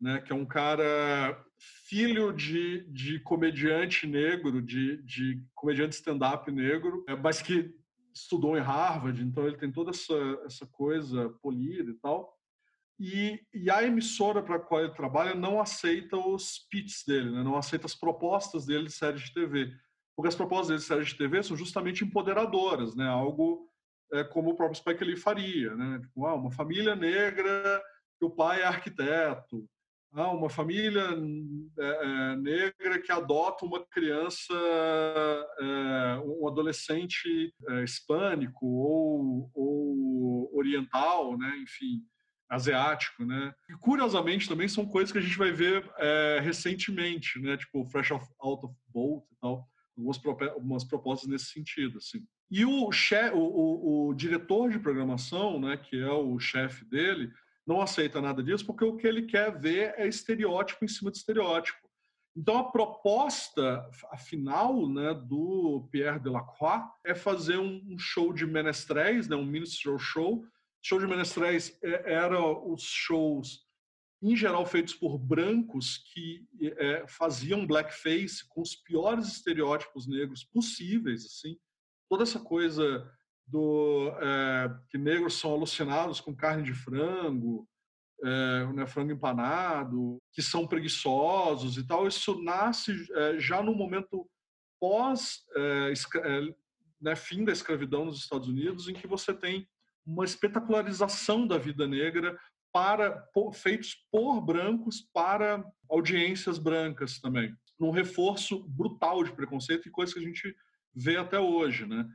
né, 0.00 0.20
que 0.20 0.32
é 0.32 0.36
um 0.36 0.46
cara 0.46 1.44
filho 1.58 2.32
de, 2.32 2.86
de 2.90 3.18
comediante 3.20 4.06
negro, 4.06 4.60
de, 4.60 5.02
de 5.02 5.42
comediante 5.54 5.96
stand-up 5.96 6.50
negro, 6.50 7.04
é, 7.08 7.16
mas 7.16 7.40
que 7.40 7.74
estudou 8.14 8.56
em 8.56 8.60
Harvard, 8.60 9.22
então 9.22 9.46
ele 9.46 9.58
tem 9.58 9.70
toda 9.70 9.90
essa, 9.90 10.14
essa 10.44 10.66
coisa 10.66 11.30
polida 11.42 11.90
e 11.90 11.94
tal. 11.94 12.35
E, 12.98 13.40
e 13.52 13.70
a 13.70 13.82
emissora 13.82 14.42
para 14.42 14.56
a 14.56 14.60
qual 14.60 14.82
ele 14.82 14.94
trabalha 14.94 15.34
não 15.34 15.60
aceita 15.60 16.16
os 16.16 16.66
pitches 16.70 17.04
dele, 17.06 17.30
né? 17.30 17.42
não 17.42 17.56
aceita 17.56 17.86
as 17.86 17.94
propostas 17.94 18.64
dele 18.64 18.86
de 18.86 18.92
série 18.92 19.18
de 19.18 19.32
TV. 19.34 19.70
Porque 20.16 20.28
as 20.28 20.34
propostas 20.34 20.68
dele 20.68 20.78
de 20.78 20.86
série 20.86 21.04
de 21.04 21.16
TV 21.16 21.42
são 21.42 21.56
justamente 21.56 22.04
empoderadoras, 22.04 22.96
né? 22.96 23.06
algo 23.06 23.68
é, 24.12 24.24
como 24.24 24.50
o 24.50 24.56
próprio 24.56 24.78
Spike 24.78 25.04
Lee 25.04 25.16
faria. 25.16 25.74
Né? 25.74 26.00
Tipo, 26.00 26.26
ah, 26.26 26.34
uma 26.34 26.50
família 26.50 26.96
negra 26.96 27.82
que 28.18 28.24
o 28.24 28.30
pai 28.30 28.62
é 28.62 28.64
arquiteto, 28.64 29.68
ah, 30.12 30.30
uma 30.30 30.48
família 30.48 31.06
é, 31.78 32.36
negra 32.36 33.02
que 33.02 33.12
adota 33.12 33.66
uma 33.66 33.84
criança, 33.84 34.54
é, 35.60 36.22
um 36.24 36.48
adolescente 36.48 37.54
é, 37.68 37.84
hispânico 37.84 38.66
ou, 38.66 39.50
ou 39.54 40.56
oriental, 40.56 41.36
né? 41.36 41.58
enfim, 41.58 42.02
asiático, 42.48 43.24
né? 43.24 43.54
E 43.68 43.74
curiosamente 43.74 44.48
também 44.48 44.68
são 44.68 44.86
coisas 44.86 45.12
que 45.12 45.18
a 45.18 45.22
gente 45.22 45.36
vai 45.36 45.52
ver 45.52 45.88
é, 45.98 46.40
recentemente, 46.42 47.40
né? 47.40 47.56
Tipo 47.56 47.84
Fresh 47.86 48.12
Out 48.12 48.66
of 48.66 48.74
Bolt 48.88 49.24
e 49.32 49.36
tal, 49.40 49.68
algumas, 49.96 50.20
algumas 50.54 50.84
propostas 50.84 51.28
nesse 51.28 51.46
sentido, 51.46 51.98
assim. 51.98 52.24
E 52.50 52.64
o, 52.64 52.92
chefe, 52.92 53.34
o, 53.34 53.40
o, 53.40 54.08
o, 54.08 54.14
diretor 54.14 54.70
de 54.70 54.78
programação, 54.78 55.58
né, 55.58 55.76
que 55.76 56.00
é 56.00 56.12
o 56.12 56.38
chefe 56.38 56.84
dele, 56.84 57.32
não 57.66 57.80
aceita 57.80 58.20
nada 58.20 58.42
disso 58.42 58.64
porque 58.64 58.84
o 58.84 58.96
que 58.96 59.06
ele 59.06 59.22
quer 59.22 59.58
ver 59.58 59.94
é 59.96 60.06
estereótipo 60.06 60.84
em 60.84 60.88
cima 60.88 61.10
de 61.10 61.18
estereótipo. 61.18 61.86
Então, 62.36 62.58
a 62.58 62.70
proposta 62.70 63.88
final 64.18 64.86
né, 64.88 65.14
do 65.14 65.88
Pierre 65.90 66.20
Delacroix 66.20 66.84
é 67.04 67.14
fazer 67.14 67.56
um 67.56 67.98
show 67.98 68.32
de 68.32 68.46
menestréis, 68.46 69.26
né, 69.26 69.34
um 69.34 69.44
minstrel 69.44 69.98
show. 69.98 70.44
Show 70.86 71.00
de 71.00 71.06
menestréis 71.08 71.76
é, 71.82 72.12
era 72.12 72.40
os 72.40 72.82
shows, 72.82 73.66
em 74.22 74.36
geral, 74.36 74.64
feitos 74.64 74.94
por 74.94 75.18
brancos 75.18 75.98
que 76.12 76.46
é, 76.62 77.04
faziam 77.08 77.66
blackface 77.66 78.48
com 78.48 78.62
os 78.62 78.76
piores 78.76 79.26
estereótipos 79.26 80.06
negros 80.06 80.44
possíveis. 80.44 81.24
assim 81.24 81.58
Toda 82.08 82.22
essa 82.22 82.38
coisa 82.38 83.04
do 83.48 84.12
é, 84.20 84.78
que 84.88 84.96
negros 84.96 85.40
são 85.40 85.54
alucinados 85.54 86.20
com 86.20 86.36
carne 86.36 86.62
de 86.62 86.72
frango, 86.72 87.68
é, 88.22 88.72
né, 88.72 88.86
frango 88.86 89.10
empanado, 89.10 90.22
que 90.32 90.40
são 90.40 90.68
preguiçosos 90.68 91.76
e 91.78 91.84
tal. 91.84 92.06
Isso 92.06 92.40
nasce 92.44 92.92
é, 93.12 93.40
já 93.40 93.60
no 93.60 93.74
momento 93.74 94.24
pós 94.80 95.44
é, 95.56 95.92
é, 96.22 96.54
né, 97.00 97.16
fim 97.16 97.44
da 97.44 97.50
escravidão 97.50 98.04
nos 98.04 98.20
Estados 98.20 98.46
Unidos, 98.46 98.88
em 98.88 98.94
que 98.94 99.08
você 99.08 99.34
tem 99.34 99.66
uma 100.06 100.24
espetacularização 100.24 101.46
da 101.46 101.58
vida 101.58 101.86
negra 101.86 102.38
para 102.72 103.10
por, 103.32 103.54
feitos 103.54 103.94
por 104.10 104.40
brancos 104.40 105.00
para 105.12 105.64
audiências 105.90 106.58
brancas 106.58 107.18
também, 107.18 107.54
num 107.78 107.90
reforço 107.90 108.62
brutal 108.68 109.24
de 109.24 109.32
preconceito 109.32 109.88
e 109.88 109.90
coisas 109.90 110.14
que 110.14 110.20
a 110.20 110.26
gente 110.26 110.54
vê 110.94 111.16
até 111.16 111.38
hoje, 111.38 111.86
né? 111.86 112.06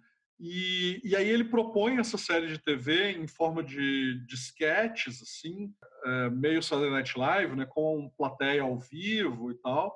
E, 0.43 0.99
e, 1.03 1.15
aí 1.15 1.29
ele 1.29 1.43
propõe 1.43 1.97
essa 1.97 2.17
série 2.17 2.47
de 2.47 2.57
TV 2.57 3.11
em 3.11 3.27
forma 3.27 3.63
de, 3.63 4.25
de 4.25 4.33
sketches, 4.33 5.21
assim, 5.21 5.71
é, 6.03 6.29
meio 6.31 6.63
Saturday 6.63 6.89
Night 6.89 7.15
Live, 7.15 7.55
né, 7.55 7.67
com 7.67 8.11
plateia 8.17 8.63
ao 8.63 8.79
vivo 8.79 9.51
e 9.51 9.55
tal, 9.61 9.95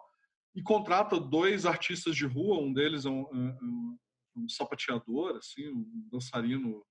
e 0.54 0.62
contrata 0.62 1.20
dois 1.20 1.66
artistas 1.66 2.16
de 2.16 2.28
rua, 2.28 2.60
um 2.60 2.72
deles 2.72 3.06
é 3.06 3.10
um, 3.10 3.26
um, 3.34 3.98
um 4.36 4.48
sapateador, 4.48 5.36
assim, 5.36 5.68
um 5.68 6.08
dançarino 6.12 6.86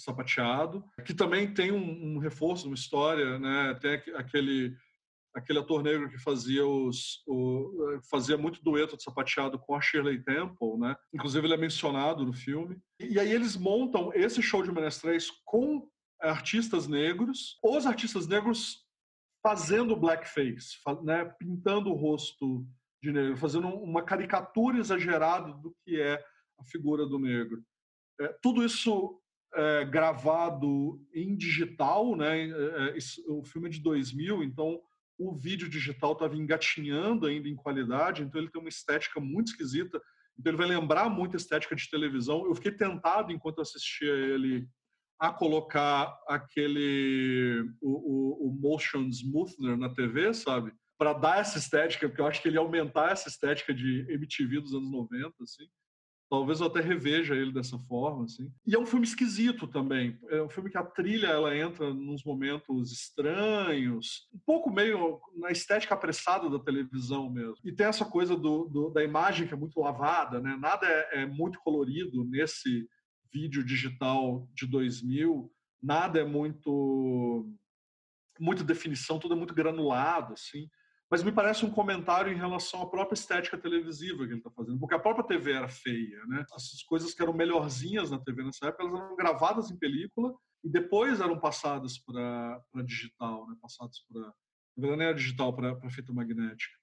sapateado, 0.00 0.84
que 1.04 1.14
também 1.14 1.52
tem 1.52 1.72
um, 1.72 2.16
um 2.16 2.18
reforço, 2.18 2.66
uma 2.66 2.74
história, 2.74 3.38
né, 3.38 3.74
tem 3.80 3.94
aquele 4.14 4.76
aquele 5.34 5.58
ator 5.58 5.82
negro 5.82 6.10
que 6.10 6.18
fazia 6.18 6.66
os 6.66 7.22
o, 7.26 8.00
fazia 8.10 8.36
muito 8.36 8.62
dueto 8.62 8.96
de 8.96 9.02
sapateado 9.02 9.58
com 9.58 9.74
a 9.74 9.80
Shirley 9.80 10.22
Temple, 10.22 10.76
né? 10.78 10.96
Inclusive 11.14 11.46
ele 11.46 11.54
é 11.54 11.56
mencionado 11.56 12.24
no 12.24 12.32
filme. 12.32 12.80
E, 12.98 13.18
aí 13.18 13.32
eles 13.32 13.56
montam 13.56 14.12
esse 14.12 14.42
show 14.42 14.62
de 14.62 14.72
menestréis 14.72 15.30
com 15.44 15.88
artistas 16.20 16.86
negros, 16.86 17.58
os 17.62 17.86
artistas 17.86 18.26
negros 18.26 18.84
fazendo 19.42 19.96
blackface, 19.96 20.76
né? 21.02 21.24
Pintando 21.38 21.90
o 21.90 21.94
rosto 21.94 22.66
de 23.02 23.12
negro, 23.12 23.36
fazendo 23.36 23.68
uma 23.68 24.02
caricatura 24.02 24.78
exagerada 24.78 25.52
do 25.54 25.74
que 25.84 26.00
é 26.00 26.22
a 26.58 26.64
figura 26.64 27.06
do 27.06 27.18
negro. 27.18 27.62
É, 28.20 28.28
tudo 28.42 28.62
isso 28.62 29.19
é, 29.54 29.84
gravado 29.84 31.00
em 31.14 31.36
digital, 31.36 32.16
né? 32.16 32.48
É, 32.48 32.96
é 32.96 32.98
o 33.28 33.42
filme 33.44 33.68
é 33.68 33.70
de 33.70 33.80
2000, 33.80 34.42
então 34.42 34.80
o 35.18 35.34
vídeo 35.34 35.68
digital 35.68 36.12
estava 36.12 36.36
engatinhando 36.36 37.26
ainda 37.26 37.48
em 37.48 37.54
qualidade, 37.54 38.22
então 38.22 38.40
ele 38.40 38.50
tem 38.50 38.60
uma 38.60 38.70
estética 38.70 39.20
muito 39.20 39.48
esquisita. 39.48 40.00
Então 40.38 40.50
ele 40.50 40.56
vai 40.56 40.66
lembrar 40.66 41.10
muito 41.10 41.36
a 41.36 41.36
estética 41.36 41.76
de 41.76 41.90
televisão. 41.90 42.46
Eu 42.46 42.54
fiquei 42.54 42.72
tentado, 42.72 43.30
enquanto 43.30 43.60
assistia 43.60 44.10
ele, 44.10 44.66
a 45.18 45.30
colocar 45.30 46.18
aquele 46.26 47.70
o, 47.82 47.90
o, 47.90 48.48
o 48.48 48.52
motion 48.54 49.12
smoother 49.12 49.76
na 49.76 49.90
TV, 49.90 50.32
sabe? 50.32 50.72
Para 50.96 51.12
dar 51.12 51.40
essa 51.40 51.58
estética, 51.58 52.08
porque 52.08 52.22
eu 52.22 52.26
acho 52.26 52.40
que 52.40 52.48
ele 52.48 52.56
ia 52.56 52.60
aumentar 52.60 53.12
essa 53.12 53.28
estética 53.28 53.74
de 53.74 54.06
MTV 54.08 54.60
dos 54.60 54.72
anos 54.72 54.90
90, 54.90 55.34
assim. 55.42 55.66
Talvez 56.30 56.60
eu 56.60 56.68
até 56.68 56.80
reveja 56.80 57.34
ele 57.34 57.50
dessa 57.50 57.76
forma, 57.76 58.24
assim. 58.24 58.52
E 58.64 58.76
é 58.76 58.78
um 58.78 58.86
filme 58.86 59.04
esquisito 59.04 59.66
também. 59.66 60.16
É 60.28 60.40
um 60.40 60.48
filme 60.48 60.70
que 60.70 60.78
a 60.78 60.84
trilha 60.84 61.26
ela 61.26 61.56
entra 61.56 61.92
nos 61.92 62.22
momentos 62.22 62.92
estranhos, 62.92 64.28
um 64.32 64.38
pouco 64.46 64.70
meio 64.70 65.20
na 65.34 65.50
estética 65.50 65.94
apressada 65.94 66.48
da 66.48 66.60
televisão 66.60 67.28
mesmo. 67.28 67.56
E 67.64 67.72
tem 67.72 67.86
essa 67.86 68.04
coisa 68.04 68.36
do, 68.36 68.68
do 68.68 68.90
da 68.90 69.02
imagem 69.02 69.48
que 69.48 69.54
é 69.54 69.56
muito 69.56 69.80
lavada, 69.80 70.40
né? 70.40 70.56
Nada 70.56 70.86
é, 70.86 71.22
é 71.22 71.26
muito 71.26 71.58
colorido 71.58 72.24
nesse 72.24 72.88
vídeo 73.32 73.64
digital 73.64 74.48
de 74.54 74.68
2000. 74.68 75.52
Nada 75.82 76.20
é 76.20 76.24
muito 76.24 77.50
muita 78.38 78.64
definição, 78.64 79.18
tudo 79.18 79.34
é 79.34 79.36
muito 79.36 79.52
granulado, 79.52 80.32
assim 80.32 80.70
mas 81.10 81.24
me 81.24 81.32
parece 81.32 81.64
um 81.64 81.70
comentário 81.70 82.32
em 82.32 82.36
relação 82.36 82.82
à 82.82 82.88
própria 82.88 83.14
estética 83.14 83.58
televisiva 83.58 84.24
que 84.24 84.32
ele 84.32 84.38
está 84.38 84.50
fazendo, 84.50 84.78
porque 84.78 84.94
a 84.94 84.98
própria 84.98 85.26
TV 85.26 85.52
era 85.52 85.68
feia, 85.68 86.24
né? 86.26 86.44
Essas 86.54 86.82
coisas 86.84 87.12
que 87.12 87.20
eram 87.20 87.32
melhorzinhas 87.32 88.10
na 88.10 88.20
TV 88.20 88.44
nessa 88.44 88.68
época, 88.68 88.84
elas 88.84 89.00
eram 89.00 89.16
gravadas 89.16 89.70
em 89.70 89.78
película 89.78 90.32
e 90.62 90.68
depois 90.68 91.20
eram 91.20 91.40
passadas 91.40 91.98
para 91.98 92.62
digital, 92.84 93.48
né? 93.48 93.56
Passadas 93.60 93.98
para, 94.08 94.20
na 94.20 94.32
verdade, 94.76 94.98
não 94.98 95.06
era 95.06 95.14
digital, 95.14 95.52
para 95.52 95.90
fita 95.90 96.12
magnética. 96.12 96.78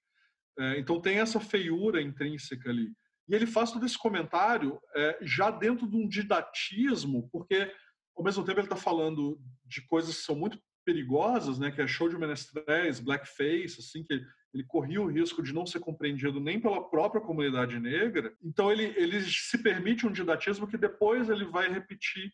É, 0.58 0.78
então 0.78 1.00
tem 1.00 1.20
essa 1.20 1.40
feiura 1.40 2.02
intrínseca 2.02 2.68
ali. 2.68 2.92
E 3.28 3.34
ele 3.34 3.46
faz 3.46 3.72
todo 3.72 3.86
esse 3.86 3.96
comentário 3.96 4.78
é, 4.94 5.18
já 5.22 5.50
dentro 5.50 5.88
de 5.88 5.96
um 5.96 6.06
didatismo, 6.06 7.30
porque 7.30 7.72
ao 8.16 8.24
mesmo 8.24 8.44
tempo 8.44 8.58
ele 8.60 8.66
está 8.66 8.76
falando 8.76 9.40
de 9.64 9.86
coisas 9.86 10.16
que 10.16 10.22
são 10.22 10.34
muito 10.34 10.58
perigosas, 10.88 11.58
né, 11.58 11.70
que 11.70 11.82
é 11.82 11.86
show 11.86 12.08
de 12.08 12.16
menestréis, 12.16 12.98
blackface, 12.98 13.76
assim, 13.78 14.02
que 14.02 14.24
ele 14.54 14.64
corria 14.64 15.02
o 15.02 15.06
risco 15.06 15.42
de 15.42 15.52
não 15.52 15.66
ser 15.66 15.80
compreendido 15.80 16.40
nem 16.40 16.58
pela 16.58 16.88
própria 16.88 17.20
comunidade 17.20 17.78
negra. 17.78 18.32
Então 18.42 18.72
ele, 18.72 18.84
ele 18.96 19.20
se 19.20 19.58
permite 19.62 20.06
um 20.06 20.10
didatismo 20.10 20.66
que 20.66 20.78
depois 20.78 21.28
ele 21.28 21.44
vai 21.44 21.70
repetir 21.70 22.32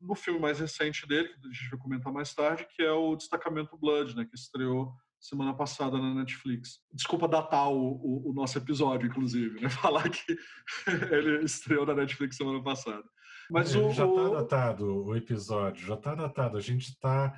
no 0.00 0.14
filme 0.14 0.40
mais 0.40 0.58
recente 0.58 1.06
dele, 1.06 1.28
que 1.28 1.46
a 1.46 1.52
gente 1.52 1.68
vai 1.68 1.78
comentar 1.78 2.10
mais 2.10 2.34
tarde, 2.34 2.66
que 2.74 2.82
é 2.82 2.90
o 2.90 3.14
Destacamento 3.14 3.76
Blood, 3.76 4.16
né, 4.16 4.24
que 4.24 4.34
estreou 4.34 4.90
semana 5.20 5.52
passada 5.52 5.98
na 5.98 6.14
Netflix. 6.14 6.80
Desculpa 6.94 7.28
datar 7.28 7.68
o, 7.70 7.76
o, 7.76 8.30
o 8.30 8.32
nosso 8.32 8.56
episódio, 8.56 9.06
inclusive, 9.06 9.60
né? 9.60 9.68
Falar 9.68 10.08
que 10.08 10.38
ele 11.12 11.44
estreou 11.44 11.84
na 11.84 11.92
Netflix 11.92 12.38
semana 12.38 12.62
passada. 12.62 13.04
Mas 13.50 13.76
o, 13.76 13.90
já 13.90 14.06
está 14.06 14.28
datado 14.30 15.04
o 15.04 15.14
episódio, 15.14 15.86
já 15.86 15.94
está 15.96 16.14
datado. 16.14 16.56
A 16.56 16.60
gente 16.62 16.88
está 16.88 17.36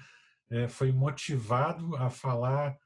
é, 0.53 0.69
foi 0.69 0.93
motivado 0.93 1.97
a 1.97 2.11
falar 2.11 2.77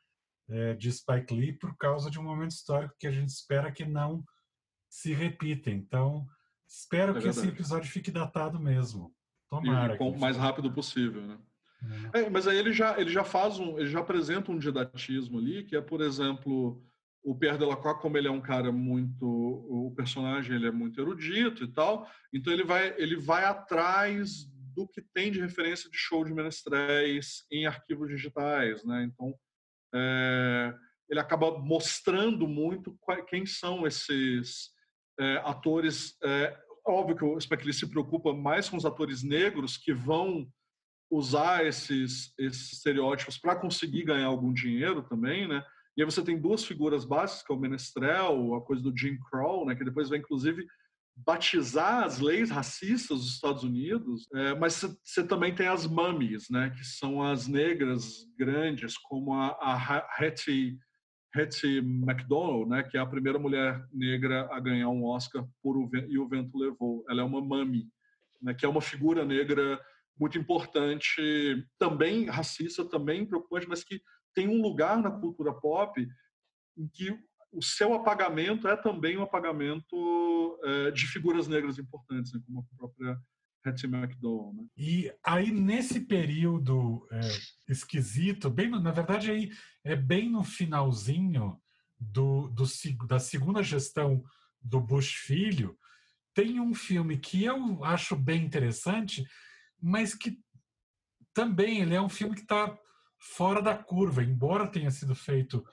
é, 0.49 0.75
de 0.75 0.91
Spike 0.93 1.35
Lee 1.35 1.53
por 1.53 1.77
causa 1.77 2.09
de 2.09 2.19
um 2.19 2.23
momento 2.23 2.53
histórico 2.53 2.95
que 2.99 3.09
a 3.09 3.11
gente 3.11 3.29
espera 3.31 3.73
que 3.73 3.85
não 3.85 4.25
se 4.89 5.13
repita. 5.13 5.69
Então, 5.69 6.25
espero 6.67 7.19
é 7.19 7.21
que 7.21 7.27
esse 7.27 7.49
episódio 7.49 7.91
fique 7.91 8.13
datado 8.13 8.61
mesmo. 8.61 9.13
Tomara. 9.51 9.97
E 9.97 9.99
o 9.99 10.17
mais 10.17 10.37
rápido 10.37 10.73
possível, 10.73 11.23
né? 11.23 11.39
É, 12.13 12.31
mas 12.31 12.47
aí 12.47 12.57
ele 12.57 12.73
já, 12.73 12.99
ele 12.99 13.11
já 13.11 13.25
faz 13.25 13.59
um, 13.59 13.79
ele 13.79 13.89
já 13.89 14.01
apresenta 14.01 14.51
um 14.51 14.59
didatismo 14.59 15.39
ali, 15.39 15.65
que 15.65 15.77
é, 15.77 15.81
por 15.81 16.01
exemplo, 16.01 16.83
o 17.23 17.35
Pierre 17.35 17.59
Delacroix, 17.59 18.01
como 18.01 18.17
ele 18.17 18.29
é 18.29 18.31
um 18.31 18.41
cara 18.41 18.73
muito, 18.73 19.27
o 19.27 19.93
personagem 19.95 20.55
ele 20.55 20.69
é 20.69 20.73
muito 20.73 21.01
erudito 21.01 21.65
e 21.65 21.69
tal, 21.69 22.09
então 22.33 22.53
ele 22.53 22.65
vai, 22.65 22.95
ele 22.97 23.17
vai 23.17 23.45
atrás 23.45 24.49
do 24.77 24.87
que 24.87 25.01
tem 25.15 25.33
de 25.33 25.41
referência 25.41 25.91
de 25.91 25.97
show 25.97 26.23
de 26.23 26.35
menestréis 26.35 27.47
em 27.51 27.67
arquivos 27.67 28.09
digitais, 28.09 28.85
né? 28.85 29.05
Então 29.05 29.35
é, 29.95 30.75
ele 31.09 31.19
acaba 31.19 31.59
mostrando 31.59 32.47
muito 32.47 32.97
quem 33.29 33.47
são 33.47 33.87
esses 33.87 34.71
é, 35.19 35.37
atores. 35.39 36.17
É, 36.23 36.57
óbvio 36.87 37.17
que 37.17 37.25
o 37.25 37.41
Spike 37.41 37.73
se 37.73 37.91
preocupa 37.91 38.35
mais 38.35 38.69
com 38.69 38.77
os 38.77 38.85
atores 38.85 39.23
negros 39.23 39.79
que 39.79 39.95
vão 39.95 40.47
usar 41.11 41.65
esses, 41.65 42.35
esses 42.39 42.75
estereótipos 42.75 43.39
para 43.39 43.57
conseguir 43.57 44.05
ganhar 44.05 44.27
algum 44.27 44.53
dinheiro 44.53 45.03
também, 45.03 45.49
né? 45.49 45.65
E 45.97 46.03
aí 46.03 46.05
você 46.05 46.23
tem 46.23 46.39
duas 46.39 46.63
figuras 46.65 47.07
básicas, 47.07 47.43
que 47.43 47.53
é 47.53 47.57
o 47.57 47.59
menestrel, 47.59 48.55
a 48.55 48.61
coisa 48.61 48.83
do 48.83 48.97
Jim 48.97 49.17
Crow, 49.31 49.65
né? 49.65 49.75
Que 49.75 49.85
depois 49.85 50.11
vai, 50.11 50.19
inclusive, 50.19 50.67
batizar 51.17 52.05
as 52.05 52.19
leis 52.19 52.51
racistas 52.51 53.21
dos 53.21 53.35
Estados 53.35 53.65
Unidos. 53.65 54.29
É, 54.35 54.55
mas 54.55 54.85
você 55.03 55.27
também 55.27 55.55
tem 55.55 55.67
as 55.67 55.87
mummies, 55.87 56.51
né? 56.51 56.71
Que 56.71 56.85
são 56.85 57.23
as 57.23 57.49
negras 57.49 58.27
grandes, 58.39 58.99
como 58.99 59.33
a, 59.33 59.49
a 59.61 60.07
Hattie, 60.19 60.79
Hattie 61.35 61.79
McDonald, 61.79 62.69
né? 62.69 62.83
Que 62.83 62.99
é 62.99 63.01
a 63.01 63.07
primeira 63.07 63.39
mulher 63.39 63.83
negra 63.93 64.49
a 64.53 64.61
ganhar 64.61 64.91
um 64.91 65.05
Oscar 65.05 65.47
por 65.63 65.77
o, 65.79 65.91
E 66.09 66.19
o 66.19 66.29
Vento 66.29 66.57
Levou. 66.59 67.05
Ela 67.09 67.23
é 67.23 67.25
uma 67.25 67.41
mummy, 67.41 67.89
né? 68.43 68.53
Que 68.53 68.67
é 68.67 68.69
uma 68.69 68.83
figura 68.83 69.25
negra 69.25 69.81
muito 70.19 70.39
importante, 70.39 71.67
também 71.79 72.25
racista, 72.27 72.85
também 72.85 73.27
preocupante, 73.27 73.69
mas 73.69 73.85
que 73.85 74.01
tem 74.35 74.49
um 74.49 74.63
lugar 74.63 74.99
na 75.03 75.11
cultura 75.11 75.53
pop 75.53 76.07
em 76.77 76.89
que 76.89 77.19
o 77.57 77.63
seu 77.63 77.95
apagamento 77.95 78.69
é 78.69 78.77
também 78.77 79.17
um 79.17 79.23
apagamento 79.23 80.61
é, 80.63 80.91
de 80.91 81.07
figuras 81.07 81.49
negras 81.49 81.79
importantes, 81.79 82.33
né, 82.33 82.41
como 82.45 82.61
a 82.61 82.77
própria 82.77 83.19
Hattie 83.65 83.89
McDowell. 83.89 84.53
Né? 84.53 84.65
E 84.77 85.13
aí, 85.25 85.51
nesse 85.51 86.01
período 86.01 87.09
é, 87.11 87.21
esquisito, 87.69 88.51
bem, 88.51 88.69
na 88.69 88.91
verdade, 88.91 89.31
aí 89.31 89.51
é 89.83 89.97
bem 89.97 90.31
no 90.31 90.45
finalzinho 90.45 91.59
do, 91.99 92.49
do, 92.49 92.65
da 93.07 93.19
segunda 93.19 93.63
gestão 93.63 94.23
do 94.61 94.79
Bush 94.79 95.15
Filho, 95.15 95.79
tem 96.35 96.61
um 96.61 96.75
filme 96.75 97.17
que 97.17 97.43
eu 97.43 97.83
acho 97.83 98.15
bem 98.15 98.45
interessante, 98.45 99.25
mas 99.81 100.15
que 100.15 100.39
também 101.33 101.81
ele 101.81 101.95
é 101.95 102.01
um 102.01 102.09
filme 102.11 102.35
que 102.35 102.43
está 102.43 102.79
fora 103.19 103.63
da 103.63 103.75
curva, 103.75 104.23
embora 104.23 104.71
tenha 104.71 104.91
sido 104.91 105.15
feito 105.15 105.65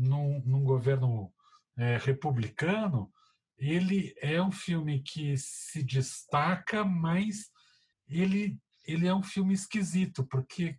num, 0.00 0.42
num 0.46 0.64
governo 0.64 1.32
é, 1.76 1.98
republicano, 1.98 3.12
ele 3.58 4.14
é 4.20 4.42
um 4.42 4.50
filme 4.50 5.02
que 5.02 5.36
se 5.36 5.82
destaca, 5.82 6.82
mas 6.82 7.50
ele, 8.08 8.58
ele 8.86 9.06
é 9.06 9.14
um 9.14 9.22
filme 9.22 9.52
esquisito, 9.52 10.24
porque, 10.24 10.78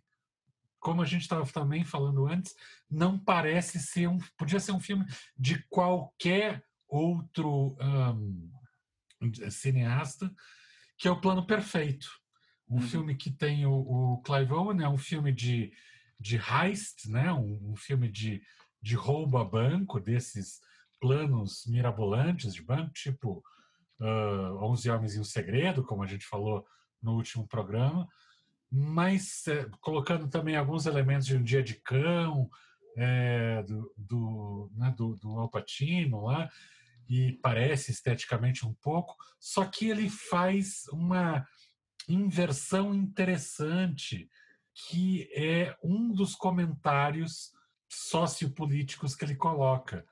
como 0.80 1.00
a 1.00 1.06
gente 1.06 1.22
estava 1.22 1.46
também 1.46 1.84
falando 1.84 2.26
antes, 2.26 2.52
não 2.90 3.16
parece 3.16 3.78
ser 3.78 4.08
um. 4.08 4.18
Podia 4.36 4.58
ser 4.58 4.72
um 4.72 4.80
filme 4.80 5.06
de 5.38 5.62
qualquer 5.68 6.64
outro 6.88 7.76
um, 7.80 8.50
cineasta, 9.50 10.34
que 10.98 11.06
é 11.06 11.10
o 11.10 11.20
plano 11.20 11.46
perfeito. 11.46 12.08
Um 12.68 12.76
uhum. 12.76 12.82
filme 12.82 13.14
que 13.14 13.30
tem 13.30 13.64
o, 13.64 13.72
o, 13.72 14.22
Clive 14.22 14.52
Owen, 14.52 14.82
é 14.82 14.88
um 14.88 14.98
filme 14.98 15.32
de, 15.32 15.72
de 16.18 16.36
heist, 16.36 17.08
né? 17.08 17.32
um, 17.32 17.72
um 17.72 17.76
filme 17.76 18.08
de, 18.10 18.42
de 18.82 18.96
roubo 18.96 19.38
a 19.38 19.44
banco, 19.44 20.00
desses 20.00 20.60
planos 21.00 21.64
mirabolantes 21.66 22.52
de 22.52 22.62
banco, 22.62 22.92
tipo 22.92 23.42
uh, 24.00 24.64
11 24.64 24.90
Homens 24.90 25.14
e 25.14 25.20
um 25.20 25.24
Segredo, 25.24 25.84
como 25.84 26.02
a 26.02 26.06
gente 26.06 26.26
falou 26.26 26.66
no 27.00 27.14
último 27.14 27.46
programa, 27.46 28.08
mas 28.70 29.46
é, 29.48 29.68
colocando 29.80 30.28
também 30.28 30.56
alguns 30.56 30.86
elementos 30.86 31.26
de 31.26 31.36
Um 31.36 31.42
Dia 31.42 31.62
de 31.62 31.74
Cão, 31.74 32.48
é, 32.96 33.62
do, 33.64 33.92
do, 33.96 34.70
né, 34.74 34.94
do, 34.96 35.16
do 35.16 35.38
Al 35.38 35.48
Pacino 35.48 36.24
lá, 36.24 36.50
e 37.08 37.32
parece 37.42 37.90
esteticamente 37.90 38.66
um 38.66 38.72
pouco, 38.74 39.16
só 39.38 39.64
que 39.64 39.90
ele 39.90 40.08
faz 40.08 40.84
uma 40.92 41.46
inversão 42.08 42.94
interessante, 42.94 44.28
que 44.74 45.28
é 45.34 45.76
um 45.82 46.12
dos 46.12 46.34
comentários 46.34 47.52
sociopolíticos 47.92 49.14
que 49.14 49.24
ele 49.24 49.36
coloca, 49.36 50.06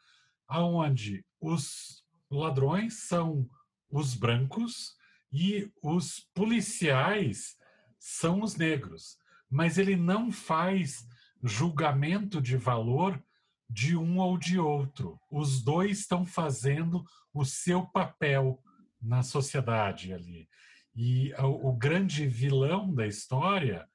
aonde 0.47 1.25
os 1.41 2.05
ladrões 2.31 3.09
são 3.09 3.49
os 3.91 4.15
brancos 4.15 4.95
e 5.33 5.71
os 5.83 6.21
policiais 6.35 7.57
são 7.99 8.43
os 8.43 8.57
negros, 8.57 9.17
mas 9.49 9.79
ele 9.79 9.97
não 9.97 10.31
faz 10.31 11.07
julgamento 11.43 12.41
de 12.41 12.57
valor 12.57 13.23
de 13.69 13.97
um 13.97 14.19
ou 14.19 14.37
de 14.37 14.59
outro. 14.59 15.19
Os 15.31 15.63
dois 15.63 16.01
estão 16.01 16.27
fazendo 16.27 17.05
o 17.33 17.45
seu 17.45 17.87
papel 17.87 18.63
na 19.01 19.23
sociedade 19.23 20.13
ali. 20.13 20.49
E 20.95 21.33
o, 21.35 21.71
o 21.71 21.73
grande 21.77 22.27
vilão 22.27 22.93
da 22.93 23.07
história 23.07 23.89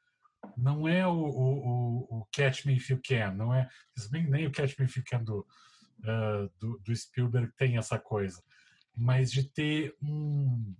não 0.58 0.88
é 0.88 1.06
o, 1.06 1.14
o, 1.14 2.20
o, 2.20 2.28
Catch 2.32 2.66
Me 2.66 2.76
If 2.76 2.89
You 2.89 2.99
Can, 3.03 3.34
não 3.34 3.53
é 3.53 3.68
nem 4.12 4.47
o 4.47 4.51
Catch 4.51 4.78
Me 4.78 4.86
If 4.86 4.97
You 4.97 5.03
Can 5.10 5.24
do, 5.24 5.39
uh, 5.99 6.51
do, 6.60 6.80
do, 6.80 6.95
Spielberg 6.95 7.51
tem 7.58 7.78
essa 7.78 7.99
coisa, 7.99 8.41
mas 8.95 9.32
de 9.32 9.43
ter 9.43 9.95
um, 10.01 10.76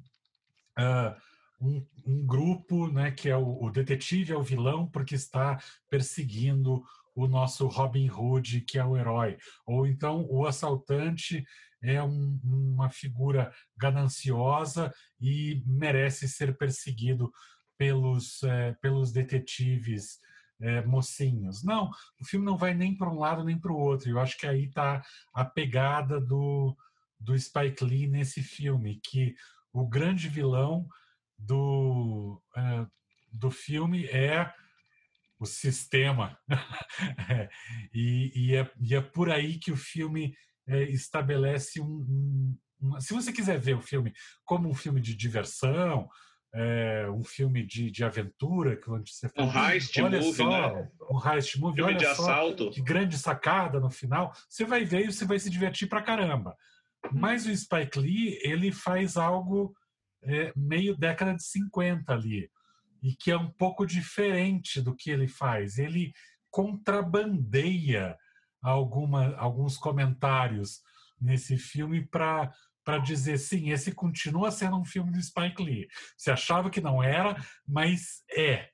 uh, 0.78 1.16
um, 1.62 1.86
um, 2.06 2.26
grupo 2.26 2.88
né, 2.88 3.12
que 3.12 3.30
é 3.30 3.38
o, 3.38 3.64
o 3.64 3.70
detetive, 3.70 4.34
é 4.34 4.38
o 4.38 4.44
vilão, 4.44 4.88
porque 4.88 5.16
está 5.16 5.60
perseguindo 5.90 6.84
o 7.16 7.28
nosso 7.28 7.68
Robin 7.68 8.10
Hood, 8.10 8.62
que 8.62 8.78
é 8.78 8.84
o 8.84 8.98
herói, 8.98 9.38
ou 9.66 9.88
então 9.88 10.26
o 10.30 10.46
assaltante 10.46 11.46
é 11.82 12.02
um, 12.02 12.40
uma 12.44 12.90
figura 12.90 13.54
gananciosa 13.78 14.94
e 15.22 15.64
merece 15.66 16.28
ser 16.28 16.58
perseguido 16.58 17.32
pelos, 17.78 18.44
é, 18.44 18.74
pelos 18.82 19.12
detetives 19.12 20.20
é, 20.62 20.84
mocinhos. 20.86 21.64
Não, 21.64 21.90
o 22.20 22.26
filme 22.26 22.46
não 22.46 22.58
vai 22.58 22.74
nem 22.74 22.96
para 22.96 23.10
um 23.10 23.20
lado 23.20 23.44
nem 23.44 23.60
para 23.60 23.72
o 23.72 23.78
outro. 23.78 24.10
Eu 24.10 24.20
acho 24.20 24.38
que 24.38 24.48
aí 24.48 24.66
está 24.66 25.04
a 25.34 25.46
pegada 25.46 26.20
do, 26.20 26.76
do 27.20 27.38
Spike 27.38 27.84
Lee 27.84 28.08
nesse 28.08 28.42
filme, 28.42 29.00
que 29.04 29.36
o 29.74 29.88
grande 29.88 30.30
vilão 30.30 30.88
do, 31.38 32.42
é, 32.56 32.86
do 33.32 33.52
filme 33.52 34.06
é 34.06 34.54
o 35.40 35.46
sistema. 35.46 36.38
e, 37.94 38.32
e, 38.36 38.56
é, 38.56 38.72
e, 38.80 38.96
é, 38.96 39.02
por 39.02 39.30
aí 39.30 39.58
que 39.60 39.72
o 39.72 39.78
filme 39.78 40.36
é, 40.68 40.84
estabelece 40.84 41.82
um, 41.82 42.58
um, 42.82 43.00
Se 43.00 43.14
você 43.14 43.32
quiser 43.32 43.60
ver 43.60 43.76
o 43.76 43.82
filme 43.82 44.14
como 44.44 44.70
um 44.70 44.74
filme 44.74 45.02
de 45.02 45.16
diversão, 45.16 46.08
é, 46.58 47.10
um 47.10 47.22
filme 47.22 47.66
de, 47.66 47.92
de 47.92 48.04
aventura, 48.06 48.78
que 48.78 48.88
você 48.88 49.28
fala, 49.28 49.50
um 49.50 49.70
heist 49.70 50.02
olha 50.02 50.20
movie, 50.22 50.34
só, 50.34 50.50
né? 50.50 50.90
um 51.12 51.30
heist 51.30 51.60
movie, 51.60 51.76
filme 51.76 51.92
olha 51.92 52.00
de 52.00 52.16
só, 52.16 52.24
assalto. 52.24 52.72
que 52.72 52.82
grande 52.82 53.18
sacada 53.18 53.78
no 53.78 53.90
final, 53.90 54.32
você 54.50 54.64
vai 54.64 54.86
ver 54.86 55.02
e 55.06 55.12
você 55.12 55.26
vai 55.26 55.38
se 55.38 55.50
divertir 55.50 55.90
pra 55.90 56.02
caramba. 56.02 56.56
Uhum. 57.04 57.20
Mas 57.20 57.46
o 57.46 57.56
Spike 57.56 58.00
Lee, 58.00 58.40
ele 58.42 58.72
faz 58.72 59.18
algo 59.18 59.76
é, 60.24 60.54
meio 60.56 60.96
década 60.96 61.36
de 61.36 61.44
50 61.44 62.14
ali, 62.14 62.50
e 63.04 63.14
que 63.14 63.32
é 63.32 63.38
um 63.38 63.52
pouco 63.52 63.86
diferente 63.86 64.82
do 64.82 64.96
que 64.96 65.12
ele 65.12 65.28
faz. 65.28 65.78
Ele 65.78 66.14
contrabandeia 66.50 68.18
alguma, 68.62 69.36
alguns 69.36 69.78
comentários 69.78 70.80
nesse 71.20 71.58
filme 71.58 72.06
para 72.08 72.50
para 72.86 73.00
dizer 73.00 73.40
sim, 73.40 73.72
esse 73.72 73.92
continua 73.92 74.52
sendo 74.52 74.78
um 74.78 74.86
filme 74.86 75.12
do 75.12 75.22
Spike 75.22 75.62
Lee. 75.62 75.88
Você 76.16 76.32
achava 76.32 76.70
que 76.70 76.80
não 76.80 77.02
era, 77.04 77.36
mas 77.68 78.24
é. 78.32 78.70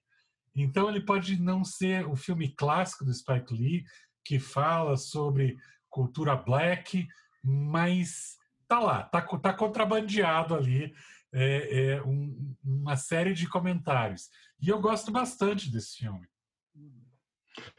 Então 0.54 0.90
ele 0.90 1.00
pode 1.00 1.42
não 1.42 1.64
ser 1.64 2.06
o 2.06 2.16
filme 2.16 2.54
clássico 2.54 3.06
do 3.06 3.14
Spike 3.14 3.54
Lee 3.54 3.86
que 4.26 4.38
fala 4.38 4.98
sobre 4.98 5.58
cultura 5.90 6.36
black, 6.36 7.08
mas 7.42 8.36
tá 8.68 8.80
lá, 8.80 9.04
tá, 9.04 9.22
tá 9.22 9.54
contrabandeado 9.54 10.54
ali 10.54 10.94
é, 11.34 11.94
é 11.94 12.04
um, 12.04 12.56
uma 12.64 12.98
série 12.98 13.34
de 13.34 13.48
comentários. 13.48 14.30
E 14.62 14.70
eu 14.70 14.80
gosto 14.80 15.12
bastante 15.12 15.72
desse 15.72 15.98
filme. 15.98 16.28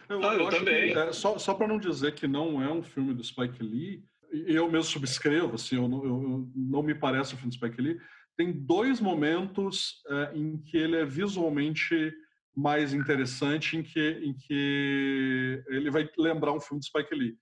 Eu, 0.08 0.22
ah, 0.22 0.34
eu 0.34 0.48
também. 0.48 0.92
Que, 0.92 0.98
é, 0.98 1.12
só 1.12 1.38
só 1.38 1.54
para 1.54 1.68
não 1.68 1.78
dizer 1.78 2.14
que 2.14 2.26
não 2.26 2.62
é 2.62 2.70
um 2.70 2.82
filme 2.82 3.14
do 3.14 3.24
Spike 3.24 3.62
Lee, 3.62 4.04
eu 4.32 4.70
mesmo 4.70 4.84
subscrevo, 4.84 5.54
assim, 5.54 5.76
eu 5.76 5.88
não, 5.88 6.04
eu, 6.04 6.50
não 6.54 6.82
me 6.82 6.94
parece 6.94 7.34
o 7.34 7.36
filme 7.36 7.50
do 7.50 7.54
Spike 7.54 7.80
Lee, 7.80 8.00
tem 8.36 8.52
dois 8.52 9.00
momentos 9.00 10.02
é, 10.08 10.32
em 10.34 10.56
que 10.58 10.76
ele 10.76 10.96
é 10.96 11.04
visualmente 11.04 12.12
mais 12.54 12.92
interessante 12.92 13.76
em 13.76 13.82
que, 13.82 14.20
em 14.22 14.34
que 14.34 15.62
ele 15.68 15.90
vai 15.90 16.08
lembrar 16.18 16.52
um 16.52 16.60
filme 16.60 16.80
do 16.80 16.86
Spike 16.86 17.14
Lee, 17.14 17.36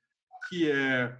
que 0.48 0.70
é 0.70 1.16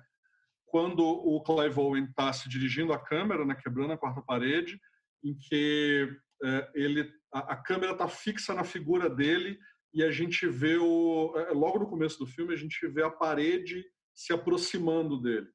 quando 0.67 1.01
o 1.05 1.43
Clive 1.43 1.81
Owen 1.81 2.05
está 2.05 2.33
se 2.33 2.49
dirigindo 2.49 2.93
a 2.93 2.99
câmera, 2.99 3.45
né, 3.45 3.57
quebrando 3.61 3.93
a 3.93 3.99
quarta 3.99 4.23
parede, 4.23 4.79
em 5.25 5.35
que 5.35 6.09
é, 6.45 6.71
ele 6.75 7.13
a, 7.33 7.55
a 7.55 7.57
câmera 7.57 7.93
está 7.93 8.09
fixa 8.09 8.55
na 8.55 8.65
figura 8.65 9.11
dele 9.11 9.59
e 9.93 10.03
a 10.03 10.11
gente 10.11 10.47
vê 10.47 10.77
o 10.77 11.35
é, 11.37 11.53
logo 11.53 11.79
no 11.81 11.89
começo 11.89 12.19
do 12.19 12.27
filme 12.27 12.55
a 12.55 12.57
gente 12.57 12.87
vê 12.89 13.03
a 13.03 13.11
parede 13.11 13.85
se 14.15 14.33
aproximando 14.33 15.21
dele. 15.21 15.49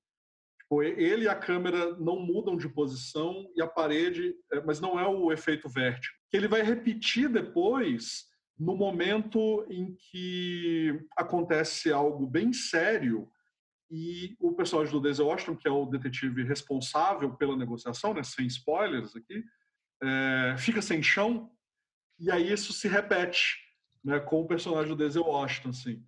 Tipo, 0.65 0.81
ele 0.81 1.25
e 1.25 1.29
a 1.29 1.35
câmera 1.35 1.95
não 1.97 2.19
mudam 2.19 2.57
de 2.57 2.67
posição 2.67 3.47
e 3.55 3.61
a 3.61 3.67
parede, 3.67 4.33
é, 4.51 4.61
mas 4.61 4.81
não 4.81 4.99
é 4.99 5.07
o 5.07 5.31
efeito 5.31 5.69
vértigo. 5.69 6.15
Que 6.31 6.37
ele 6.37 6.47
vai 6.47 6.63
repetir 6.63 7.29
depois 7.29 8.25
no 8.57 8.75
momento 8.75 9.65
em 9.69 9.95
que 9.95 10.99
acontece 11.15 11.91
algo 11.91 12.25
bem 12.25 12.51
sério 12.51 13.29
e 13.91 14.35
o 14.39 14.53
personagem 14.53 14.91
do 14.91 14.99
Denzel 14.99 15.27
Washington, 15.27 15.55
que 15.55 15.67
é 15.67 15.71
o 15.71 15.85
detetive 15.85 16.43
responsável 16.43 17.35
pela 17.35 17.55
negociação, 17.55 18.13
né, 18.13 18.23
sem 18.23 18.47
spoilers 18.47 19.15
aqui, 19.15 19.43
é, 20.01 20.55
fica 20.57 20.81
sem 20.81 21.03
chão 21.03 21.51
e 22.17 22.31
aí 22.31 22.51
isso 22.51 22.73
se 22.73 22.87
repete 22.87 23.57
né, 24.03 24.19
com 24.19 24.41
o 24.41 24.47
personagem 24.47 24.89
do 24.89 24.95
Denzel 24.95 25.25
Washington, 25.25 25.69
assim. 25.69 26.03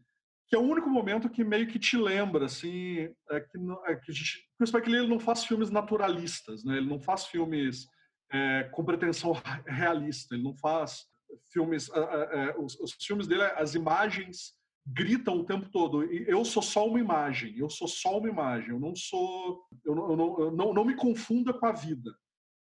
Que 0.48 0.56
é 0.56 0.60
o 0.60 0.64
único 0.64 0.90
momento 0.90 1.30
que 1.30 1.44
meio 1.44 1.68
que 1.68 1.78
te 1.78 1.98
lembra, 1.98 2.46
assim, 2.46 3.10
é 3.30 3.40
que, 3.40 3.58
é 3.86 3.96
que, 3.96 4.12
a 4.12 4.14
gente, 4.14 4.48
o 4.60 4.66
Spike 4.66 4.90
Lee 4.90 5.00
ele 5.00 5.10
não 5.10 5.20
faz 5.20 5.44
filmes 5.44 5.70
naturalistas, 5.70 6.64
né? 6.64 6.78
Ele 6.78 6.90
não 6.90 7.00
faz 7.00 7.26
filmes 7.26 7.86
é, 8.32 8.64
com 8.72 8.86
pretensão 8.86 9.34
realista, 9.66 10.36
ele 10.36 10.44
não 10.44 10.56
faz 10.56 11.06
filmes... 11.52 11.90
É, 11.90 12.56
os, 12.58 12.80
os 12.80 12.94
filmes 12.94 13.28
dele, 13.28 13.44
as 13.44 13.76
imagens 13.76 14.58
gritam 14.88 15.40
o 15.40 15.46
tempo 15.46 15.70
todo. 15.70 16.04
Eu 16.04 16.46
sou 16.46 16.64
só 16.64 16.88
uma 16.88 17.00
imagem, 17.00 17.58
eu 17.58 17.70
sou 17.70 17.88
só 17.88 18.18
uma 18.18 18.30
imagem, 18.30 18.70
eu 18.70 18.80
não 18.80 18.96
sou. 18.96 19.62
Eu 19.84 19.96
não, 19.96 20.10
eu 20.12 20.18
não, 20.18 20.40
eu 20.40 20.52
não, 20.52 20.74
não 20.74 20.86
me 20.86 20.96
confunda 20.96 21.54
com 21.54 21.66
a 21.66 21.74
vida, 21.74 22.16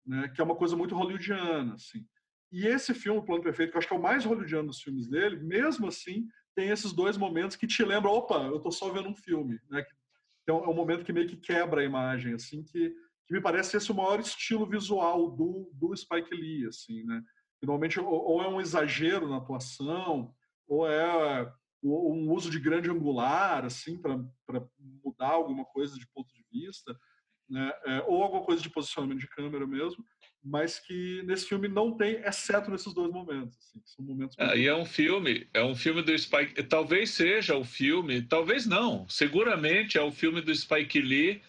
né? 0.06 0.30
que 0.30 0.42
é 0.42 0.44
uma 0.44 0.56
coisa 0.56 0.76
muito 0.76 0.96
hollywoodiana. 0.96 1.76
Assim. 1.76 2.04
E 2.52 2.66
esse 2.66 2.94
filme, 2.94 3.20
O 3.20 3.24
Plano 3.24 3.44
Perfeito, 3.44 3.72
que 3.72 3.78
eu 3.78 3.80
acho 3.80 3.88
que 3.88 3.94
é 3.94 3.98
o 3.98 4.02
mais 4.02 4.26
hollywoodiano 4.26 4.68
dos 4.68 4.82
filmes 4.82 5.08
dele, 5.08 5.38
mesmo 5.38 5.88
assim, 5.88 6.28
tem 6.56 6.70
esses 6.70 6.94
dois 6.94 7.18
momentos 7.18 7.56
que 7.56 7.68
te 7.68 7.84
lembram: 7.84 8.14
opa, 8.14 8.44
eu 8.46 8.58
estou 8.58 8.72
só 8.72 8.90
vendo 8.90 9.10
um 9.10 9.16
filme. 9.16 9.60
Né? 9.70 9.86
Um, 10.50 10.54
é 10.54 10.70
um 10.70 10.74
momento 10.74 11.04
que 11.04 11.14
meio 11.14 11.28
que 11.28 11.38
quebra 11.38 11.82
a 11.82 11.86
imagem, 11.86 12.34
assim, 12.34 12.64
que, 12.64 12.96
que 13.28 13.34
me 13.34 13.42
parece 13.42 13.78
esse 13.78 13.92
o 13.92 13.96
maior 13.96 14.20
estilo 14.20 14.66
visual 14.66 15.30
do, 15.30 15.70
do 15.74 15.96
Spike 15.96 16.34
Lee. 16.34 16.68
Assim, 16.68 17.04
né? 17.04 17.22
normalmente, 17.62 18.00
ou, 18.00 18.08
ou 18.08 18.42
é 18.42 18.48
um 18.48 18.62
exagero 18.62 19.28
na 19.28 19.38
atuação, 19.38 20.34
ou 20.68 20.90
é 20.90 21.52
um 21.84 22.32
uso 22.32 22.50
de 22.50 22.60
grande 22.60 22.90
angular, 22.90 23.66
assim, 23.66 24.02
para 24.02 24.18
mudar 25.04 25.30
alguma 25.30 25.66
coisa 25.66 25.96
de 25.98 26.08
ponto 26.08 26.34
de 26.34 26.44
vista, 26.52 26.98
né? 27.48 27.72
É, 27.86 28.04
ou 28.08 28.24
alguma 28.24 28.44
coisa 28.44 28.62
de 28.62 28.70
posicionamento 28.70 29.20
de 29.20 29.30
câmera 29.30 29.68
mesmo, 29.68 30.04
mas 30.46 30.78
que 30.78 31.24
nesse 31.24 31.48
filme 31.48 31.68
não 31.68 31.98
tem, 31.98 32.18
exceto 32.24 32.70
nesses 32.70 32.94
dois 32.94 33.12
momentos. 33.12 33.58
Assim, 33.58 33.82
são 33.84 34.06
momentos. 34.06 34.36
Ah, 34.40 34.56
e 34.56 34.68
é 34.68 34.76
um 34.76 34.86
filme, 34.86 35.48
é 35.54 35.64
um 35.64 35.74
filme 35.74 36.04
do 36.04 36.18
Spike. 36.18 36.62
Talvez 36.64 37.10
seja 37.10 37.56
o 37.56 37.66
filme, 37.66 38.22
talvez 38.22 38.68
não. 38.68 39.10
Seguramente 39.10 39.98
é 39.98 40.02
o 40.02 40.12
filme 40.12 40.42
do 40.42 40.54
Spike 40.54 41.02
Lee 41.02 41.42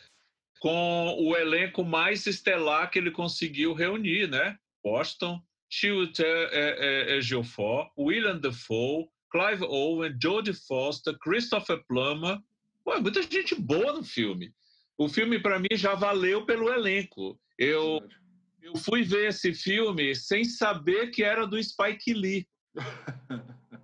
com 0.60 1.14
o 1.18 1.36
elenco 1.36 1.84
mais 1.84 2.26
estelar 2.26 2.90
que 2.90 2.98
ele 2.98 3.10
conseguiu 3.10 3.74
reunir, 3.74 4.28
né? 4.28 4.56
Boston, 4.82 5.42
Chiwetel 5.68 6.48
Ejiofor, 7.18 7.90
William 7.98 8.38
Dafoe, 8.38 9.08
Clive 9.30 9.64
Owen, 9.64 10.16
Jodie 10.20 10.54
Foster, 10.54 11.14
Christopher 11.18 11.84
Plummer. 11.86 12.38
Pô, 12.82 12.98
muita 13.00 13.20
gente 13.22 13.54
boa 13.54 13.92
no 13.92 14.02
filme. 14.02 14.54
O 14.96 15.08
filme, 15.08 15.38
para 15.38 15.58
mim, 15.58 15.68
já 15.72 15.94
valeu 15.94 16.46
pelo 16.46 16.72
elenco. 16.72 17.38
Eu, 17.58 18.00
eu 18.66 18.76
fui 18.76 19.04
ver 19.04 19.28
esse 19.28 19.54
filme 19.54 20.14
sem 20.14 20.44
saber 20.44 21.10
que 21.10 21.22
era 21.22 21.46
do 21.46 21.62
Spike 21.62 22.12
Lee. 22.12 22.46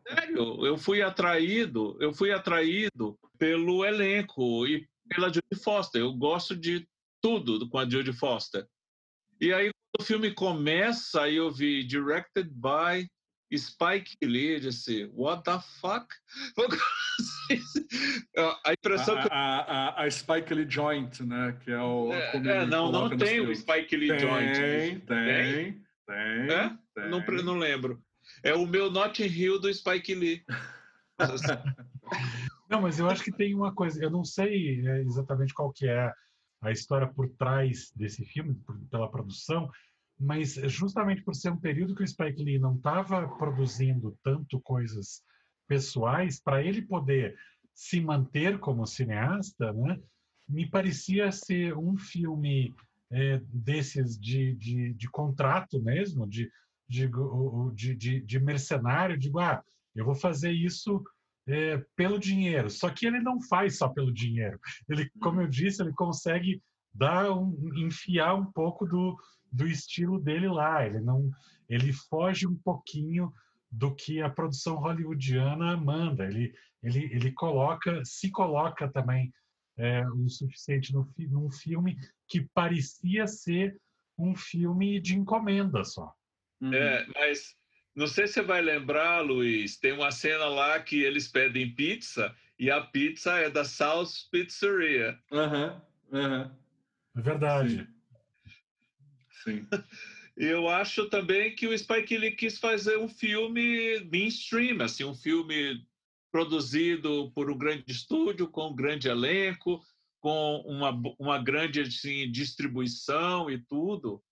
Sério, 0.09 0.67
eu 0.67 0.77
fui 0.77 1.01
atraído, 1.01 1.97
eu 2.01 2.13
fui 2.13 2.33
atraído 2.33 3.17
pelo 3.39 3.85
elenco 3.85 4.67
e 4.67 4.85
pela 5.09 5.29
Jodie 5.29 5.63
Foster. 5.63 6.01
Eu 6.01 6.13
gosto 6.13 6.57
de 6.57 6.87
tudo 7.21 7.69
com 7.69 7.79
a 7.79 7.89
Jodie 7.89 8.13
Foster. 8.13 8.67
E 9.41 9.53
aí, 9.53 9.71
o 9.99 10.03
filme 10.03 10.35
começa, 10.35 11.31
eu 11.31 11.51
vi 11.51 11.85
directed 11.85 12.51
by 12.51 13.09
Spike 13.57 14.17
Lee 14.23 14.59
disse, 14.59 15.09
what 15.13 15.45
the 15.45 15.61
fuck? 15.81 16.07
a 18.65 18.73
impressão 18.73 19.19
a, 19.19 19.23
que... 19.23 19.29
A, 19.31 20.03
a, 20.03 20.11
Spike 20.11 20.55
Lee 20.55 20.69
Joint, 20.69 21.21
né? 21.21 21.57
Que 21.63 21.71
é 21.71 21.81
o... 21.81 22.13
É, 22.13 22.37
é 22.37 22.67
não, 22.67 22.91
não 22.91 23.17
tem 23.17 23.41
o 23.41 23.55
Spike 23.55 23.97
Lee 23.97 24.09
tem, 24.09 24.19
Joint. 24.19 24.53
Tem, 24.57 25.01
tem, 25.01 25.83
tem. 26.07 26.51
É? 26.51 26.77
tem. 26.95 27.09
Não, 27.09 27.21
não 27.45 27.59
lembro. 27.59 28.03
É 28.43 28.55
o 28.55 28.67
meu 28.67 28.91
Not 28.91 29.23
Hill 29.23 29.61
do 29.61 29.73
Spike 29.73 30.15
Lee. 30.15 30.45
não, 32.71 32.81
mas 32.81 32.99
eu 32.99 33.09
acho 33.09 33.23
que 33.23 33.33
tem 33.33 33.55
uma 33.55 33.75
coisa, 33.75 34.03
eu 34.03 34.11
não 34.11 34.25
sei 34.25 34.83
né, 34.83 35.01
exatamente 35.03 35.55
qual 35.55 35.73
que 35.73 35.87
é 35.87 36.13
a 36.61 36.71
história 36.71 37.07
por 37.07 37.29
trás 37.31 37.91
desse 37.95 38.25
filme, 38.25 38.57
pela 38.91 39.11
produção, 39.11 39.71
mas 40.19 40.55
justamente 40.55 41.23
por 41.23 41.35
ser 41.35 41.51
um 41.51 41.57
período 41.57 41.95
que 41.95 42.03
o 42.03 42.09
Spike 42.09 42.43
Lee 42.43 42.59
não 42.59 42.77
estava 42.77 43.27
produzindo 43.37 44.17
tanto 44.23 44.61
coisas 44.61 45.23
pessoais, 45.73 46.39
para 46.39 46.63
ele 46.63 46.83
poder 46.83 47.35
se 47.75 47.99
manter 47.99 48.59
como 48.59 48.87
cineasta, 48.87 49.73
né, 49.73 49.99
me 50.47 50.69
parecia 50.69 51.33
ser 51.33 51.75
um 51.75 51.97
filme 51.97 52.75
é, 53.11 53.41
desses 53.49 54.21
de, 54.21 54.55
de, 54.57 54.93
de, 54.93 55.09
contrato 55.09 55.83
mesmo, 55.83 56.29
de, 56.29 56.51
de, 56.87 57.09
de, 57.95 58.21
de 58.21 58.39
mercenário, 58.39 59.19
digo, 59.19 59.39
ah, 59.39 59.63
eu 59.95 60.05
vou 60.05 60.15
fazer 60.15 60.53
isso 60.53 61.03
é, 61.47 61.83
pelo 61.97 62.19
dinheiro. 62.19 62.69
Só 62.69 62.91
que 62.91 63.07
ele 63.07 63.21
não 63.21 63.41
faz 63.41 63.79
só 63.79 63.89
pelo 63.89 64.13
dinheiro. 64.13 64.61
Ele, 64.87 65.11
como 65.23 65.41
eu 65.41 65.49
disse, 65.49 65.81
ele 65.81 65.93
consegue 65.93 66.63
dar 66.93 67.33
um, 67.33 67.57
enfiar 67.79 68.35
um 68.35 68.45
pouco 68.45 68.85
do, 68.85 69.17
do 69.51 69.67
estilo 69.67 70.21
dele 70.21 70.49
lá. 70.49 70.85
Ele 70.85 71.01
não, 71.01 71.31
ele 71.67 71.95
foge 71.95 72.47
um 72.47 72.57
pouquinho 72.57 73.33
do 73.73 73.95
que 73.95 74.21
a 74.21 74.29
produção 74.29 74.77
hollywoodiana 74.77 75.77
manda. 75.77 76.27
Ele, 76.27 76.55
ele, 76.83 77.05
ele 77.05 77.33
coloca, 77.33 78.05
se 78.05 78.31
coloca 78.31 78.87
também 78.87 79.33
é, 79.79 80.07
o 80.09 80.29
suficiente 80.29 80.93
no, 80.93 81.11
num 81.31 81.51
filme 81.51 81.97
que 82.29 82.47
parecia 82.53 83.27
ser 83.27 83.81
um 84.19 84.37
filme 84.37 85.01
de 85.01 85.17
encomenda 85.17 85.83
só. 85.85 86.13
Uhum. 86.61 86.75
É, 86.75 87.07
mas 87.15 87.57
não 87.97 88.07
sei 88.07 88.27
se 88.27 88.35
você 88.35 88.43
vai 88.43 88.61
lembrar, 88.61 89.21
Luiz, 89.23 89.79
tem 89.79 89.93
uma 89.93 90.11
cena 90.11 90.47
lá 90.47 90.79
que 90.81 91.03
eles 91.03 91.27
pedem 91.29 91.75
pizza 91.75 92.35
e 92.59 92.71
a 92.71 92.81
pizza 92.81 93.39
é 93.39 93.49
da 93.49 93.65
South 93.65 94.29
Pizzeria. 94.31 95.19
Uhum, 95.31 95.81
uhum. 96.13 96.51
É 97.17 97.21
verdade. 97.21 97.89
Sim. 99.43 99.67
Sim. 99.67 99.69
Eu 100.37 100.69
acho 100.69 101.09
também 101.11 101.55
que 101.55 101.67
o 101.67 101.79
Spike 101.79 102.17
Lee 102.17 102.33
quis 102.33 102.59
fazer 102.59 102.99
um 102.99 103.09
filme 103.09 104.01
mainstream, 104.11 104.83
assim, 104.83 105.05
um 105.05 105.15
filme 105.15 105.87
produzido 106.31 107.31
por 107.35 107.51
um 107.51 107.59
grande 107.59 107.85
estúdio, 107.93 108.49
com 108.49 108.71
um 108.71 108.75
grande 108.75 109.09
elenco, 109.09 109.85
com 110.21 110.63
uma, 110.67 110.91
uma 111.19 111.43
grande 111.43 111.83
assim, 111.83 112.31
distribuição 112.31 113.51
e 113.51 113.59
tudo, 113.59 114.25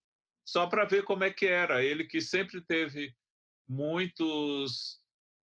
só 0.46 0.66
para 0.66 0.86
ver 0.86 1.04
como 1.04 1.24
é 1.24 1.30
que 1.30 1.46
era. 1.46 1.84
Ele 1.84 2.04
que 2.04 2.20
sempre 2.20 2.62
teve 2.62 3.14
muitos 3.68 5.00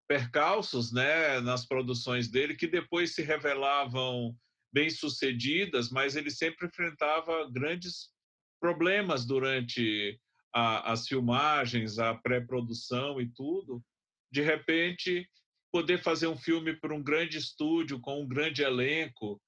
percalços 0.07 0.91
né, 0.91 1.39
nas 1.41 1.65
produções 1.65 2.29
dele, 2.29 2.55
que 2.55 2.65
depois 2.65 3.13
se 3.13 3.21
revelavam 3.21 4.35
bem-sucedidas, 4.73 5.89
mas 5.89 6.15
ele 6.15 6.31
sempre 6.31 6.67
enfrentava 6.67 7.49
grandes 7.51 8.09
problemas 8.59 9.25
durante 9.25 10.19
a, 10.57 10.91
as 10.91 11.07
filmagens, 11.07 11.99
a 11.99 12.15
pré-produção 12.15 13.21
e 13.21 13.29
tudo, 13.29 13.83
de 14.31 14.41
repente 14.41 15.29
poder 15.71 16.01
fazer 16.01 16.25
um 16.25 16.35
filme 16.35 16.75
para 16.75 16.95
um 16.95 17.03
grande 17.03 17.37
estúdio 17.37 17.99
com 17.99 18.23
um 18.23 18.27
grande 18.27 18.63
elenco 18.63 19.39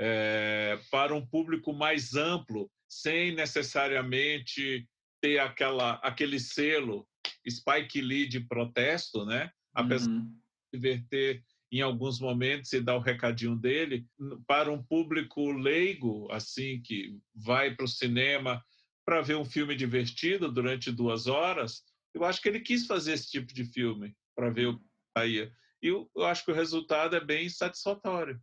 é, 0.00 0.78
para 0.92 1.12
um 1.12 1.26
público 1.26 1.72
mais 1.72 2.14
amplo, 2.14 2.70
sem 2.88 3.34
necessariamente 3.34 4.88
ter 5.20 5.40
aquela 5.40 5.94
aquele 5.94 6.38
selo 6.38 7.04
Spike 7.48 8.00
Lee 8.00 8.28
de 8.28 8.38
protesto, 8.38 9.24
né? 9.24 9.50
Apesar 9.74 10.08
uhum. 10.08 10.32
de 10.72 10.78
verter 10.78 11.42
em 11.72 11.80
alguns 11.80 12.20
momentos 12.20 12.72
e 12.72 12.80
dar 12.80 12.94
o 12.94 13.00
recadinho 13.00 13.56
dele 13.56 14.06
para 14.46 14.70
um 14.70 14.80
público 14.80 15.50
leigo, 15.50 16.30
assim, 16.30 16.80
que 16.80 17.18
vai 17.34 17.74
para 17.74 17.86
o 17.86 17.88
cinema 17.88 18.62
para 19.04 19.20
ver 19.20 19.36
um 19.36 19.44
filme 19.44 19.74
divertido 19.74 20.50
durante 20.50 20.90
duas 20.90 21.26
horas. 21.26 21.82
Eu 22.14 22.24
acho 22.24 22.40
que 22.40 22.48
ele 22.48 22.60
quis 22.60 22.86
fazer 22.86 23.12
esse 23.12 23.30
tipo 23.30 23.52
de 23.52 23.64
filme. 23.64 24.14
para 24.36 24.50
ver 24.50 24.66
o 24.66 24.78
que 24.78 24.84
saía. 25.16 25.52
E 25.82 25.88
eu, 25.88 26.10
eu 26.16 26.24
acho 26.24 26.44
que 26.44 26.50
o 26.50 26.54
resultado 26.54 27.14
é 27.14 27.20
bem 27.20 27.48
satisfatório. 27.48 28.40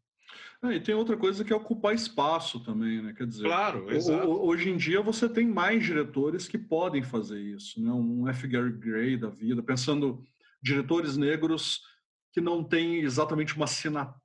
Ah, 0.62 0.74
e 0.74 0.80
tem 0.80 0.94
outra 0.94 1.18
coisa 1.18 1.44
que 1.44 1.52
é 1.52 1.56
ocupar 1.56 1.94
espaço 1.94 2.64
também, 2.64 3.02
né? 3.02 3.14
Quer 3.14 3.28
dizer, 3.28 3.44
claro, 3.44 3.92
exato. 3.92 4.30
hoje 4.30 4.70
em 4.70 4.78
dia 4.78 5.02
você 5.02 5.28
tem 5.28 5.48
mais 5.48 5.84
diretores 5.84 6.48
que 6.48 6.58
podem 6.58 7.02
fazer 7.02 7.42
isso, 7.42 7.82
né? 7.82 7.92
Um 7.92 8.28
F. 8.28 8.48
Gary 8.48 8.72
Gray 8.72 9.18
da 9.18 9.30
vida, 9.30 9.64
pensando 9.64 10.24
diretores 10.62 11.18
negros 11.18 11.82
que 12.32 12.40
não 12.40 12.64
têm 12.64 13.02
exatamente 13.02 13.56
uma 13.56 13.66
assinatura, 13.66 14.22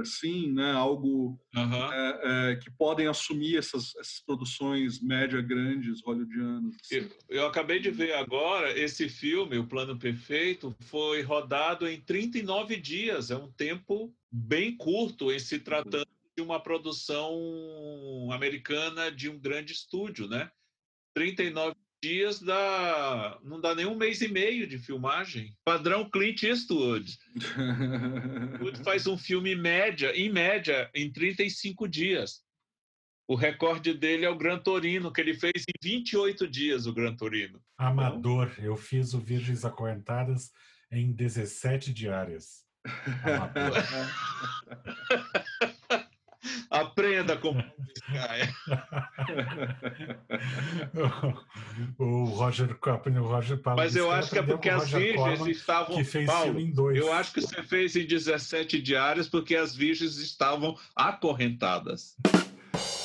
assim, 0.00 0.52
né? 0.52 0.72
Algo 0.72 1.38
uhum. 1.54 1.92
é, 1.92 2.52
é, 2.52 2.56
que 2.56 2.70
podem 2.70 3.06
assumir 3.06 3.56
essas, 3.56 3.94
essas 3.96 4.20
produções 4.20 5.00
média 5.02 5.40
grandes 5.40 6.02
hollywoodianas. 6.04 6.74
Assim. 6.82 6.96
Eu, 6.96 7.10
eu 7.28 7.46
acabei 7.46 7.78
de 7.80 7.90
ver 7.90 8.14
agora 8.14 8.76
esse 8.78 9.08
filme, 9.08 9.58
O 9.58 9.66
Plano 9.66 9.98
Perfeito, 9.98 10.74
foi 10.80 11.22
rodado 11.22 11.86
em 11.88 12.00
39 12.00 12.76
dias. 12.76 13.30
É 13.30 13.36
um 13.36 13.50
tempo 13.52 14.14
bem 14.30 14.76
curto 14.76 15.32
em 15.32 15.38
se 15.38 15.58
tratando 15.58 16.08
de 16.36 16.42
uma 16.42 16.60
produção 16.60 17.32
americana 18.32 19.10
de 19.10 19.28
um 19.28 19.38
grande 19.38 19.72
estúdio, 19.72 20.28
né? 20.28 20.50
39 21.14 21.76
dias 22.04 22.38
dá 22.38 23.38
não 23.42 23.58
dá 23.58 23.74
nem 23.74 23.86
um 23.86 23.96
mês 23.96 24.20
e 24.20 24.28
meio 24.28 24.66
de 24.66 24.78
filmagem. 24.78 25.56
Padrão 25.64 26.10
Clint 26.10 26.42
Eastwood. 26.42 27.18
Eastwood 27.34 28.78
faz 28.84 29.06
um 29.06 29.16
filme 29.16 29.54
média, 29.54 30.14
em 30.14 30.30
média, 30.30 30.90
em 30.94 31.10
35 31.10 31.88
dias. 31.88 32.44
O 33.26 33.34
recorde 33.34 33.94
dele 33.94 34.26
é 34.26 34.28
o 34.28 34.36
Gran 34.36 34.58
Torino, 34.58 35.10
que 35.10 35.18
ele 35.18 35.32
fez 35.32 35.64
em 35.66 35.72
28 35.82 36.46
dias 36.46 36.86
o 36.86 36.92
Gran 36.92 37.16
Torino. 37.16 37.58
Amador, 37.78 38.52
eu 38.58 38.76
fiz 38.76 39.14
o 39.14 39.18
Virgens 39.18 39.64
Acorrentadas 39.64 40.52
em 40.92 41.10
17 41.10 41.90
diárias. 41.90 42.64
Aprenda 46.70 47.36
como 47.36 47.62
o 51.98 52.24
Roger 52.24 52.74
Corman, 52.76 53.20
o 53.20 53.26
Roger 53.26 53.58
Paulo 53.58 53.80
Mas 53.80 53.96
eu 53.96 54.08
acho 54.10 54.30
que 54.30 54.38
é 54.38 54.42
porque 54.42 54.68
as 54.68 54.90
virgens 54.90 55.46
estavam. 55.46 55.96
Que 55.96 56.04
fez 56.04 56.26
Paulo, 56.26 56.60
em 56.60 56.70
dois. 56.70 56.98
Eu 56.98 57.10
acho 57.12 57.32
que 57.32 57.40
você 57.40 57.62
fez 57.62 57.96
em 57.96 58.06
17 58.06 58.82
diárias 58.82 59.28
porque 59.28 59.56
as 59.56 59.74
virgens 59.74 60.18
estavam 60.18 60.76
acorrentadas. 60.94 62.16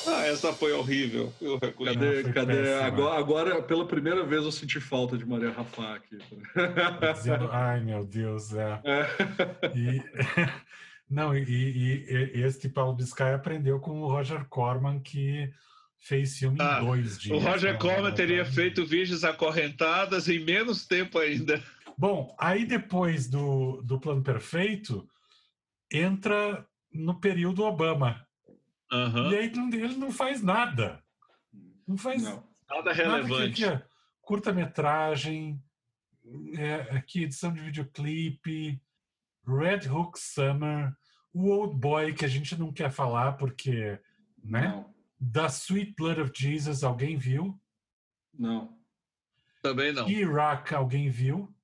Ah, 0.06 0.26
essa 0.26 0.52
foi 0.52 0.72
horrível. 0.72 1.32
Cadê? 1.84 2.22
Não, 2.22 2.32
cadê? 2.32 2.74
Agora, 2.74 3.18
agora, 3.18 3.62
pela 3.62 3.86
primeira 3.86 4.24
vez, 4.24 4.44
eu 4.44 4.52
senti 4.52 4.80
falta 4.80 5.16
de 5.16 5.24
Maria 5.24 5.50
Rafá 5.50 5.94
aqui. 5.94 6.18
Dizendo, 7.14 7.48
ai 7.52 7.80
meu 7.80 8.04
Deus, 8.04 8.52
é. 8.54 8.80
é. 8.84 9.06
E, 9.76 10.02
não, 11.10 11.36
e, 11.36 11.42
e, 11.42 12.38
e 12.38 12.42
este 12.42 12.68
Paulo 12.68 12.94
Biscay 12.94 13.34
aprendeu 13.34 13.80
com 13.80 14.00
o 14.00 14.06
Roger 14.06 14.44
Corman, 14.46 15.00
que 15.00 15.52
fez 15.98 16.38
filme 16.38 16.58
ah, 16.60 16.78
em 16.80 16.86
dois 16.86 17.18
dias. 17.18 17.36
O 17.36 17.44
Roger 17.44 17.72
né? 17.72 17.78
Corman 17.78 18.14
teria 18.14 18.44
feito 18.44 18.86
Virgens 18.86 19.24
Acorrentadas 19.24 20.28
em 20.28 20.38
menos 20.38 20.86
tempo 20.86 21.18
ainda. 21.18 21.62
Bom, 21.98 22.34
aí 22.38 22.64
depois 22.64 23.28
do, 23.28 23.82
do 23.82 23.98
Plano 23.98 24.22
Perfeito, 24.22 25.06
entra 25.92 26.64
no 26.92 27.20
período 27.20 27.64
Obama. 27.64 28.26
Uhum. 28.92 29.32
E 29.32 29.36
aí 29.36 29.52
ele 29.72 29.96
não 29.96 30.10
faz 30.10 30.42
nada. 30.42 31.02
Não 31.86 31.96
faz 31.96 32.22
não. 32.22 32.42
nada 32.68 32.92
relevante. 32.92 33.62
Nada 33.62 33.90
curta-metragem, 34.30 35.60
é, 36.56 36.96
aqui 36.96 37.24
edição 37.24 37.52
de 37.52 37.60
videoclipe, 37.60 38.80
Red 39.46 39.88
Hook 39.88 40.18
Summer, 40.18 40.92
o 41.32 41.48
Old 41.48 41.76
Boy, 41.76 42.12
que 42.12 42.24
a 42.24 42.28
gente 42.28 42.58
não 42.58 42.72
quer 42.72 42.90
falar 42.90 43.32
porque, 43.32 43.98
né? 44.42 44.68
Não. 44.68 44.94
Da 45.18 45.46
Sweet 45.46 45.94
Blood 45.96 46.20
of 46.20 46.32
Jesus, 46.34 46.82
alguém 46.82 47.16
viu? 47.16 47.58
Não. 48.32 48.78
Também 49.62 49.92
não. 49.92 50.08
Iraq, 50.08 50.74
alguém 50.74 51.10
viu? 51.10 51.54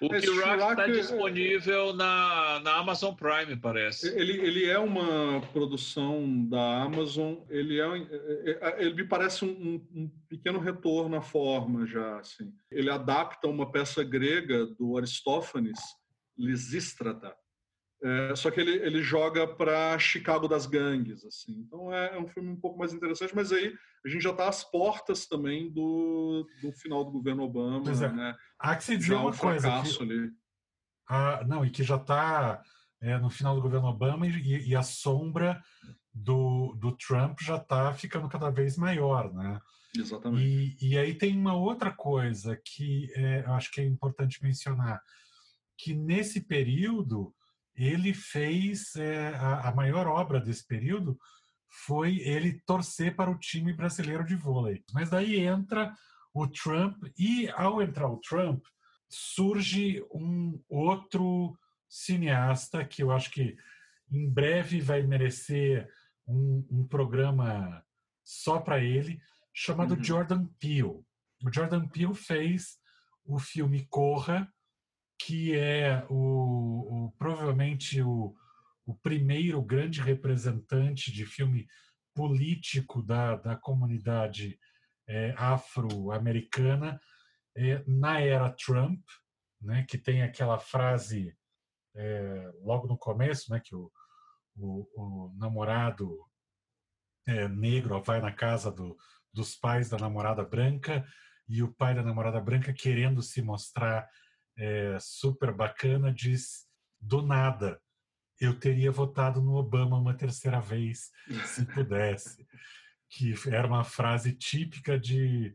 O 0.00 0.14
Esse 0.14 0.28
Rock 0.28 0.70
está 0.70 0.86
disponível 0.86 1.94
na, 1.94 2.60
na 2.60 2.76
Amazon 2.76 3.14
Prime, 3.14 3.56
parece. 3.56 4.08
Ele, 4.08 4.32
ele 4.32 4.66
é 4.66 4.78
uma 4.78 5.40
produção 5.52 6.46
da 6.46 6.82
Amazon. 6.82 7.36
Ele 7.48 7.80
é, 7.80 7.86
é, 7.86 8.58
é 8.60 8.82
ele 8.82 8.94
me 8.94 9.04
parece 9.04 9.46
um, 9.46 9.82
um, 9.94 10.10
pequeno 10.28 10.58
retorno 10.58 11.16
à 11.16 11.22
forma 11.22 11.86
já. 11.86 12.18
Assim. 12.18 12.52
Ele 12.70 12.90
adapta 12.90 13.48
uma 13.48 13.70
peça 13.70 14.04
grega 14.04 14.66
do 14.66 14.98
Aristófanes, 14.98 15.80
Lisístrata, 16.36 17.34
é, 18.02 18.36
só 18.36 18.50
que 18.50 18.60
ele, 18.60 18.72
ele 18.84 19.02
joga 19.02 19.46
para 19.46 19.98
Chicago 19.98 20.46
das 20.46 20.66
gangues, 20.66 21.24
assim. 21.24 21.52
Então 21.60 21.92
é, 21.92 22.14
é, 22.14 22.18
um 22.18 22.28
filme 22.28 22.50
um 22.50 22.60
pouco 22.60 22.78
mais 22.78 22.92
interessante, 22.92 23.34
mas 23.34 23.50
aí 23.52 23.74
a 24.04 24.08
gente 24.08 24.22
já 24.22 24.30
está 24.30 24.48
às 24.48 24.62
portas 24.62 25.26
também 25.26 25.70
do, 25.72 26.46
do 26.60 26.72
final 26.72 27.04
do 27.04 27.10
governo 27.10 27.42
Obama, 27.42 27.90
é. 27.90 28.12
né? 28.12 28.36
Há 28.58 28.76
que 28.76 28.84
se 28.84 28.96
dizer 28.96 29.14
já 29.14 29.20
uma 29.20 29.30
um 29.30 29.36
coisa. 29.36 29.82
Que, 29.82 30.02
ali. 30.02 30.30
Ah, 31.08 31.42
não, 31.46 31.64
e 31.64 31.70
que 31.70 31.82
já 31.82 31.96
está 31.96 32.62
é, 33.00 33.16
no 33.18 33.30
final 33.30 33.54
do 33.54 33.62
governo 33.62 33.88
Obama 33.88 34.26
e, 34.26 34.68
e 34.68 34.76
a 34.76 34.82
sombra 34.82 35.62
do, 36.12 36.74
do 36.78 36.92
Trump 36.96 37.40
já 37.40 37.56
está 37.56 37.92
ficando 37.94 38.28
cada 38.28 38.50
vez 38.50 38.76
maior, 38.76 39.32
né? 39.32 39.60
Exatamente. 39.96 40.76
E, 40.80 40.90
e 40.90 40.98
aí 40.98 41.14
tem 41.14 41.36
uma 41.36 41.54
outra 41.54 41.90
coisa 41.90 42.60
que 42.62 43.10
é, 43.14 43.42
eu 43.46 43.52
acho 43.54 43.70
que 43.70 43.80
é 43.80 43.84
importante 43.84 44.42
mencionar, 44.42 45.00
que 45.76 45.94
nesse 45.94 46.40
período 46.40 47.34
ele 47.74 48.14
fez 48.14 48.96
é, 48.96 49.28
a, 49.36 49.68
a, 49.68 49.74
maior 49.74 50.06
obra 50.06 50.40
desse 50.40 50.66
período 50.66 51.18
foi 51.68 52.18
ele 52.20 52.60
torcer 52.64 53.14
para 53.14 53.30
o 53.30 53.38
time 53.38 53.72
brasileiro 53.72 54.24
de 54.24 54.34
vôlei. 54.34 54.82
Mas 54.92 55.10
daí 55.10 55.40
entra 55.40 55.94
o 56.32 56.46
Trump 56.46 57.04
e 57.18 57.48
ao 57.50 57.82
entrar 57.82 58.08
o 58.08 58.18
Trump 58.18 58.64
surge 59.08 60.02
um 60.12 60.60
outro 60.68 61.56
cineasta 61.88 62.84
que 62.84 63.02
eu 63.02 63.10
acho 63.10 63.30
que 63.30 63.56
em 64.10 64.28
breve 64.28 64.80
vai 64.80 65.02
merecer 65.02 65.88
um, 66.26 66.66
um 66.70 66.86
programa 66.86 67.84
só 68.24 68.58
para 68.58 68.82
ele, 68.82 69.20
chamado 69.52 69.94
uhum. 69.94 70.02
Jordan 70.02 70.46
Peele. 70.58 71.04
O 71.44 71.52
Jordan 71.52 71.86
Peele 71.88 72.14
fez 72.14 72.78
o 73.24 73.38
filme 73.38 73.86
Corra, 73.88 74.52
que 75.18 75.56
é 75.56 76.04
o, 76.08 77.06
o 77.06 77.12
provavelmente 77.18 78.02
o, 78.02 78.34
o, 78.84 78.94
primeiro 78.94 79.62
grande 79.62 80.00
representante 80.00 81.10
de 81.12 81.24
filme 81.24 81.66
político 82.14 83.02
da, 83.02 83.36
da 83.36 83.56
comunidade 83.56 84.58
é, 85.08 85.34
afro-americana 85.36 87.00
é, 87.56 87.82
na 87.86 88.20
era 88.20 88.50
Trump, 88.50 89.02
né, 89.60 89.84
que 89.88 89.96
tem 89.96 90.22
aquela 90.22 90.58
frase 90.58 91.36
é, 91.94 92.50
logo 92.62 92.86
no 92.86 92.98
começo, 92.98 93.50
né, 93.50 93.60
que 93.60 93.74
o, 93.74 93.90
o, 94.56 94.86
o 94.94 95.34
namorado 95.38 96.18
é, 97.26 97.48
negro 97.48 98.02
vai 98.02 98.20
na 98.20 98.32
casa 98.32 98.70
do, 98.70 98.96
dos 99.32 99.54
pais 99.54 99.88
da 99.88 99.98
namorada 99.98 100.44
branca 100.44 101.04
e 101.48 101.62
o 101.62 101.72
pai 101.72 101.94
da 101.94 102.02
namorada 102.02 102.40
branca 102.40 102.72
querendo 102.72 103.22
se 103.22 103.40
mostrar 103.40 104.08
é, 104.58 104.98
super 105.00 105.52
bacana, 105.52 106.12
diz 106.12 106.66
do 107.00 107.22
nada. 107.22 107.80
Eu 108.40 108.58
teria 108.58 108.90
votado 108.90 109.40
no 109.40 109.54
Obama 109.54 109.98
uma 109.98 110.14
terceira 110.14 110.60
vez, 110.60 111.10
se 111.46 111.64
pudesse. 111.72 112.46
que 113.08 113.34
era 113.48 113.66
uma 113.66 113.84
frase 113.84 114.32
típica 114.32 114.98
de. 114.98 115.54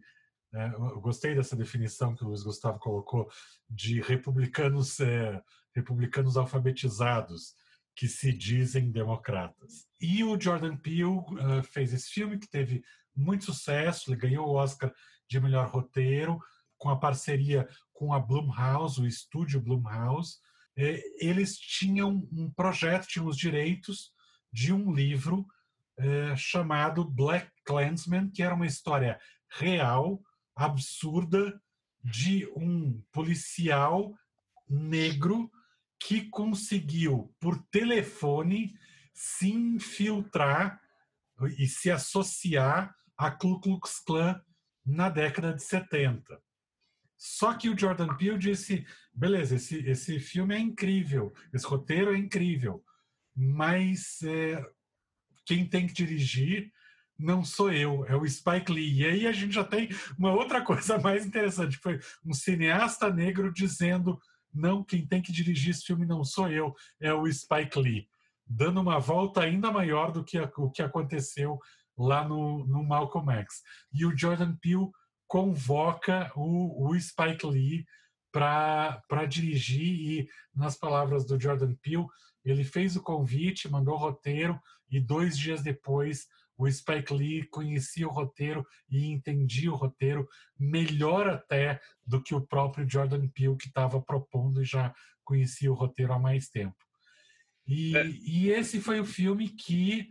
É, 0.53 0.67
eu 0.73 0.99
gostei 0.99 1.33
dessa 1.33 1.55
definição 1.55 2.15
que 2.15 2.23
o 2.23 2.27
Luiz 2.27 2.43
Gustavo 2.43 2.79
colocou 2.79 3.29
de 3.69 4.01
republicanos, 4.01 4.99
é, 4.99 5.41
republicanos 5.73 6.35
alfabetizados 6.35 7.55
que 7.95 8.07
se 8.07 8.33
dizem 8.33 8.91
democratas. 8.91 9.87
E 9.99 10.23
o 10.23 10.39
Jordan 10.39 10.75
Peele 10.77 11.03
uh, 11.05 11.63
fez 11.63 11.93
esse 11.93 12.09
filme 12.09 12.37
que 12.37 12.49
teve 12.49 12.83
muito 13.15 13.45
sucesso, 13.45 14.09
ele 14.09 14.19
ganhou 14.19 14.47
o 14.47 14.53
Oscar 14.55 14.93
de 15.29 15.39
melhor 15.39 15.69
roteiro, 15.69 16.39
com 16.77 16.89
a 16.89 16.97
parceria 16.97 17.67
com 18.01 18.15
a 18.15 18.19
Blumhouse, 18.19 18.99
o 18.99 19.05
estúdio 19.05 19.61
Blumhouse, 19.61 20.39
é, 20.75 20.99
eles 21.19 21.55
tinham 21.55 22.27
um 22.31 22.49
projeto, 22.49 23.05
tinham 23.05 23.27
os 23.27 23.37
direitos 23.37 24.11
de 24.51 24.73
um 24.73 24.91
livro 24.91 25.45
é, 25.99 26.35
chamado 26.35 27.05
Black 27.05 27.51
Klansman, 27.63 28.31
que 28.31 28.41
era 28.41 28.55
uma 28.55 28.65
história 28.65 29.19
real, 29.47 30.19
absurda, 30.55 31.61
de 32.03 32.47
um 32.55 32.99
policial 33.11 34.17
negro 34.67 35.51
que 35.99 36.27
conseguiu, 36.27 37.31
por 37.39 37.63
telefone, 37.69 38.73
se 39.13 39.51
infiltrar 39.51 40.81
e 41.55 41.67
se 41.67 41.91
associar 41.91 42.95
à 43.15 43.29
Ku 43.29 43.59
Klux 43.59 43.99
Klan 43.99 44.41
na 44.83 45.07
década 45.07 45.53
de 45.53 45.61
70. 45.61 46.41
Só 47.23 47.53
que 47.53 47.69
o 47.69 47.77
Jordan 47.77 48.15
Peele 48.15 48.39
disse: 48.39 48.83
beleza, 49.13 49.55
esse, 49.55 49.77
esse 49.87 50.19
filme 50.19 50.55
é 50.55 50.59
incrível, 50.59 51.31
esse 51.53 51.67
roteiro 51.67 52.15
é 52.15 52.17
incrível, 52.17 52.83
mas 53.35 54.23
é, 54.23 54.65
quem 55.45 55.63
tem 55.67 55.85
que 55.85 55.93
dirigir 55.93 56.71
não 57.19 57.45
sou 57.45 57.71
eu, 57.71 58.03
é 58.07 58.15
o 58.15 58.27
Spike 58.27 58.71
Lee. 58.71 59.01
E 59.01 59.05
aí 59.05 59.27
a 59.27 59.31
gente 59.31 59.53
já 59.53 59.63
tem 59.63 59.89
uma 60.17 60.33
outra 60.33 60.61
coisa 60.65 60.97
mais 60.97 61.23
interessante, 61.23 61.77
foi 61.77 61.99
um 62.25 62.33
cineasta 62.33 63.13
negro 63.13 63.53
dizendo 63.53 64.19
não, 64.51 64.83
quem 64.83 65.05
tem 65.05 65.21
que 65.21 65.31
dirigir 65.31 65.69
esse 65.69 65.85
filme 65.85 66.07
não 66.07 66.23
sou 66.23 66.49
eu, 66.49 66.73
é 66.99 67.13
o 67.13 67.31
Spike 67.31 67.77
Lee, 67.79 68.07
dando 68.47 68.81
uma 68.81 68.99
volta 68.99 69.41
ainda 69.41 69.71
maior 69.71 70.11
do 70.11 70.23
que 70.23 70.39
o 70.39 70.71
que 70.71 70.81
aconteceu 70.81 71.59
lá 71.95 72.27
no, 72.27 72.65
no 72.65 72.83
Malcolm 72.83 73.31
X. 73.31 73.61
E 73.93 74.07
o 74.07 74.17
Jordan 74.17 74.55
Peele 74.55 74.89
convoca 75.31 76.29
o, 76.35 76.89
o 76.89 76.99
Spike 76.99 77.47
Lee 77.47 77.85
para 78.33 79.25
dirigir 79.29 79.81
e, 79.81 80.29
nas 80.53 80.75
palavras 80.75 81.25
do 81.25 81.39
Jordan 81.39 81.73
Peele, 81.75 82.05
ele 82.43 82.65
fez 82.65 82.97
o 82.97 83.01
convite, 83.01 83.71
mandou 83.71 83.93
o 83.93 83.97
roteiro 83.97 84.59
e 84.89 84.99
dois 84.99 85.37
dias 85.37 85.63
depois 85.63 86.27
o 86.57 86.69
Spike 86.69 87.13
Lee 87.13 87.47
conhecia 87.47 88.05
o 88.05 88.11
roteiro 88.11 88.67
e 88.89 89.05
entendia 89.05 89.71
o 89.71 89.75
roteiro 89.77 90.27
melhor 90.59 91.29
até 91.29 91.79
do 92.05 92.21
que 92.21 92.35
o 92.35 92.45
próprio 92.45 92.85
Jordan 92.89 93.25
Peele 93.29 93.55
que 93.55 93.69
estava 93.69 94.01
propondo 94.01 94.61
e 94.61 94.65
já 94.65 94.93
conhecia 95.23 95.71
o 95.71 95.75
roteiro 95.75 96.11
há 96.11 96.19
mais 96.19 96.49
tempo. 96.49 96.75
E, 97.65 97.95
é. 97.95 98.05
e 98.05 98.49
esse 98.49 98.81
foi 98.81 98.99
o 98.99 99.05
filme 99.05 99.47
que 99.47 100.09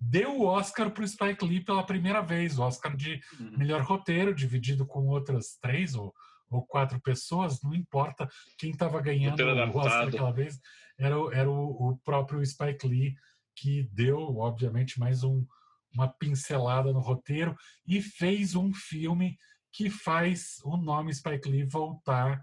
deu 0.00 0.38
o 0.38 0.44
Oscar 0.44 0.90
para 0.90 1.04
o 1.04 1.08
Spike 1.08 1.44
Lee 1.44 1.64
pela 1.64 1.84
primeira 1.84 2.20
vez, 2.20 2.58
o 2.58 2.62
Oscar 2.62 2.96
de 2.96 3.20
uhum. 3.38 3.58
melhor 3.58 3.82
roteiro, 3.82 4.34
dividido 4.34 4.86
com 4.86 5.06
outras 5.06 5.58
três 5.60 5.94
ou, 5.94 6.14
ou 6.50 6.64
quatro 6.64 7.00
pessoas, 7.00 7.62
não 7.62 7.74
importa 7.74 8.28
quem 8.56 8.70
estava 8.70 9.00
ganhando 9.00 9.42
o 9.42 9.78
Oscar 9.78 10.08
aquela 10.08 10.32
vez, 10.32 10.60
era, 10.96 11.14
era 11.32 11.50
o, 11.50 11.90
o, 11.90 11.98
próprio 11.98 12.44
Spike 12.44 12.86
Lee 12.86 13.14
que 13.54 13.88
deu, 13.92 14.18
obviamente, 14.38 15.00
mais 15.00 15.24
um, 15.24 15.44
uma 15.92 16.08
pincelada 16.08 16.92
no 16.92 17.00
roteiro 17.00 17.56
e 17.86 18.00
fez 18.00 18.54
um 18.54 18.72
filme 18.72 19.36
que 19.72 19.90
faz 19.90 20.58
o 20.64 20.76
nome 20.76 21.12
Spike 21.12 21.48
Lee 21.48 21.64
voltar 21.64 22.42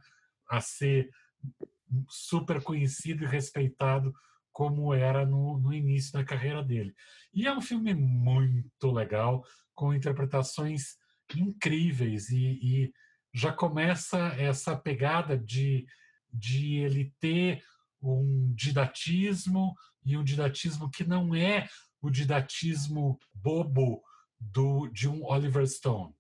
a 0.49 0.62
ser 0.62 1.10
super 2.10 2.62
conhecido 2.62 3.24
e 3.24 3.28
respeitado 3.28 4.14
como 4.56 4.93
era 4.93 5.26
no, 5.26 5.60
no 5.60 5.74
início 5.74 6.14
da 6.14 6.24
carreira 6.24 6.64
dele. 6.64 6.95
E 7.34 7.45
é 7.45 7.51
um 7.53 7.60
filme 7.60 7.93
muito 7.93 8.89
legal, 8.89 9.43
com 9.74 9.93
interpretações 9.93 10.95
incríveis 11.36 12.30
e, 12.30 12.38
e 12.64 12.93
já 13.34 13.51
começa 13.51 14.18
essa 14.38 14.74
pegada 14.74 15.38
de, 15.38 15.86
de 16.32 16.76
ele 16.76 17.14
ter 17.20 17.62
um 18.01 18.53
didatismo 18.56 19.76
e 20.06 20.16
um 20.16 20.24
didatismo 20.24 20.89
que 20.89 21.03
não 21.03 21.36
é 21.36 21.68
o 22.01 22.10
didatismo 22.10 23.20
bobo 23.34 24.01
do, 24.39 24.88
de 24.88 25.10
um 25.10 25.26
Oliver 25.26 25.68
Stone. 25.68 26.16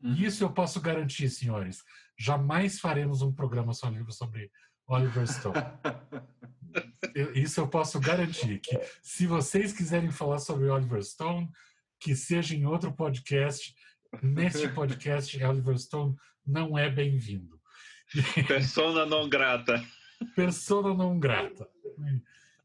Uhum. 0.00 0.14
Isso 0.14 0.44
eu 0.44 0.52
posso 0.52 0.80
garantir, 0.80 1.28
senhores. 1.28 1.82
Jamais 2.16 2.78
faremos 2.78 3.20
um 3.20 3.32
programa 3.32 3.74
sobre 3.74 4.48
Oliver 4.86 5.26
Stone. 5.26 5.56
Isso 7.34 7.60
eu 7.60 7.68
posso 7.68 7.98
garantir, 8.00 8.60
que 8.60 8.78
se 9.02 9.26
vocês 9.26 9.72
quiserem 9.72 10.10
falar 10.10 10.38
sobre 10.38 10.68
Oliver 10.68 11.02
Stone, 11.02 11.48
que 11.98 12.14
seja 12.14 12.54
em 12.54 12.66
outro 12.66 12.92
podcast, 12.92 13.74
neste 14.22 14.68
podcast 14.68 15.42
Oliver 15.42 15.78
Stone 15.78 16.16
não 16.46 16.78
é 16.78 16.88
bem-vindo. 16.88 17.60
Persona 18.46 19.06
não 19.06 19.28
grata. 19.28 19.84
Persona 20.34 20.94
não 20.94 21.18
grata. 21.18 21.68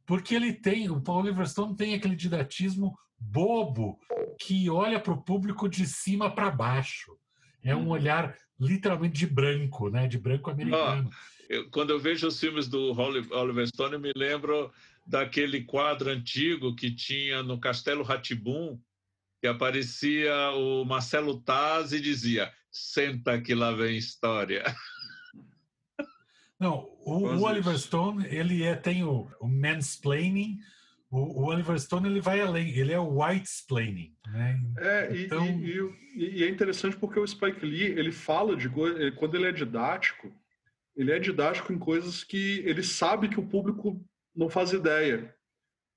Porque 0.06 0.36
ele 0.36 0.54
tem, 0.54 0.90
o 0.90 1.02
Paul 1.02 1.24
Oliver 1.24 1.48
Stone 1.48 1.76
tem 1.76 1.94
aquele 1.94 2.16
didatismo 2.16 2.98
bobo 3.18 4.00
que 4.40 4.70
olha 4.70 5.00
para 5.00 5.14
o 5.14 5.22
público 5.22 5.68
de 5.68 5.86
cima 5.86 6.34
para 6.34 6.52
baixo. 6.52 7.18
É 7.64 7.76
um 7.76 7.84
uhum. 7.84 7.90
olhar 7.90 8.36
literalmente 8.60 9.18
de 9.18 9.28
branco, 9.28 9.90
né? 9.90 10.08
De 10.08 10.20
branco 10.20 10.52
americano. 10.52 11.10
Oh 11.12 11.35
eu, 11.50 11.70
quando 11.70 11.92
eu 11.92 12.00
vejo 12.00 12.28
os 12.28 12.40
filmes 12.40 12.68
do 12.68 12.94
Oliver 13.32 13.68
Stone, 13.68 13.94
eu 13.94 14.00
me 14.00 14.12
lembro 14.16 14.72
daquele 15.06 15.64
quadro 15.64 16.10
antigo 16.10 16.76
que 16.76 16.92
tinha 16.92 17.44
no 17.44 17.60
Castelo 17.60 18.04
Ratibum, 18.04 18.80
que 19.42 19.48
aparecia 19.48 20.34
o 20.52 20.84
Marcelo 20.86 21.40
Taz 21.42 21.94
e 21.94 22.00
dizia: 22.00 22.52
Senta 22.72 23.40
que 23.40 23.54
lá 23.54 23.72
vem 23.72 23.98
história. 23.98 24.64
Não, 26.60 26.90
o, 27.06 27.28
o 27.28 27.44
Oliver 27.44 27.78
Stone 27.78 28.26
ele 28.28 28.64
é, 28.64 28.76
tem 28.76 29.04
o, 29.04 29.30
o 29.42 29.48
mansplaining, 29.48 30.58
o, 31.12 31.42
o, 31.42 31.46
Oliver 31.46 31.78
Stone 31.78 32.08
ele 32.10 32.22
vai 32.22 32.40
além, 32.40 32.70
ele 32.70 32.94
é 32.94 33.00
o 33.00 33.22
white 33.22 33.46
explaining, 33.46 34.16
né? 34.28 34.60
É, 34.78 35.22
então... 35.22 35.46
e, 35.46 35.78
e, 36.16 36.40
e, 36.40 36.44
é 36.44 36.50
interessante 36.50 36.96
porque 36.96 37.20
o 37.20 37.28
Spike 37.28 37.66
Lee 37.66 37.84
ele 37.84 38.12
fala 38.12 38.56
de 38.56 38.70
quando 38.70 39.36
ele 39.36 39.48
é 39.48 39.52
didático, 39.52 40.34
ele 40.96 41.12
é 41.12 41.20
didático 41.20 41.74
em 41.74 41.80
coisas 41.80 42.24
que 42.24 42.60
ele 42.66 42.84
sabe 42.84 43.30
que 43.30 43.40
o 43.40 43.48
público 43.48 44.04
não 44.36 44.50
faz 44.50 44.74
ideia. 44.74 45.34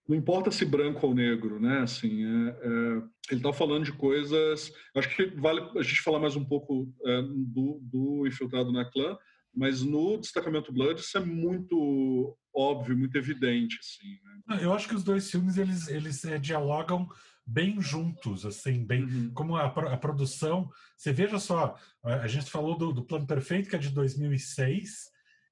Não 0.09 0.16
importa 0.16 0.51
se 0.51 0.64
branco 0.64 1.07
ou 1.07 1.14
negro, 1.14 1.61
né? 1.61 1.80
Assim, 1.80 2.24
é, 2.24 2.49
é, 2.49 3.03
ele 3.30 3.40
está 3.40 3.53
falando 3.53 3.84
de 3.84 3.92
coisas. 3.92 4.72
Acho 4.94 5.14
que 5.14 5.26
vale 5.36 5.61
a 5.76 5.82
gente 5.82 6.01
falar 6.01 6.18
mais 6.18 6.34
um 6.34 6.44
pouco 6.44 6.92
é, 7.05 7.22
do, 7.22 7.78
do 7.82 8.26
infiltrado 8.26 8.72
na 8.72 8.86
clã, 8.86 9.18
mas 9.55 9.82
no 9.82 10.16
destacamento 10.18 10.72
Blood 10.72 11.01
isso 11.01 11.18
é 11.18 11.20
muito 11.20 12.36
óbvio, 12.55 12.96
muito 12.96 13.16
evidente, 13.16 13.78
assim. 13.80 14.18
Né? 14.46 14.64
Eu 14.64 14.72
acho 14.72 14.88
que 14.88 14.94
os 14.94 15.05
dois 15.05 15.30
filmes 15.30 15.59
eles 15.59 15.88
eles 15.88 16.24
é, 16.24 16.38
dialogam 16.38 17.09
bem 17.49 17.80
juntos, 17.80 18.44
assim, 18.44 18.84
bem 18.84 19.05
uhum. 19.05 19.30
como 19.32 19.57
a, 19.57 19.64
a, 19.64 19.96
produção. 19.96 20.70
Você 20.94 21.12
veja 21.12 21.38
só, 21.38 21.74
a 22.05 22.26
gente 22.28 22.51
falou 22.51 22.76
do, 22.76 22.92
do, 22.92 23.05
Plano 23.05 23.26
Perfeito, 23.26 23.70
que 23.70 23.76
é 23.76 23.78
de 23.78 23.88
2006, 23.88 25.09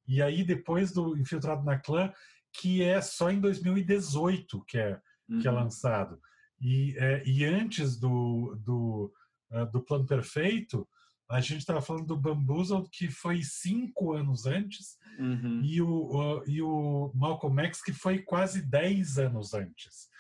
e 0.07 0.21
aí 0.21 0.45
depois 0.45 0.93
do 0.93 1.17
Infiltrado 1.17 1.65
na 1.65 1.79
Clã, 1.79 2.13
que 2.53 2.83
é 2.83 3.01
só 3.01 3.31
em 3.31 3.41
2018 3.41 4.63
que 4.67 4.77
é, 4.77 5.01
uhum. 5.29 5.39
que 5.41 5.49
é 5.49 5.51
lançado. 5.51 6.21
E, 6.61 6.95
é, 6.99 7.23
e 7.27 7.45
antes 7.45 7.99
do, 7.99 8.55
do, 8.63 9.13
uh, 9.51 9.67
do 9.73 9.81
Plano 9.81 10.07
Perfeito, 10.07 10.87
a 11.31 11.41
gente 11.41 11.61
estava 11.61 11.81
falando 11.81 12.07
do 12.07 12.17
Bamboozled, 12.17 12.89
que 12.91 13.09
foi 13.09 13.43
cinco 13.43 14.13
anos 14.13 14.47
antes, 14.47 14.99
uhum. 15.19 15.63
e, 15.65 15.81
o, 15.81 16.41
uh, 16.41 16.43
e 16.47 16.61
o 16.61 17.11
Malcolm 17.15 17.63
X, 17.63 17.83
que 17.83 17.93
foi 17.93 18.19
quase 18.19 18.63
dez 18.63 19.19
anos 19.19 19.55
antes. 19.55 20.15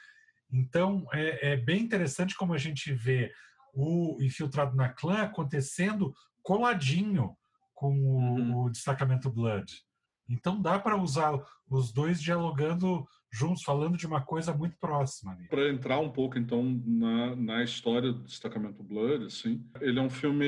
Então, 0.53 1.07
é, 1.13 1.53
é 1.53 1.57
bem 1.57 1.83
interessante 1.83 2.37
como 2.37 2.55
a 2.55 2.59
gente 2.59 2.93
vê 2.93 3.33
o 3.75 4.17
Infiltrado 4.23 4.75
na 4.75 4.89
Clã 4.89 5.23
acontecendo 5.23 6.15
coladinho 6.43 7.37
com 7.75 7.93
o, 7.99 8.17
uhum. 8.17 8.65
o 8.65 8.71
destacamento 8.71 9.31
Blood. 9.31 9.86
Então 10.29 10.61
dá 10.61 10.79
para 10.79 10.97
usar 10.97 11.41
os 11.69 11.93
dois 11.93 12.21
dialogando 12.21 13.07
juntos, 13.33 13.63
falando 13.63 13.97
de 13.97 14.07
uma 14.07 14.23
coisa 14.23 14.53
muito 14.55 14.77
próxima. 14.79 15.37
Para 15.51 15.69
entrar 15.69 15.99
um 15.99 16.11
pouco, 16.11 16.39
então, 16.39 16.81
na, 16.87 17.37
na 17.37 17.63
história 17.63 18.13
do 18.13 18.23
Destacamento 18.23 18.83
Blood, 18.83 19.27
assim, 19.27 19.63
ele 19.81 19.99
é 19.99 20.03
um 20.03 20.09
filme 20.09 20.47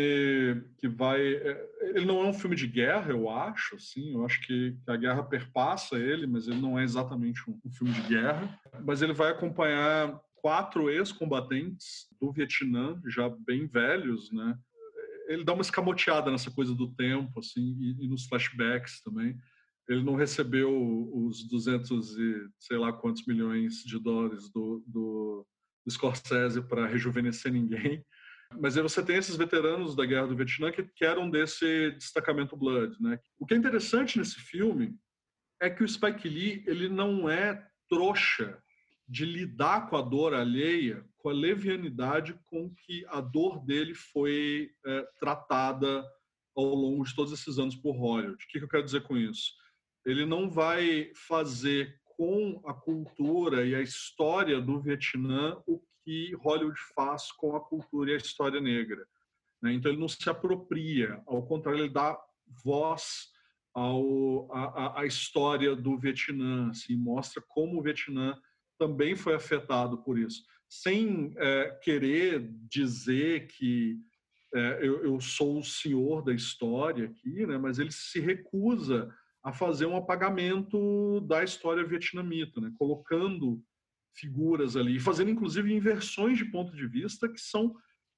que 0.79 0.89
vai... 0.89 1.21
É, 1.21 1.69
ele 1.95 2.07
não 2.07 2.23
é 2.23 2.29
um 2.29 2.33
filme 2.33 2.57
de 2.57 2.67
guerra, 2.67 3.11
eu 3.11 3.29
acho, 3.29 3.77
assim, 3.77 4.15
eu 4.15 4.25
acho 4.25 4.41
que, 4.41 4.77
a 4.87 4.97
guerra 4.97 5.23
perpassa 5.23 5.99
ele, 5.99 6.27
mas 6.27 6.49
ele 6.49 6.61
não 6.61 6.79
é 6.79 6.85
exatamente 6.85 7.43
um, 7.49 7.61
um 7.65 7.71
filme 7.71 7.93
de 7.93 8.03
guerra, 8.03 8.59
mas 8.83 9.03
ele 9.03 9.13
vai 9.13 9.31
acompanhar 9.31 10.19
quatro 10.37 10.89
ex-combatentes 10.89 12.07
do 12.19 12.33
Vietnã, 12.33 12.99
já 13.07 13.29
bem 13.29 13.67
velhos, 13.67 14.33
né? 14.33 14.57
Ele 15.27 15.45
dá 15.45 15.53
uma 15.53 15.63
escamoteada 15.63 16.31
nessa 16.31 16.51
coisa 16.51 16.75
do 16.75 16.89
tempo, 16.95 17.39
assim, 17.39 17.77
e, 17.81 18.05
e 18.05 18.09
nos 18.09 18.25
flashbacks 18.27 19.03
também 19.03 19.37
ele 19.89 20.03
não 20.03 20.15
recebeu 20.15 20.71
os 21.15 21.49
200 21.49 22.19
e 22.19 22.49
sei 22.59 22.77
lá 22.77 22.93
quantos 22.93 23.27
milhões 23.27 23.83
de 23.85 23.99
dólares 23.99 24.51
do, 24.51 24.85
do, 24.87 25.47
do 25.85 25.91
Scorsese 25.91 26.61
para 26.61 26.87
rejuvenescer 26.87 27.51
ninguém. 27.51 28.05
Mas 28.61 28.77
aí 28.77 28.83
você 28.83 29.03
tem 29.03 29.17
esses 29.17 29.37
veteranos 29.37 29.95
da 29.95 30.05
Guerra 30.05 30.27
do 30.27 30.37
Vietnã 30.37 30.71
que, 30.71 30.83
que 30.83 31.05
eram 31.05 31.31
desse 31.31 31.91
destacamento 31.93 32.57
Blood. 32.57 32.97
Né? 33.01 33.19
O 33.39 33.47
que 33.47 33.55
é 33.55 33.57
interessante 33.57 34.19
nesse 34.19 34.37
filme 34.37 34.95
é 35.61 35.69
que 35.69 35.83
o 35.83 35.89
Spike 35.89 36.29
Lee 36.29 36.63
ele 36.67 36.89
não 36.89 37.29
é 37.29 37.67
trouxa 37.89 38.63
de 39.09 39.25
lidar 39.25 39.89
com 39.89 39.97
a 39.97 40.03
dor 40.03 40.35
alheia 40.35 41.05
com 41.19 41.31
a 41.31 41.33
levianidade 41.33 42.39
com 42.47 42.73
que 42.75 43.05
a 43.09 43.21
dor 43.21 43.65
dele 43.65 43.95
foi 43.95 44.71
é, 44.87 45.03
tratada 45.19 46.05
ao 46.57 46.75
longo 46.75 47.05
de 47.05 47.15
todos 47.15 47.33
esses 47.33 47.59
anos 47.59 47.75
por 47.75 47.97
Hollywood. 47.97 48.35
O 48.35 48.49
que, 48.49 48.59
que 48.59 48.65
eu 48.65 48.69
quero 48.69 48.85
dizer 48.85 49.03
com 49.03 49.17
isso? 49.17 49.53
Ele 50.09 50.25
não 50.25 50.49
vai 50.49 51.11
fazer 51.15 52.01
com 52.17 52.61
a 52.65 52.73
cultura 52.73 53.67
e 53.67 53.75
a 53.75 53.83
história 53.83 54.59
do 54.59 54.81
Vietnã 54.81 55.61
o 55.67 55.81
que 56.03 56.35
Hollywood 56.37 56.81
faz 56.95 57.31
com 57.31 57.55
a 57.55 57.61
cultura 57.61 58.11
e 58.11 58.15
a 58.15 58.17
história 58.17 58.59
negra. 58.59 59.07
Né? 59.63 59.75
Então 59.75 59.93
ele 59.93 60.01
não 60.01 60.09
se 60.09 60.29
apropria, 60.31 61.23
ao 61.27 61.47
contrário, 61.47 61.81
ele 61.81 61.93
dá 61.93 62.19
voz 62.65 63.29
ao, 63.75 64.51
a, 64.51 65.03
a, 65.03 65.07
história 65.07 65.77
do 65.77 65.99
Vietnã, 65.99 66.71
assim, 66.71 66.97
mostra 66.97 67.43
como 67.47 67.79
o 67.79 67.83
Vietnã 67.83 68.35
também 68.79 69.15
foi 69.15 69.35
afetado 69.35 69.99
por 69.99 70.19
isso, 70.19 70.43
sem 70.69 71.35
é, 71.37 71.79
querer 71.83 72.49
dizer 72.67 73.47
que 73.49 73.99
é, 74.55 74.79
eu, 74.81 75.05
eu, 75.05 75.21
sou 75.21 75.59
o 75.59 75.65
senhor 75.65 76.23
da 76.23 76.33
história 76.33 77.05
aqui, 77.05 77.47
né, 77.47 77.59
mas 77.59 77.79
ele 77.79 77.93
se 77.93 78.19
recusa 78.21 79.15
a 79.49 79.53
fazer 79.53 79.87
um 79.87 79.97
apagamento 79.97 81.23
da 81.23 81.43
história 81.43 81.83
vietnamita, 81.83 82.61
né, 82.61 82.71
colocando 82.79 83.63
figuras 84.15 84.77
ali, 84.77 85.01
fazendo 85.01 85.31
inclusive 85.31 85.73
inversões 85.73 86.37
de 86.37 86.45
ponto 86.45 86.77
de 86.77 86.87
vista 86.87 87.27
que 87.27 87.41
são 87.41 87.75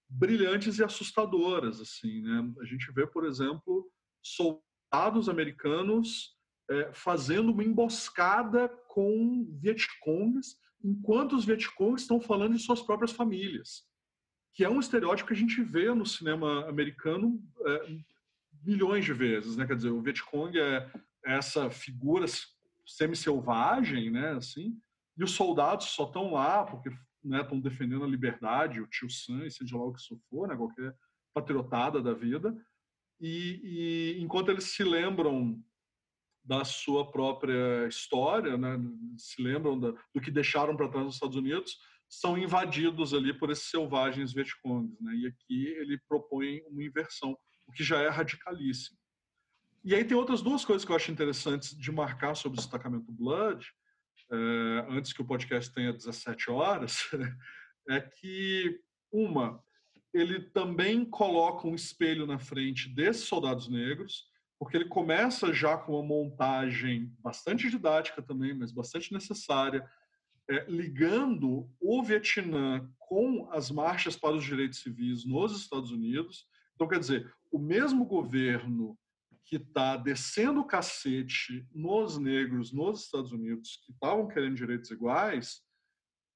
brilhantes 0.09 0.79
e 0.79 0.85
assustadoras, 0.85 1.81
assim, 1.81 2.21
né? 2.23 2.53
A 2.61 2.65
gente 2.65 2.91
vê, 2.93 3.07
por 3.07 3.25
exemplo, 3.25 3.89
soldados 4.21 5.29
americanos 5.29 6.37
é, 6.69 6.93
fazendo 6.93 7.53
uma 7.53 7.63
emboscada 7.63 8.69
com 8.89 9.47
Vietcongs, 9.63 10.57
enquanto 10.83 11.37
os 11.37 11.45
Vietcongs 11.45 12.03
estão 12.03 12.21
falando 12.21 12.57
de 12.57 12.63
suas 12.63 12.83
próprias 12.83 13.13
famílias, 13.13 13.85
que 14.53 14.65
é 14.65 14.69
um 14.69 14.81
estereótipo 14.81 15.29
que 15.29 15.35
a 15.35 15.37
gente 15.37 15.63
vê 15.63 15.95
no 15.95 16.05
cinema 16.05 16.69
americano 16.69 17.41
é, 17.67 17.99
milhões 18.65 19.05
de 19.05 19.13
vezes, 19.13 19.57
né? 19.57 19.65
Quer 19.65 19.77
dizer, 19.77 19.91
o 19.91 20.03
Vietcong 20.03 20.59
é 20.59 20.91
essa 21.25 21.71
figura 21.71 22.27
semi-selvagem, 22.87 24.11
né? 24.11 24.31
Assim, 24.33 24.77
e 25.17 25.25
os 25.25 25.33
soldados 25.33 25.89
só 25.89 26.05
estão 26.05 26.33
lá 26.33 26.65
porque 26.65 26.89
estão 27.23 27.57
né, 27.57 27.63
defendendo 27.63 28.05
a 28.05 28.09
liberdade, 28.09 28.81
o 28.81 28.87
tio 28.87 29.11
Sam, 29.11 29.47
e 29.47 29.51
seja 29.51 29.77
lá 29.77 29.85
o 29.85 29.93
que 29.93 30.01
isso 30.01 30.19
for, 30.29 30.49
né, 30.49 30.57
qualquer 30.57 30.95
patriotada 31.35 32.03
da 32.03 32.15
vida. 32.15 32.57
E, 33.21 33.61
e, 33.63 34.23
enquanto 34.23 34.51
eles 34.51 34.65
se 34.65 34.83
lembram 34.83 35.63
da 36.43 36.65
sua 36.65 37.11
própria 37.11 37.87
história, 37.87 38.57
né, 38.57 38.79
se 39.19 39.43
lembram 39.43 39.79
da, 39.79 39.93
do 40.15 40.21
que 40.21 40.31
deixaram 40.31 40.75
para 40.77 40.89
trás 40.89 41.05
nos 41.05 41.15
Estados 41.15 41.37
Unidos, 41.37 41.77
são 42.09 42.37
invadidos 42.37 43.15
ali 43.15 43.33
por 43.33 43.51
esses 43.51 43.71
selvagens 43.71 44.33
Vietcongs. 44.33 44.97
Né, 45.01 45.15
e 45.17 45.27
aqui 45.27 45.67
ele 45.67 46.01
propõe 46.09 46.63
uma 46.67 46.83
inversão, 46.83 47.37
o 47.69 47.73
que 47.73 47.85
já 47.85 48.01
é 48.01 48.09
radicalíssimo. 48.09 48.99
E 49.83 49.95
aí 49.95 50.05
tem 50.05 50.17
outras 50.17 50.43
duas 50.43 50.65
coisas 50.65 50.85
que 50.85 50.93
eu 50.93 50.97
acho 50.97 51.11
interessantes 51.11 51.77
de 51.77 51.91
marcar 51.91 52.35
sobre 52.35 52.59
o 52.59 52.61
destacamento 52.61 53.11
Blood, 53.11 53.67
eh, 54.31 54.87
antes 54.91 55.13
que 55.13 55.23
o 55.23 55.27
podcast 55.27 55.73
tenha 55.73 55.93
17 55.93 56.51
horas, 56.51 57.09
é 57.89 58.01
que, 58.01 58.79
uma, 59.11 59.63
ele 60.13 60.41
também 60.41 61.05
coloca 61.05 61.67
um 61.67 61.75
espelho 61.75 62.27
na 62.27 62.39
frente 62.39 62.89
desses 62.89 63.25
soldados 63.25 63.69
negros, 63.69 64.29
porque 64.59 64.77
ele 64.77 64.85
começa 64.85 65.53
já 65.53 65.79
com 65.79 65.95
uma 65.95 66.07
montagem 66.07 67.11
bastante 67.19 67.71
didática 67.71 68.21
também, 68.21 68.53
mas 68.53 68.71
bastante 68.73 69.13
necessária, 69.13 69.89
é, 70.51 70.67
ligando 70.69 71.71
o 71.81 72.03
Vietnã 72.03 72.87
com 72.99 73.49
as 73.51 73.71
marchas 73.71 74.17
para 74.17 74.37
os 74.37 74.45
direitos 74.45 74.81
civis 74.81 75.25
nos 75.25 75.59
Estados 75.59 75.91
Unidos. 75.91 76.47
Então, 76.75 76.87
quer 76.87 76.99
dizer, 76.99 77.33
o 77.51 77.59
mesmo 77.59 78.05
governo 78.05 78.99
que 79.51 79.57
está 79.57 79.97
descendo 79.97 80.61
o 80.61 80.65
cacete 80.65 81.67
nos 81.75 82.17
negros 82.17 82.73
nos 82.73 83.07
Estados 83.07 83.33
Unidos 83.33 83.83
que 83.85 83.91
estavam 83.91 84.29
querendo 84.29 84.55
direitos 84.55 84.93
iguais, 84.93 85.61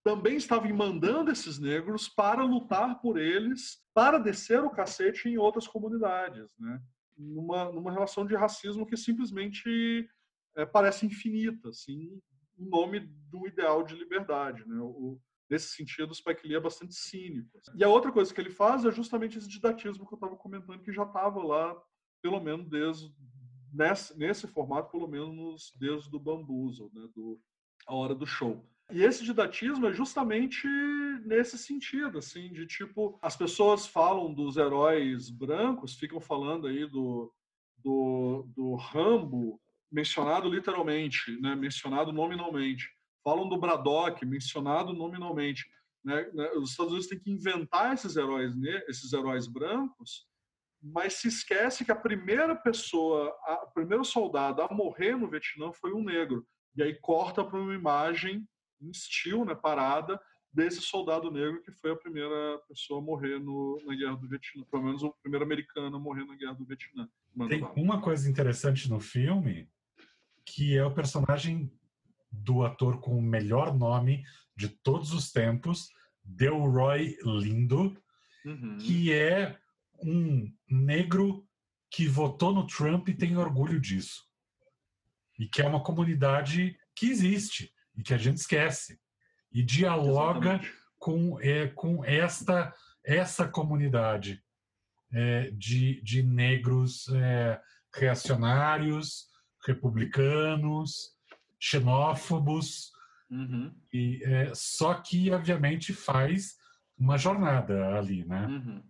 também 0.03 0.35
estava 0.37 0.69
mandando 0.69 1.31
esses 1.31 1.61
negros 1.61 2.09
para 2.09 2.43
lutar 2.43 3.01
por 3.01 3.17
eles, 3.17 3.79
para 3.95 4.19
descer 4.19 4.65
o 4.65 4.69
cacete 4.69 5.29
em 5.29 5.39
outras 5.39 5.69
comunidades, 5.69 6.53
né? 6.59 6.83
Numa, 7.17 7.71
numa 7.71 7.93
relação 7.93 8.27
de 8.27 8.35
racismo 8.35 8.85
que 8.85 8.97
simplesmente 8.97 10.11
é, 10.57 10.67
parece 10.67 11.07
infinita, 11.07 11.69
assim, 11.69 12.21
em 12.59 12.69
nome 12.69 12.99
do 13.31 13.47
ideal 13.47 13.85
de 13.85 13.95
liberdade, 13.95 14.67
né? 14.67 14.77
O, 14.81 15.21
nesse 15.49 15.69
sentido, 15.69 16.11
o 16.11 16.15
Spike 16.15 16.49
Lee 16.49 16.57
é 16.57 16.61
bastante 16.61 16.95
cínico. 16.95 17.61
E 17.77 17.85
a 17.85 17.89
outra 17.89 18.11
coisa 18.11 18.35
que 18.35 18.41
ele 18.41 18.51
faz 18.51 18.85
é 18.85 18.91
justamente 18.91 19.39
esse 19.39 19.49
didatismo 19.49 20.05
que 20.05 20.15
eu 20.15 20.17
estava 20.17 20.37
comentando, 20.37 20.83
que 20.83 20.93
já 20.93 21.05
estava 21.05 21.41
lá 21.41 21.81
pelo 22.25 22.41
menos 22.41 22.67
desde 22.71 23.13
nesse, 23.71 24.19
nesse 24.19 24.47
formato, 24.47 24.91
pelo 24.91 25.07
menos 25.07 25.75
desde 25.79 26.17
o 26.17 26.19
Bambuzo, 26.19 26.91
né, 26.95 27.07
do 27.15 27.39
a 27.87 27.95
hora 27.95 28.15
do 28.15 28.25
show. 28.25 28.65
E 28.91 29.03
esse 29.03 29.23
didatismo 29.23 29.87
é 29.87 29.93
justamente 29.93 30.67
nesse 31.27 31.59
sentido, 31.59 32.19
assim, 32.19 32.51
de 32.51 32.67
tipo, 32.67 33.19
as 33.21 33.37
pessoas 33.37 33.87
falam 33.87 34.33
dos 34.33 34.57
heróis 34.57 35.29
brancos, 35.29 35.97
ficam 35.97 36.19
falando 36.19 36.67
aí 36.67 36.87
do, 36.87 37.31
do, 37.77 38.49
do 38.57 38.75
Rambo, 38.75 39.61
mencionado 39.93 40.49
literalmente, 40.49 41.39
né, 41.43 41.55
mencionado 41.55 42.11
nominalmente. 42.11 42.89
Falam 43.23 43.51
do 43.51 43.59
Braddock, 43.59 44.25
mencionado 44.25 44.95
nominalmente. 44.95 45.63
Né, 46.03 46.27
né 46.33 46.51
os 46.53 46.71
Estados 46.71 46.93
Unidos 46.93 47.09
têm 47.09 47.21
que 47.21 47.31
inventar 47.31 47.93
esses 47.93 48.17
heróis, 48.17 48.57
né, 48.57 48.83
esses 48.89 49.13
heróis 49.13 49.47
brancos 49.47 50.27
mas 50.85 51.15
se 51.15 51.29
esquece 51.29 51.83
que 51.83 51.91
a 51.91 51.97
primeira 51.97 52.55
pessoa, 52.55 53.35
o 53.63 53.73
primeiro 53.73 54.05
soldado 54.05 54.61
a 54.61 54.69
morrer 54.69 55.17
no 55.17 55.31
Vietnã 55.31 55.73
foi 55.73 55.95
um 55.95 56.05
negro. 56.05 56.47
E 56.77 56.83
aí 56.83 56.95
corta 57.01 57.43
para 57.43 57.59
uma 57.59 57.75
imagem 57.75 58.47
em 58.83 58.91
estilo, 58.91 59.47
né, 59.47 59.55
parada, 59.55 60.21
desse 60.53 60.83
soldado 60.83 61.31
negro 61.31 61.63
que 61.63 61.73
foi 61.73 61.93
a 61.93 61.97
primeira 61.97 62.59
pessoa 62.69 63.01
a 63.01 63.03
morrer 63.03 63.39
no, 63.39 63.83
na 63.87 63.95
Guerra 63.97 64.17
do 64.17 64.29
Vietnã, 64.29 64.63
pelo 64.71 64.83
menos 64.83 65.03
o 65.03 65.11
primeiro 65.23 65.45
americano 65.45 65.97
a 65.97 65.99
morrer 65.99 66.27
na 66.27 66.37
Guerra 66.37 66.53
do 66.53 66.67
Vietnã. 66.67 67.09
Tem 67.49 67.65
uma 67.77 68.03
coisa 68.03 68.29
interessante 68.29 68.91
no 68.91 69.01
filme, 69.01 69.67
que 70.45 70.77
é 70.77 70.85
o 70.85 70.95
personagem 70.95 71.73
do 72.31 72.63
ator 72.63 73.01
com 73.01 73.17
o 73.17 73.23
melhor 73.23 73.75
nome 73.75 74.23
de 74.55 74.69
todos 74.69 75.15
os 75.15 75.33
tempos, 75.33 75.89
Delroy 76.23 77.17
Lindo, 77.25 77.97
uhum. 78.45 78.77
que 78.77 79.13
é 79.13 79.59
um 80.03 80.53
negro 80.69 81.47
que 81.91 82.07
votou 82.07 82.53
no 82.53 82.67
Trump 82.67 83.09
e 83.09 83.15
tem 83.15 83.37
orgulho 83.37 83.81
disso. 83.81 84.25
E 85.39 85.49
que 85.49 85.63
é 85.63 85.67
uma 85.67 85.83
comunidade 85.83 86.77
que 86.95 87.07
existe 87.07 87.73
e 87.97 88.03
que 88.03 88.15
a 88.15 88.19
gente 88.19 88.39
esquece. 88.39 88.99
E 89.53 89.63
dialoga 89.63 90.61
com, 90.99 91.39
é, 91.41 91.69
com 91.69 92.05
esta, 92.05 92.75
essa 93.05 93.47
comunidade 93.47 94.43
é, 95.13 95.51
de, 95.53 96.01
de 96.03 96.23
negros 96.23 97.09
é, 97.09 97.61
reacionários, 97.95 99.29
republicanos, 99.65 101.15
xenófobos. 101.61 102.93
Uhum. 103.31 103.73
E, 103.93 104.23
é, 104.25 104.53
só 104.55 104.95
que, 104.95 105.31
obviamente, 105.31 105.93
faz 105.93 106.57
uma 106.99 107.17
jornada 107.17 107.97
ali, 107.97 108.25
né? 108.25 108.47
Uhum. 108.47 108.83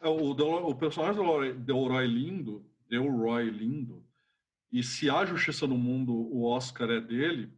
É, 0.00 0.08
o, 0.08 0.30
o 0.30 0.74
personagem 0.74 1.22
do 1.22 1.54
Delroy 1.60 2.06
Lindo, 2.06 2.64
Delroy 2.88 3.50
Lindo, 3.50 4.04
e 4.70 4.82
se 4.82 5.10
há 5.10 5.24
justiça 5.24 5.66
no 5.66 5.76
mundo, 5.76 6.14
o 6.14 6.44
Oscar 6.44 6.90
é 6.90 7.00
dele, 7.00 7.52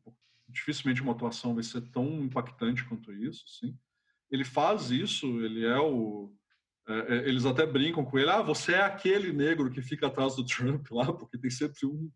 dificilmente 0.49 1.03
uma 1.03 1.13
atuação 1.13 1.55
vai 1.55 1.63
ser 1.63 1.81
tão 1.91 2.23
impactante 2.25 2.85
quanto 2.85 3.13
isso, 3.13 3.45
sim. 3.47 3.77
Ele 4.31 4.45
faz 4.45 4.91
isso, 4.91 5.27
ele 5.45 5.65
é 5.65 5.79
o... 5.79 6.33
É, 6.87 7.17
é 7.17 7.29
eles 7.29 7.47
até 7.47 7.65
brincam 7.65 8.05
com 8.05 8.19
ele, 8.19 8.31
ah, 8.31 8.43
você 8.43 8.73
é 8.75 8.83
aquele 8.83 9.33
negro 9.33 9.71
que 9.71 9.81
fica 9.81 10.07
atrás 10.07 10.37
do 10.37 10.45
Trump 10.45 10.91
lá, 10.91 11.13
porque 11.13 11.39
tem 11.39 11.51
sempre 11.51 11.87
um... 11.87 12.11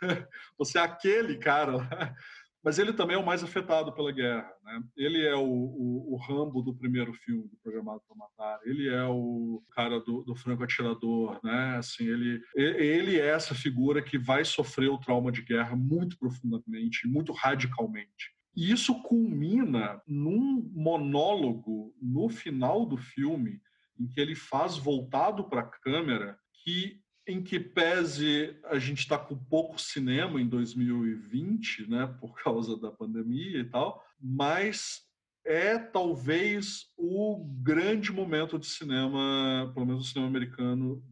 você 0.56 0.78
é 0.78 0.82
aquele 0.82 1.36
cara 1.36 1.76
lá 1.76 2.14
mas 2.62 2.78
ele 2.78 2.92
também 2.92 3.16
é 3.16 3.18
o 3.18 3.24
mais 3.24 3.42
afetado 3.42 3.92
pela 3.92 4.12
guerra. 4.12 4.52
Né? 4.62 4.82
Ele 4.96 5.26
é 5.26 5.34
o, 5.34 5.44
o, 5.44 6.14
o, 6.14 6.16
Rambo 6.16 6.60
do 6.60 6.74
primeiro 6.74 7.12
filme, 7.14 7.48
do 7.48 7.56
Programado 7.62 8.02
para 8.06 8.16
Matar. 8.16 8.60
Ele 8.64 8.88
é 8.88 9.04
o 9.04 9.62
cara 9.70 9.98
do, 10.00 10.22
do 10.22 10.34
franco 10.34 10.62
atirador. 10.62 11.40
Né? 11.42 11.76
Assim, 11.78 12.06
ele, 12.06 12.42
ele 12.54 13.18
é 13.18 13.28
essa 13.28 13.54
figura 13.54 14.02
que 14.02 14.18
vai 14.18 14.44
sofrer 14.44 14.90
o 14.90 14.98
trauma 14.98 15.32
de 15.32 15.42
guerra 15.42 15.74
muito 15.74 16.18
profundamente, 16.18 17.08
muito 17.08 17.32
radicalmente. 17.32 18.34
E 18.54 18.70
isso 18.70 19.00
culmina 19.02 20.02
num 20.06 20.70
monólogo 20.74 21.94
no 22.00 22.28
final 22.28 22.84
do 22.84 22.98
filme, 22.98 23.60
em 23.98 24.06
que 24.06 24.20
ele 24.20 24.34
faz 24.34 24.76
voltado 24.76 25.48
para 25.48 25.60
a 25.60 25.70
câmera, 25.70 26.38
que 26.62 27.00
em 27.26 27.42
que 27.42 27.60
pese 27.60 28.56
a 28.64 28.78
gente 28.78 29.00
está 29.00 29.18
com 29.18 29.36
pouco 29.36 29.80
cinema 29.80 30.40
em 30.40 30.48
2020, 30.48 31.88
né, 31.88 32.06
por 32.20 32.34
causa 32.42 32.76
da 32.76 32.90
pandemia 32.90 33.60
e 33.60 33.64
tal, 33.64 34.04
mas 34.20 35.02
é 35.44 35.78
talvez 35.78 36.86
o 36.96 37.44
grande 37.62 38.12
momento 38.12 38.58
de 38.58 38.66
cinema, 38.66 39.70
pelo 39.74 39.86
menos 39.86 40.06
o 40.06 40.08
cinema 40.08 40.28
americano 40.28 41.02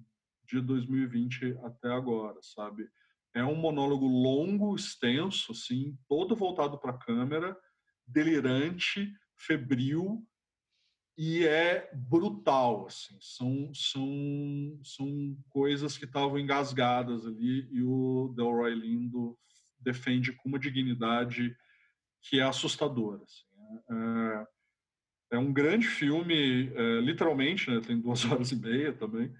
de 0.46 0.60
2020 0.60 1.58
até 1.62 1.90
agora, 1.92 2.38
sabe? 2.42 2.88
É 3.34 3.44
um 3.44 3.54
monólogo 3.54 4.06
longo, 4.06 4.74
extenso, 4.74 5.52
assim, 5.52 5.96
todo 6.08 6.34
voltado 6.34 6.78
para 6.78 6.92
a 6.92 6.98
câmera, 6.98 7.56
delirante, 8.06 9.12
febril, 9.36 10.26
e 11.18 11.44
é 11.44 11.90
brutal, 11.92 12.86
assim. 12.86 13.18
São, 13.20 13.74
são, 13.74 14.80
são 14.84 15.36
coisas 15.50 15.98
que 15.98 16.04
estavam 16.04 16.38
engasgadas 16.38 17.26
ali 17.26 17.68
e 17.72 17.82
o 17.82 18.32
Delroy 18.36 18.72
Lindo 18.72 19.36
defende 19.80 20.32
com 20.32 20.48
uma 20.48 20.60
dignidade 20.60 21.56
que 22.22 22.38
é 22.38 22.44
assustadora. 22.44 23.20
Assim. 23.24 23.44
É, 23.90 24.46
é 25.32 25.38
um 25.38 25.52
grande 25.52 25.88
filme, 25.88 26.72
é, 26.72 27.00
literalmente, 27.00 27.68
né? 27.68 27.80
tem 27.80 28.00
duas 28.00 28.22
horas 28.30 28.52
e 28.52 28.56
meia 28.56 28.92
também, 28.92 29.34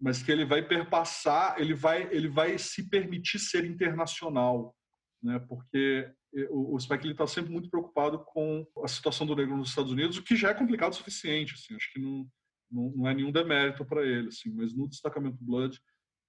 mas 0.00 0.24
que 0.24 0.32
ele 0.32 0.44
vai 0.44 0.60
perpassar, 0.60 1.54
ele 1.60 1.72
vai, 1.72 2.12
ele 2.12 2.26
vai 2.26 2.58
se 2.58 2.88
permitir 2.90 3.38
ser 3.38 3.64
internacional, 3.64 4.74
né? 5.22 5.38
porque 5.48 6.12
o, 6.50 6.74
o 6.74 6.80
Spike 6.80 7.08
está 7.08 7.26
sempre 7.26 7.52
muito 7.52 7.68
preocupado 7.68 8.18
com 8.20 8.66
a 8.82 8.88
situação 8.88 9.26
do 9.26 9.36
negro 9.36 9.56
nos 9.56 9.70
Estados 9.70 9.92
Unidos, 9.92 10.16
o 10.16 10.22
que 10.22 10.36
já 10.36 10.50
é 10.50 10.54
complicado 10.54 10.92
o 10.92 10.96
suficiente. 10.96 11.54
Assim, 11.54 11.74
acho 11.74 11.92
que 11.92 12.00
não, 12.00 12.26
não, 12.70 12.92
não 12.96 13.08
é 13.08 13.14
nenhum 13.14 13.30
demérito 13.30 13.84
para 13.84 14.04
ele, 14.04 14.28
assim, 14.28 14.50
mas 14.50 14.74
no 14.74 14.88
destacamento 14.88 15.38
Blood 15.40 15.78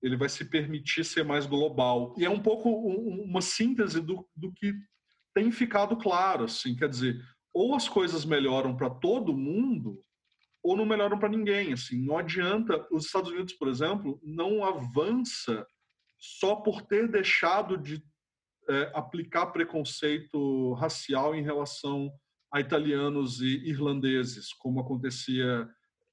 ele 0.02 0.18
vai 0.18 0.28
se 0.28 0.44
permitir 0.44 1.06
ser 1.06 1.24
mais 1.24 1.46
global. 1.46 2.14
E 2.18 2.26
é 2.26 2.30
um 2.30 2.42
pouco 2.42 2.70
uma 2.70 3.42
síntese 3.42 4.02
do, 4.02 4.28
do 4.36 4.52
que 4.52 4.74
tem 5.34 5.50
ficado 5.50 5.96
claro, 5.96 6.44
assim, 6.44 6.76
quer 6.76 6.90
dizer, 6.90 7.24
ou 7.54 7.74
as 7.74 7.88
coisas 7.88 8.26
melhoram 8.26 8.76
para 8.76 8.90
todo 8.90 9.38
mundo, 9.38 10.04
ou 10.62 10.76
não 10.76 10.86
melhoram 10.86 11.18
para 11.18 11.30
ninguém, 11.30 11.74
assim, 11.74 12.06
não 12.06 12.18
adianta, 12.18 12.86
os 12.92 13.06
Estados 13.06 13.32
Unidos, 13.32 13.54
por 13.54 13.70
exemplo, 13.70 14.20
não 14.22 14.64
avança 14.64 15.66
só 16.20 16.56
por 16.56 16.82
ter 16.82 17.10
deixado 17.10 17.78
de 17.78 18.04
é, 18.70 18.92
aplicar 18.94 19.48
preconceito 19.48 20.74
racial 20.74 21.36
em 21.36 21.44
relação 21.44 22.12
a 22.54 22.60
italianos 22.60 23.42
e 23.42 23.68
irlandeses, 23.68 24.54
como 24.54 24.80
acontecia 24.80 25.68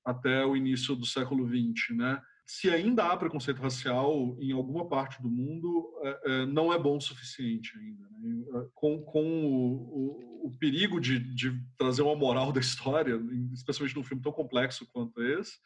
até 0.05 0.45
o 0.45 0.57
início 0.57 0.97
do 0.97 1.05
século 1.05 1.47
XX, 1.47 1.97
né? 1.97 2.21
Se 2.47 2.69
ainda 2.69 3.05
há 3.05 3.17
preconceito 3.17 3.63
racial 3.63 4.37
em 4.41 4.51
alguma 4.51 4.89
parte 4.89 5.23
do 5.23 5.31
mundo, 5.31 5.93
é, 6.03 6.21
é, 6.25 6.47
não 6.47 6.73
é 6.73 6.79
bom 6.79 6.97
o 6.97 7.01
suficiente 7.01 7.79
ainda. 7.79 8.09
Né? 8.11 8.69
Com, 8.75 9.01
com 9.03 9.45
o, 9.45 10.47
o, 10.47 10.47
o, 10.49 10.59
perigo 10.59 11.01
de, 11.01 11.21
de, 11.33 11.53
trazer 11.79 12.03
uma 12.03 12.17
moral 12.17 12.51
da 12.51 12.59
história, 12.59 13.21
especialmente 13.53 13.95
num 13.95 14.03
filme 14.03 14.23
tão 14.23 14.33
complexo 14.33 14.85
quanto 14.93 15.23
esse, 15.23 15.59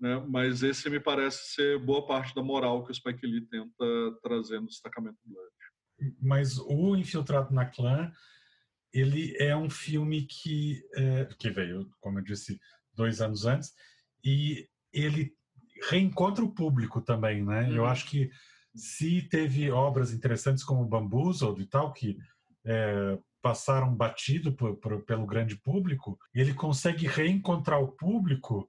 né? 0.00 0.24
mas 0.28 0.64
esse 0.64 0.90
me 0.90 0.98
parece 0.98 1.54
ser 1.54 1.78
boa 1.78 2.04
parte 2.04 2.34
da 2.34 2.42
moral 2.42 2.82
que 2.84 2.90
o 2.90 2.94
Spike 2.94 3.24
Lee 3.24 3.46
tenta 3.46 3.84
trazer 4.20 4.60
no 4.60 4.66
destacamento 4.66 5.18
Blood 5.24 5.54
mas 6.20 6.58
o 6.58 6.96
Infiltrado 6.96 7.54
na 7.54 7.66
Clã 7.66 8.12
ele 8.92 9.36
é 9.38 9.56
um 9.56 9.68
filme 9.68 10.22
que 10.22 10.82
é, 10.94 11.24
que 11.38 11.50
veio, 11.50 11.90
como 12.00 12.20
eu 12.20 12.22
disse, 12.22 12.60
dois 12.94 13.20
anos 13.20 13.44
antes 13.44 13.72
e 14.24 14.68
ele 14.92 15.32
reencontra 15.90 16.44
o 16.44 16.54
público 16.54 17.00
também, 17.00 17.44
né? 17.44 17.64
Uhum. 17.64 17.74
Eu 17.74 17.86
acho 17.86 18.06
que 18.06 18.30
se 18.74 19.22
teve 19.22 19.70
obras 19.70 20.12
interessantes 20.12 20.64
como 20.64 20.86
Bamboozled 20.86 21.60
e 21.60 21.66
tal 21.66 21.92
que 21.92 22.16
é, 22.64 23.18
passaram 23.42 23.94
batido 23.94 24.52
por, 24.52 24.76
por, 24.76 25.02
pelo 25.04 25.26
grande 25.26 25.56
público, 25.56 26.18
ele 26.32 26.54
consegue 26.54 27.06
reencontrar 27.06 27.80
o 27.80 27.92
público 27.92 28.68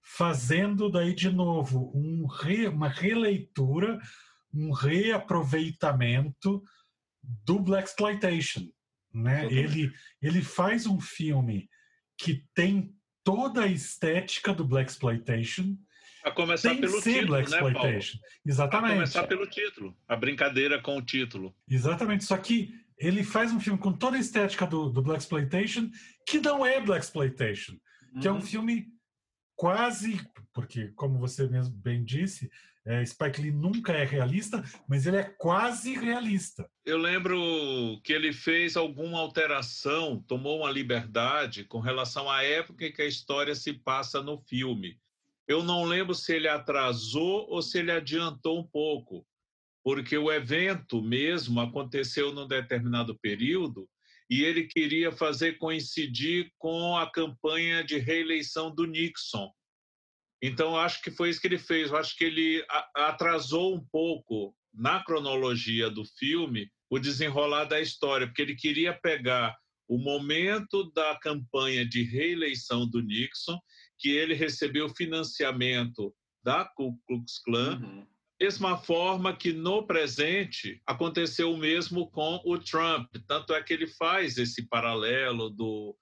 fazendo 0.00 0.90
daí 0.90 1.14
de 1.14 1.30
novo 1.30 1.90
um 1.94 2.26
re, 2.26 2.68
uma 2.68 2.88
releitura 2.88 3.98
um 4.54 4.70
reaproveitamento 4.70 6.62
do 7.44 7.58
Black 7.58 7.88
Exploitation, 7.88 8.68
né? 9.12 9.46
Ele 9.46 9.92
ele 10.22 10.42
faz 10.42 10.86
um 10.86 11.00
filme 11.00 11.68
que 12.18 12.44
tem 12.54 12.94
toda 13.24 13.62
a 13.62 13.66
estética 13.66 14.54
do 14.54 14.64
Black 14.64 14.90
Exploitation. 14.90 15.76
A 16.22 16.30
começar 16.30 16.70
tem 16.70 16.80
pelo 16.80 17.02
título, 17.02 17.26
Black 17.26 17.50
né, 17.50 17.56
Exploitation. 17.56 18.18
Exatamente. 18.46 18.90
A 18.90 18.94
começar 18.94 19.26
pelo 19.26 19.46
título, 19.46 19.96
a 20.06 20.16
brincadeira 20.16 20.80
com 20.80 20.96
o 20.96 21.02
título. 21.02 21.54
Exatamente. 21.68 22.24
Só 22.24 22.36
que 22.36 22.72
ele 22.98 23.24
faz 23.24 23.52
um 23.52 23.60
filme 23.60 23.78
com 23.78 23.92
toda 23.92 24.16
a 24.16 24.20
estética 24.20 24.66
do, 24.66 24.88
do 24.88 25.02
Black 25.02 25.22
Exploitation, 25.22 25.90
que 26.26 26.38
não 26.38 26.64
é 26.64 26.80
Black 26.80 27.04
Exploitation, 27.04 27.72
uhum. 28.14 28.20
que 28.20 28.28
é 28.28 28.32
um 28.32 28.36
uhum. 28.36 28.42
filme 28.42 28.86
quase, 29.56 30.20
porque 30.52 30.88
como 30.88 31.18
você 31.18 31.46
mesmo 31.46 31.74
bem 31.76 32.04
disse, 32.04 32.50
é, 32.86 33.04
Spike 33.04 33.40
Lee 33.40 33.50
nunca 33.50 33.92
é 33.92 34.04
realista, 34.04 34.62
mas 34.86 35.06
ele 35.06 35.16
é 35.16 35.24
quase 35.24 35.94
realista. 35.94 36.68
Eu 36.84 36.98
lembro 36.98 37.38
que 38.04 38.12
ele 38.12 38.32
fez 38.32 38.76
alguma 38.76 39.18
alteração, 39.18 40.22
tomou 40.28 40.60
uma 40.60 40.70
liberdade 40.70 41.64
com 41.64 41.80
relação 41.80 42.30
à 42.30 42.42
época 42.42 42.84
em 42.84 42.92
que 42.92 43.00
a 43.00 43.06
história 43.06 43.54
se 43.54 43.72
passa 43.72 44.22
no 44.22 44.38
filme. 44.38 44.98
Eu 45.48 45.62
não 45.62 45.84
lembro 45.84 46.14
se 46.14 46.34
ele 46.34 46.48
atrasou 46.48 47.46
ou 47.48 47.62
se 47.62 47.78
ele 47.78 47.90
adiantou 47.90 48.60
um 48.60 48.64
pouco, 48.64 49.26
porque 49.82 50.16
o 50.16 50.30
evento 50.30 51.02
mesmo 51.02 51.60
aconteceu 51.60 52.32
num 52.32 52.46
determinado 52.46 53.18
período 53.18 53.88
e 54.30 54.42
ele 54.42 54.66
queria 54.66 55.12
fazer 55.12 55.58
coincidir 55.58 56.50
com 56.58 56.96
a 56.96 57.10
campanha 57.10 57.84
de 57.84 57.98
reeleição 57.98 58.74
do 58.74 58.86
Nixon. 58.86 59.50
Então, 60.42 60.76
acho 60.76 61.02
que 61.02 61.10
foi 61.10 61.30
isso 61.30 61.40
que 61.40 61.46
ele 61.46 61.58
fez. 61.58 61.90
Eu 61.90 61.96
acho 61.96 62.16
que 62.16 62.24
ele 62.24 62.64
atrasou 62.94 63.74
um 63.74 63.84
pouco 63.84 64.54
na 64.72 65.02
cronologia 65.02 65.90
do 65.90 66.04
filme 66.04 66.70
o 66.90 66.98
desenrolar 66.98 67.64
da 67.64 67.80
história, 67.80 68.26
porque 68.26 68.42
ele 68.42 68.54
queria 68.54 68.92
pegar 68.92 69.56
o 69.88 69.98
momento 69.98 70.90
da 70.92 71.18
campanha 71.18 71.86
de 71.86 72.02
reeleição 72.02 72.88
do 72.88 73.02
Nixon, 73.02 73.58
que 73.98 74.10
ele 74.10 74.34
recebeu 74.34 74.88
financiamento 74.88 76.14
da 76.42 76.64
Ku 76.64 76.98
Klux 77.06 77.38
Klan, 77.42 77.80
uhum. 77.80 78.06
Mesma 78.44 78.76
forma 78.76 79.34
que 79.34 79.54
no 79.54 79.86
presente 79.86 80.78
aconteceu 80.86 81.50
o 81.50 81.56
mesmo 81.56 82.10
com 82.10 82.42
o 82.44 82.58
Trump. 82.58 83.08
Tanto 83.26 83.54
é 83.54 83.62
que 83.62 83.72
ele 83.72 83.86
faz 83.86 84.36
esse 84.36 84.68
paralelo 84.68 85.48
do 85.48 85.96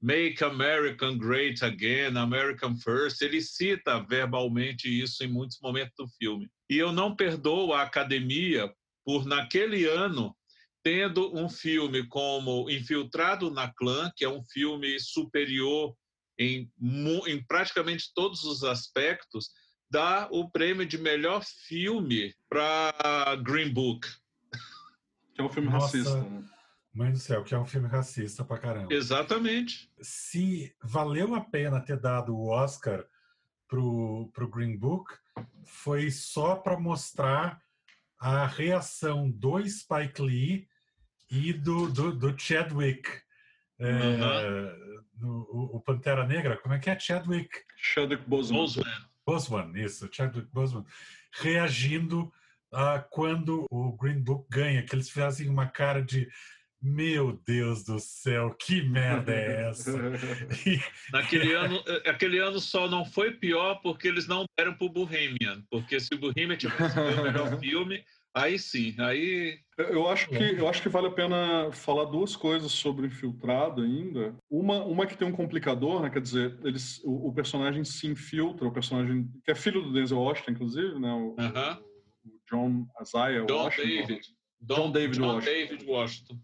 Make 0.00 0.42
American 0.42 1.18
Great 1.18 1.62
Again, 1.62 2.16
American 2.16 2.74
First. 2.76 3.20
Ele 3.20 3.42
cita 3.42 4.00
verbalmente 4.00 4.88
isso 4.88 5.22
em 5.22 5.28
muitos 5.28 5.58
momentos 5.60 5.92
do 5.98 6.08
filme. 6.16 6.48
E 6.70 6.78
eu 6.78 6.92
não 6.92 7.14
perdoo 7.14 7.74
a 7.74 7.82
academia 7.82 8.72
por, 9.04 9.26
naquele 9.26 9.84
ano, 9.84 10.34
tendo 10.82 11.36
um 11.36 11.46
filme 11.46 12.06
como 12.08 12.70
Infiltrado 12.70 13.50
na 13.50 13.70
Clã, 13.70 14.10
que 14.16 14.24
é 14.24 14.28
um 14.30 14.42
filme 14.42 14.98
superior 14.98 15.94
em, 16.38 16.72
em 17.26 17.44
praticamente 17.46 18.10
todos 18.14 18.44
os 18.44 18.64
aspectos, 18.64 19.50
dar 19.92 20.28
o 20.30 20.48
prêmio 20.48 20.86
de 20.86 20.96
melhor 20.96 21.44
filme 21.44 22.34
para 22.48 23.36
Green 23.42 23.70
Book. 23.70 24.08
Que 25.34 25.42
é 25.42 25.44
um 25.44 25.50
filme 25.50 25.68
Nossa. 25.68 25.98
racista. 25.98 26.22
Né? 26.22 26.44
Mãe 26.94 27.12
do 27.12 27.18
céu, 27.18 27.44
que 27.44 27.54
é 27.54 27.58
um 27.58 27.66
filme 27.66 27.88
racista 27.88 28.42
pra 28.42 28.58
caramba. 28.58 28.92
Exatamente. 28.92 29.90
Se 30.00 30.74
valeu 30.82 31.34
a 31.34 31.42
pena 31.42 31.80
ter 31.80 31.98
dado 31.98 32.34
o 32.34 32.48
Oscar 32.48 33.04
pro, 33.68 34.30
pro 34.32 34.48
Green 34.48 34.78
Book, 34.78 35.12
foi 35.66 36.10
só 36.10 36.56
para 36.56 36.78
mostrar 36.78 37.60
a 38.18 38.46
reação 38.46 39.30
do 39.30 39.58
Spike 39.68 40.22
Lee 40.22 40.68
e 41.30 41.52
do, 41.52 41.90
do, 41.90 42.12
do 42.14 42.38
Chadwick. 42.38 43.08
É, 43.78 44.16
no, 45.18 45.40
o, 45.50 45.76
o, 45.76 45.80
Pantera 45.80 46.26
Negra, 46.26 46.56
como 46.56 46.74
é 46.74 46.78
que 46.78 46.88
é? 46.88 46.98
Chadwick? 46.98 47.50
Chadwick 47.76 48.22
Boseman. 48.28 48.60
Boseman, 48.60 49.11
isso, 49.74 50.08
Chadwick 50.12 50.48
Boseman. 50.52 50.84
Reagindo 51.32 52.32
a 52.72 52.98
quando 52.98 53.66
o 53.70 53.92
Green 53.96 54.20
Book 54.20 54.46
ganha, 54.50 54.82
que 54.82 54.94
eles 54.94 55.10
fazem 55.10 55.48
uma 55.48 55.66
cara 55.66 56.02
de 56.02 56.28
meu 56.82 57.40
Deus 57.46 57.84
do 57.84 58.00
céu, 58.00 58.52
que 58.58 58.82
merda 58.82 59.32
é 59.32 59.68
essa? 59.68 59.92
Naquele 61.12 61.52
ano, 61.54 61.80
eh, 61.86 62.10
aquele 62.10 62.38
ano 62.38 62.58
só 62.58 62.88
não 62.88 63.04
foi 63.04 63.30
pior 63.30 63.76
porque 63.76 64.08
eles 64.08 64.26
não 64.26 64.44
deram 64.58 64.74
pro 64.74 64.88
Bohemian, 64.88 65.62
porque 65.70 66.00
se 66.00 66.12
o 66.12 66.18
Bohemian 66.18 66.56
tivesse 66.56 66.98
o 66.98 67.22
melhor 67.22 67.56
filme, 67.60 68.04
aí 68.34 68.58
sim, 68.58 68.94
aí 68.98 69.58
eu 69.78 70.08
acho 70.08 70.28
que 70.28 70.36
eu 70.36 70.68
acho 70.68 70.82
que 70.82 70.88
vale 70.88 71.08
a 71.08 71.12
pena 71.12 71.70
falar 71.72 72.04
duas 72.04 72.36
coisas 72.36 72.72
sobre 72.72 73.02
o 73.02 73.06
infiltrado 73.06 73.82
ainda. 73.82 74.34
Uma, 74.50 74.84
uma 74.84 75.06
que 75.06 75.16
tem 75.16 75.26
um 75.26 75.32
complicador, 75.32 76.02
né? 76.02 76.10
Quer 76.10 76.20
dizer, 76.20 76.58
eles, 76.64 77.00
o, 77.04 77.28
o 77.28 77.32
personagem 77.32 77.84
se 77.84 78.06
infiltra, 78.06 78.68
o 78.68 78.72
personagem 78.72 79.28
que 79.44 79.50
é 79.50 79.54
filho 79.54 79.82
do 79.82 79.92
Denzel 79.92 80.18
Washington, 80.18 80.50
inclusive, 80.52 80.98
né? 80.98 81.12
O, 81.12 81.30
uh 81.30 81.36
-huh. 81.36 81.82
o 82.24 82.40
John 82.50 82.86
Isaiah 83.00 83.44
John 83.46 83.64
Washington. 83.64 84.06
David. 84.06 84.26
John, 84.60 84.74
John 84.74 84.92
David 84.92 85.18
John 85.18 85.34
Washington. 85.34 85.52
David 85.52 85.84
Washington. 85.86 86.38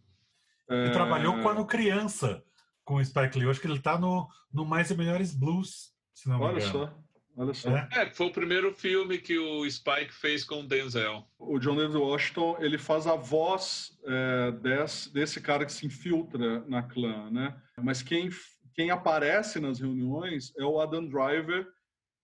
Ele 0.70 0.90
trabalhou 0.90 1.40
quando 1.40 1.64
criança 1.64 2.42
com 2.84 2.96
o 2.96 3.04
Spike 3.04 3.38
Lee. 3.38 3.44
Eu 3.44 3.50
acho 3.50 3.60
que 3.60 3.66
ele 3.66 3.76
está 3.76 3.98
no, 3.98 4.28
no 4.52 4.64
Mais 4.64 4.90
e 4.90 4.96
Melhores 4.96 5.34
Blues, 5.34 5.92
se 6.12 6.28
não 6.28 6.38
me 6.38 6.44
Olha 6.44 6.60
só. 6.60 6.94
Olha 7.38 7.54
só. 7.54 7.70
É? 7.70 7.88
é, 7.92 8.10
foi 8.10 8.26
o 8.26 8.32
primeiro 8.32 8.74
filme 8.74 9.16
que 9.16 9.38
o 9.38 9.70
Spike 9.70 10.12
fez 10.12 10.42
com 10.42 10.60
o 10.60 10.66
Denzel. 10.66 11.24
O 11.38 11.60
John 11.60 11.76
David 11.76 11.96
Washington, 11.96 12.56
ele 12.58 12.76
faz 12.76 13.06
a 13.06 13.14
voz 13.14 13.96
é, 14.04 14.50
desse, 14.50 15.12
desse 15.12 15.40
cara 15.40 15.64
que 15.64 15.72
se 15.72 15.86
infiltra 15.86 16.64
na 16.66 16.82
clã, 16.82 17.30
né? 17.30 17.56
Mas 17.80 18.02
quem, 18.02 18.28
quem 18.74 18.90
aparece 18.90 19.60
nas 19.60 19.78
reuniões 19.78 20.52
é 20.58 20.64
o 20.64 20.80
Adam 20.80 21.06
Driver, 21.06 21.64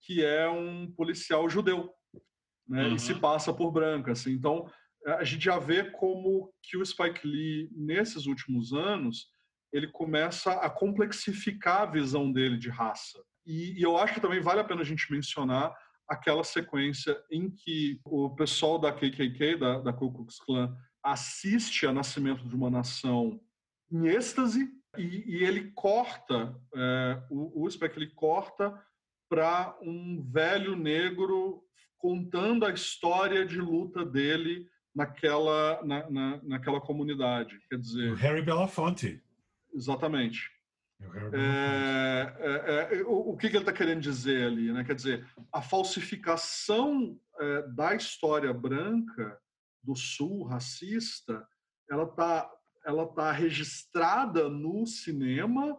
que 0.03 0.25
é 0.25 0.49
um 0.49 0.91
policial 0.91 1.49
judeu, 1.49 1.95
né? 2.69 2.89
Uhum. 2.89 2.97
E 2.97 2.99
se 2.99 3.15
passa 3.15 3.55
por 3.55 3.71
branco, 3.71 4.11
assim. 4.11 4.33
Então, 4.33 4.69
a 5.07 5.23
gente 5.23 5.45
já 5.45 5.61
vê 5.61 5.85
como 5.93 6.53
que 6.61 6.77
o 6.77 6.85
Spike 6.85 7.25
Lee, 7.25 7.71
nesses 7.71 8.27
últimos 8.27 8.73
anos, 8.73 9.29
ele 9.73 9.87
começa 9.87 10.55
a 10.55 10.69
complexificar 10.69 11.83
a 11.83 11.87
visão 11.87 12.33
dele 12.33 12.57
de 12.57 12.69
raça. 12.69 13.23
E, 13.47 13.79
e 13.79 13.83
eu 13.83 13.97
acho 13.97 14.15
que 14.15 14.21
também 14.21 14.41
vale 14.41 14.61
a 14.61 14.65
pena 14.65 14.81
a 14.81 14.85
gente 14.85 15.11
mencionar 15.11 15.75
aquela 16.09 16.45
sequência 16.45 17.17
em 17.31 17.51
que 17.51 18.01
o 18.05 18.31
pessoal 18.31 18.79
da 18.79 18.93
KKK, 18.93 19.57
da, 19.57 19.79
da 19.81 19.93
Ku 19.93 20.13
Klux 20.13 20.39
Klan, 20.39 20.77
assiste 21.03 21.87
a 21.87 21.93
nascimento 21.93 22.47
de 22.47 22.55
uma 22.55 22.71
nação 22.71 23.41
em 23.91 24.07
êxtase 24.07 24.69
e, 24.97 25.25
e 25.27 25.45
ele 25.45 25.73
corta, 25.73 26.55
é, 26.75 27.23
o, 27.31 27.65
o 27.65 27.71
Spike 27.71 27.99
Lee 27.99 28.15
corta 28.15 28.75
para 29.29 29.77
um 29.83 30.23
velho 30.31 30.77
negro 30.77 31.63
contando 31.99 32.67
a 32.67 32.73
história 32.73 33.47
de 33.47 33.59
luta 33.61 34.05
dele 34.05 34.69
naquela, 34.95 35.83
na, 35.85 36.09
na, 36.11 36.41
naquela 36.43 36.81
comunidade. 36.81 37.59
Quer 37.69 37.79
dizer, 37.79 38.13
o 38.13 38.17
Harry 38.17 38.43
Belafonte. 38.43 39.23
Exatamente. 39.75 40.54
É, 41.33 42.35
é, 42.39 42.99
é, 42.99 43.03
o, 43.03 43.31
o, 43.31 43.37
que, 43.37 43.49
que 43.49 43.57
ele 43.57 43.63
está 43.63 43.73
querendo 43.73 44.01
dizer 44.01 44.47
ali? 44.47 44.73
Né? 44.73 44.85
Quer 44.85 44.95
dizer, 44.95 45.27
a 45.53 45.61
falsificação 45.63 47.19
da 47.75 47.95
história 47.95 48.53
branca 48.53 49.39
do 49.83 49.97
Sul 49.97 50.45
racista, 50.45 51.47
ela 51.91 52.05
está 52.05 52.49
ela 52.85 53.07
tá 53.07 53.33
registrada 53.33 54.49
no 54.49 54.87
cinema 54.87 55.77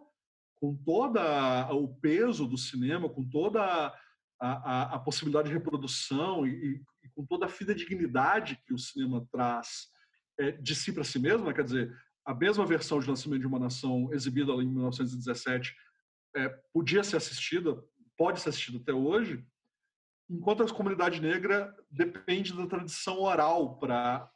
com 0.55 0.75
toda 0.75 1.71
o 1.73 1.87
peso 1.87 2.47
do 2.47 2.57
cinema, 2.57 3.07
com 3.07 3.23
toda 3.23 3.61
a, 3.61 3.93
a, 4.39 4.95
a 4.95 4.99
possibilidade 4.99 5.49
de 5.49 5.53
reprodução 5.53 6.47
e, 6.47 6.81
e, 7.03 7.09
com 7.13 7.25
toda 7.25 7.45
a 7.45 7.49
fidedignidade 7.49 8.59
que 8.65 8.73
o 8.73 8.77
cinema 8.77 9.25
traz 9.31 9.89
é, 10.39 10.51
de 10.51 10.75
si 10.75 10.91
para 10.91 11.03
si 11.03 11.19
mesmo, 11.19 11.45
né? 11.45 11.53
quer 11.53 11.63
dizer, 11.63 11.95
a 12.25 12.33
mesma 12.33 12.65
versão 12.65 12.99
de 12.99 13.07
Nascimento 13.07 13.41
de 13.41 13.47
uma 13.47 13.59
Nação, 13.59 14.09
exibida 14.11 14.51
em 14.53 14.67
1917, 14.67 15.75
é, 16.35 16.49
podia 16.73 17.03
ser 17.03 17.17
assistida, 17.17 17.81
pode 18.17 18.41
ser 18.41 18.49
assistida 18.49 18.79
até 18.79 18.93
hoje, 18.93 19.45
enquanto 20.29 20.63
a 20.63 20.73
comunidade 20.73 21.21
negra 21.21 21.73
depende 21.89 22.51
da 22.53 22.65
tradição 22.65 23.21
oral 23.21 23.77
para 23.77 24.29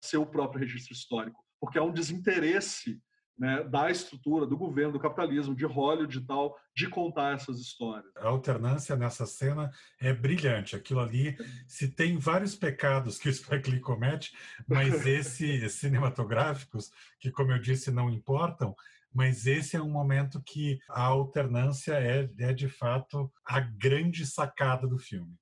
ser 0.00 0.18
o 0.18 0.26
próprio 0.26 0.60
registro 0.60 0.92
histórico, 0.92 1.44
porque 1.60 1.78
há 1.78 1.82
um 1.82 1.92
desinteresse 1.92 3.02
né, 3.38 3.62
da 3.64 3.90
estrutura, 3.90 4.46
do 4.46 4.56
governo, 4.56 4.94
do 4.94 5.00
capitalismo, 5.00 5.54
de 5.54 5.64
Hollywood 5.64 6.18
e 6.18 6.20
tal, 6.20 6.58
de 6.74 6.88
contar 6.88 7.34
essas 7.34 7.60
histórias. 7.60 8.10
A 8.16 8.28
alternância 8.28 8.96
nessa 8.96 9.26
cena 9.26 9.70
é 10.00 10.12
brilhante. 10.12 10.74
Aquilo 10.74 11.00
ali, 11.00 11.36
se 11.66 11.88
tem 11.88 12.18
vários 12.18 12.56
pecados 12.56 13.18
que 13.18 13.28
o 13.28 13.32
Spike 13.32 13.70
Lee 13.70 13.80
comete, 13.80 14.32
mas 14.66 15.06
esses 15.06 15.72
cinematográficos, 15.74 16.90
que 17.20 17.30
como 17.30 17.52
eu 17.52 17.60
disse, 17.60 17.90
não 17.90 18.10
importam, 18.10 18.74
mas 19.14 19.46
esse 19.46 19.76
é 19.76 19.82
um 19.82 19.90
momento 19.90 20.42
que 20.44 20.78
a 20.88 21.04
alternância 21.04 21.92
é, 21.94 22.28
é 22.38 22.52
de 22.52 22.68
fato 22.68 23.32
a 23.44 23.60
grande 23.60 24.26
sacada 24.26 24.86
do 24.86 24.98
filme. 24.98 25.34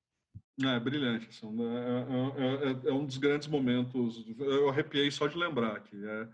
É, 0.64 0.80
brilhante. 0.80 1.28
É, 1.44 2.42
é, 2.42 2.88
é, 2.88 2.88
é, 2.88 2.92
um 2.92 3.04
dos 3.04 3.18
grandes 3.18 3.46
momentos. 3.48 4.24
Eu 4.38 4.70
arrepiei 4.70 5.10
só 5.10 5.26
de 5.26 5.36
lembrar 5.36 5.80
que 5.80 5.96
é 5.96 6.28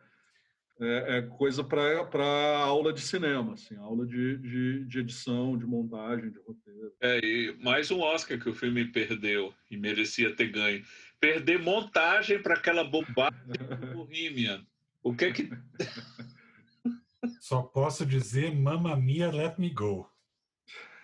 é, 0.82 1.18
é 1.18 1.22
coisa 1.22 1.62
para 1.62 2.58
aula 2.58 2.92
de 2.92 3.00
cinema, 3.00 3.54
assim, 3.54 3.76
aula 3.76 4.04
de, 4.04 4.36
de, 4.38 4.84
de, 4.84 4.98
edição, 4.98 5.56
de 5.56 5.64
montagem, 5.64 6.30
de 6.30 6.38
roteiro. 6.40 6.92
É, 7.00 7.18
e 7.24 7.56
mais 7.62 7.90
um 7.90 8.00
Oscar 8.00 8.38
que 8.38 8.48
o 8.48 8.54
filme 8.54 8.84
perdeu 8.86 9.54
e 9.70 9.76
merecia 9.76 10.34
ter 10.34 10.50
ganho. 10.50 10.82
Perder 11.20 11.60
montagem 11.60 12.42
para 12.42 12.54
aquela 12.54 12.82
bobagem 12.82 13.38
do 13.46 13.86
Bohemian. 14.04 14.66
O 15.02 15.14
que 15.14 15.26
é 15.26 15.32
que. 15.32 15.50
Só 17.40 17.62
posso 17.62 18.04
dizer 18.04 18.52
Mamma 18.54 18.96
Mia, 18.96 19.30
Let 19.30 19.58
Me 19.58 19.70
Go. 19.70 20.10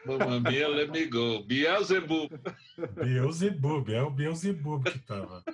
Mamma 0.04 0.40
Mia, 0.40 0.68
Let 0.68 0.90
Me 0.90 1.06
Go. 1.06 1.42
Beelzebub. 1.46 2.30
Beelzebub, 2.94 3.88
é 3.90 4.02
o 4.02 4.10
Beelzebub 4.10 4.82
que 4.84 4.98
estava 4.98 5.44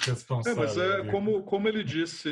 responsável. 0.00 0.62
É, 0.62 0.66
mas 0.66 0.76
é 0.76 1.10
como, 1.10 1.42
como 1.44 1.68
ele 1.68 1.84
disse 1.84 2.28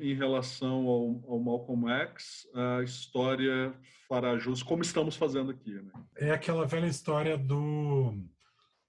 em 0.00 0.14
relação 0.14 0.86
ao, 0.86 1.32
ao 1.32 1.40
Malcolm 1.40 1.88
X, 1.88 2.46
a 2.54 2.82
história 2.82 3.74
fará 4.08 4.38
jus, 4.38 4.62
como 4.62 4.82
estamos 4.82 5.16
fazendo 5.16 5.50
aqui. 5.50 5.72
Né? 5.74 5.92
É 6.16 6.30
aquela 6.30 6.66
velha 6.66 6.86
história 6.86 7.36
do. 7.36 8.14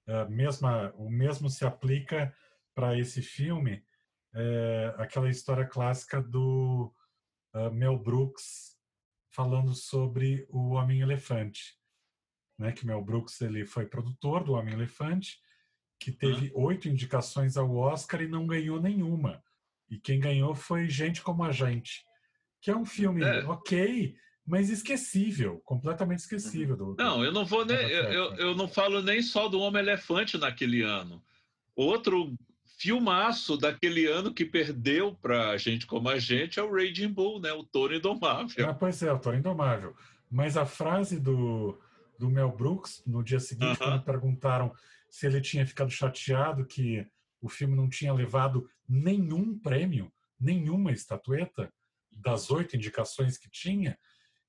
É, 0.07 0.26
mesma, 0.27 0.93
o 0.98 1.10
mesmo 1.10 1.49
se 1.49 1.64
aplica 1.64 2.35
para 2.73 2.98
esse 2.98 3.22
filme, 3.22 3.84
é, 4.34 4.95
aquela 4.98 5.30
história 5.30 5.65
clássica 5.65 6.22
do 6.22 6.91
uh, 7.53 7.72
Mel 7.72 7.98
Brooks 7.98 8.77
falando 9.30 9.73
sobre 9.73 10.45
o 10.49 10.72
Homem-Elefante. 10.72 11.80
Né, 12.57 12.72
que 12.72 12.85
Mel 12.85 13.03
Brooks 13.03 13.41
ele 13.41 13.65
foi 13.65 13.88
produtor 13.88 14.43
do 14.43 14.53
Homem-Elefante 14.53 15.39
que 16.01 16.11
teve 16.11 16.51
oito 16.55 16.89
indicações 16.89 17.55
ao 17.55 17.75
Oscar 17.75 18.23
e 18.23 18.27
não 18.27 18.47
ganhou 18.47 18.81
nenhuma. 18.81 19.39
E 19.87 19.99
quem 19.99 20.19
ganhou 20.19 20.55
foi 20.55 20.89
Gente 20.89 21.21
Como 21.21 21.43
a 21.43 21.51
Gente, 21.51 22.03
que 22.59 22.71
é 22.71 22.75
um 22.75 22.85
filme 22.85 23.23
é. 23.23 23.45
ok, 23.45 24.15
mas 24.43 24.71
esquecível, 24.71 25.61
completamente 25.63 26.19
esquecível. 26.19 26.75
Do, 26.75 26.95
não, 26.97 27.19
do, 27.19 27.25
eu 27.25 27.31
não 27.31 27.45
vou 27.45 27.63
nem, 27.63 27.77
eu, 27.77 28.33
eu 28.33 28.55
não 28.55 28.67
falo 28.67 29.03
nem 29.03 29.21
só 29.21 29.47
do 29.47 29.59
Homem 29.59 29.83
Elefante 29.83 30.39
naquele 30.39 30.81
ano. 30.81 31.23
Outro 31.75 32.33
filmaço 32.79 33.55
daquele 33.55 34.07
ano 34.07 34.33
que 34.33 34.43
perdeu 34.43 35.13
para 35.21 35.55
gente 35.57 35.85
como 35.85 36.09
a 36.09 36.17
gente 36.17 36.59
é 36.59 36.63
o 36.63 36.73
Raging 36.73 37.13
Bull, 37.13 37.39
né? 37.39 37.53
O 37.53 37.63
Toro 37.63 37.95
Indomável. 37.95 38.67
Ah, 38.67 38.73
pois 38.73 39.03
é, 39.03 39.13
o 39.13 39.19
Toro 39.19 39.37
Indomável. 39.37 39.95
Mas 40.31 40.57
a 40.57 40.65
frase 40.65 41.19
do, 41.19 41.79
do 42.17 42.27
Mel 42.27 42.49
Brooks, 42.49 43.03
no 43.05 43.23
dia 43.23 43.39
seguinte, 43.39 43.73
uh 43.73 43.73
-huh. 43.73 43.77
quando 43.77 44.03
perguntaram 44.03 44.73
se 45.11 45.27
ele 45.27 45.41
tinha 45.41 45.67
ficado 45.67 45.91
chateado 45.91 46.65
que 46.65 47.05
o 47.41 47.49
filme 47.49 47.75
não 47.75 47.89
tinha 47.89 48.13
levado 48.13 48.67
nenhum 48.88 49.59
prêmio, 49.59 50.11
nenhuma 50.39 50.91
estatueta 50.91 51.71
das 52.11 52.49
oito 52.49 52.75
indicações 52.75 53.38
que 53.38 53.49
tinha, 53.49 53.99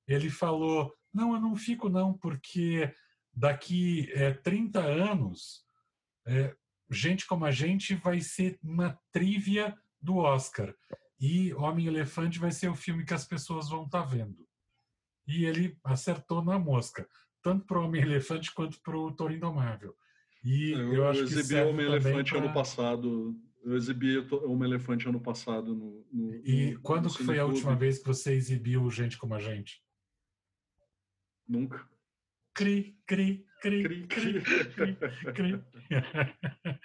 ele 0.06 0.30
falou: 0.30 0.94
Não, 1.12 1.34
eu 1.34 1.40
não 1.40 1.56
fico, 1.56 1.88
não, 1.88 2.16
porque 2.16 2.94
daqui 3.34 4.10
é, 4.12 4.32
30 4.32 4.80
anos, 4.80 5.64
é, 6.26 6.54
gente 6.90 7.26
como 7.26 7.44
a 7.44 7.50
gente 7.50 7.94
vai 7.94 8.20
ser 8.20 8.58
uma 8.62 8.98
trívia 9.10 9.76
do 10.00 10.16
Oscar. 10.16 10.74
E 11.18 11.54
Homem-Elefante 11.54 12.38
vai 12.38 12.50
ser 12.50 12.68
o 12.68 12.74
filme 12.74 13.04
que 13.04 13.14
as 13.14 13.24
pessoas 13.24 13.68
vão 13.68 13.84
estar 13.84 14.02
tá 14.02 14.06
vendo. 14.06 14.46
E 15.26 15.44
ele 15.44 15.78
acertou 15.84 16.42
na 16.42 16.58
mosca, 16.58 17.08
tanto 17.40 17.64
para 17.64 17.78
o 17.78 17.84
Homem-Elefante 17.84 18.52
quanto 18.52 18.80
para 18.82 18.96
o 18.96 19.12
Toro 19.12 19.32
Indomável. 19.32 19.96
E 20.44 20.72
eu, 20.72 20.94
eu 20.94 21.08
acho 21.08 21.20
eu 21.20 21.24
exibi 21.24 21.60
Homem 21.60 21.86
Elefante 21.86 22.30
pra... 22.30 22.40
ano 22.40 22.52
passado. 22.52 23.36
Eu 23.64 23.76
exibi 23.76 24.18
Homem 24.44 24.68
Elefante 24.68 25.08
ano 25.08 25.20
passado 25.20 25.74
no. 25.74 26.04
no 26.12 26.34
e 26.44 26.72
no, 26.72 26.80
quando 26.80 27.04
no 27.04 27.10
foi 27.10 27.38
a 27.38 27.44
última 27.44 27.76
vez 27.76 27.98
que 27.98 28.06
você 28.06 28.32
exibiu 28.32 28.90
Gente 28.90 29.16
como 29.16 29.34
a 29.34 29.38
Gente? 29.38 29.82
Nunca. 31.46 31.88
Cri, 32.54 32.98
cri, 33.06 33.46
cri, 33.60 33.82
cri, 33.82 34.06
cri, 34.06 34.42
cri, 34.42 35.32
cri. 35.32 35.64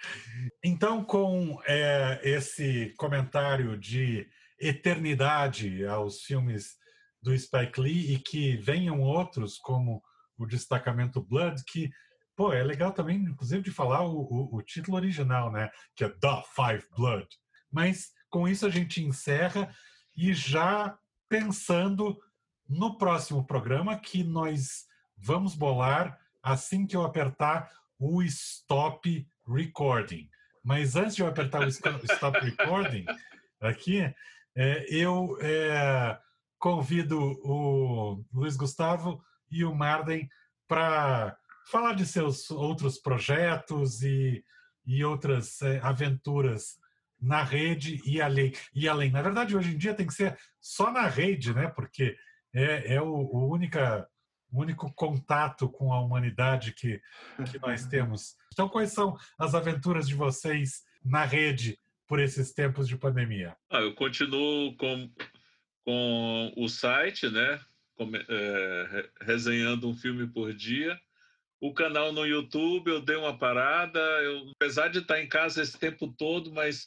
então, 0.64 1.04
com 1.04 1.60
é, 1.66 2.20
esse 2.22 2.94
comentário 2.96 3.76
de 3.76 4.26
eternidade 4.60 5.84
aos 5.84 6.22
filmes 6.22 6.76
do 7.22 7.36
Spike 7.36 7.80
Lee 7.80 8.14
e 8.14 8.18
que 8.18 8.56
venham 8.56 9.00
outros, 9.00 9.58
como 9.58 10.02
o 10.38 10.46
destacamento 10.46 11.20
Blood, 11.20 11.62
que 11.66 11.90
Pô, 12.38 12.52
é 12.52 12.62
legal 12.62 12.92
também, 12.92 13.16
inclusive, 13.16 13.64
de 13.64 13.72
falar 13.72 14.02
o, 14.02 14.20
o, 14.20 14.58
o, 14.58 14.62
título 14.62 14.96
original, 14.96 15.50
né? 15.50 15.68
Que 15.96 16.04
é 16.04 16.08
The 16.08 16.44
Five 16.54 16.86
Blood. 16.96 17.26
Mas 17.68 18.12
com 18.30 18.46
isso 18.46 18.64
a 18.64 18.70
gente 18.70 19.02
encerra 19.02 19.74
e 20.16 20.32
já 20.32 20.96
pensando 21.28 22.16
no 22.68 22.96
próximo 22.96 23.44
programa 23.44 23.98
que 23.98 24.22
nós 24.22 24.86
vamos 25.16 25.56
bolar 25.56 26.16
assim 26.40 26.86
que 26.86 26.94
eu 26.94 27.02
apertar 27.02 27.72
o 27.98 28.22
stop 28.22 29.28
recording. 29.44 30.30
Mas 30.62 30.94
antes 30.94 31.16
de 31.16 31.22
eu 31.22 31.26
apertar 31.26 31.62
o 31.62 31.66
stop 32.06 32.38
recording 32.38 33.04
aqui, 33.60 34.02
é, 34.54 34.86
eu 34.88 35.36
é, 35.40 36.16
convido 36.56 37.18
o 37.42 38.24
Luiz 38.32 38.56
Gustavo 38.56 39.20
e 39.50 39.64
o 39.64 39.74
Marden 39.74 40.30
para 40.68 41.36
falar 41.70 41.94
de 41.94 42.06
seus 42.06 42.50
outros 42.50 42.98
projetos 42.98 44.02
e, 44.02 44.44
e 44.86 45.04
outras 45.04 45.60
é, 45.62 45.78
aventuras 45.82 46.78
na 47.20 47.42
rede 47.42 48.00
e 48.04 48.20
além, 48.20 48.52
e 48.74 48.88
além. 48.88 49.10
Na 49.10 49.22
verdade, 49.22 49.56
hoje 49.56 49.74
em 49.74 49.78
dia 49.78 49.94
tem 49.94 50.06
que 50.06 50.14
ser 50.14 50.38
só 50.60 50.90
na 50.92 51.06
rede, 51.06 51.52
né? 51.54 51.68
Porque 51.68 52.16
É, 52.54 52.94
é 52.94 53.02
o, 53.02 53.06
o 53.06 53.52
única, 53.52 54.08
único 54.50 54.90
contato 54.94 55.68
com 55.68 55.92
a 55.92 56.00
humanidade 56.00 56.72
que, 56.72 57.00
que 57.50 57.58
nós 57.60 57.84
temos. 57.92 58.36
Então, 58.52 58.68
quais 58.68 58.92
são 58.92 59.16
as 59.38 59.54
aventuras 59.54 60.08
de 60.08 60.14
vocês 60.14 60.82
na 61.04 61.24
rede 61.24 61.78
por 62.06 62.18
esses 62.18 62.52
tempos 62.54 62.88
de 62.88 62.96
pandemia? 62.96 63.54
Ah, 63.70 63.80
eu 63.80 63.94
continuo 63.94 64.74
com, 64.76 65.10
com 65.84 66.52
o 66.56 66.68
site, 66.68 67.28
né? 67.28 67.60
Com, 67.94 68.10
é, 68.16 69.10
resenhando 69.20 69.86
um 69.86 69.94
filme 69.94 70.26
por 70.26 70.54
dia. 70.54 70.98
O 71.60 71.74
canal 71.74 72.12
no 72.12 72.24
YouTube 72.24 72.90
eu 72.90 73.00
dei 73.00 73.16
uma 73.16 73.36
parada, 73.36 73.98
eu, 73.98 74.50
apesar 74.54 74.88
de 74.88 75.00
estar 75.00 75.20
em 75.20 75.28
casa 75.28 75.62
esse 75.62 75.78
tempo 75.78 76.14
todo, 76.16 76.52
mas 76.52 76.86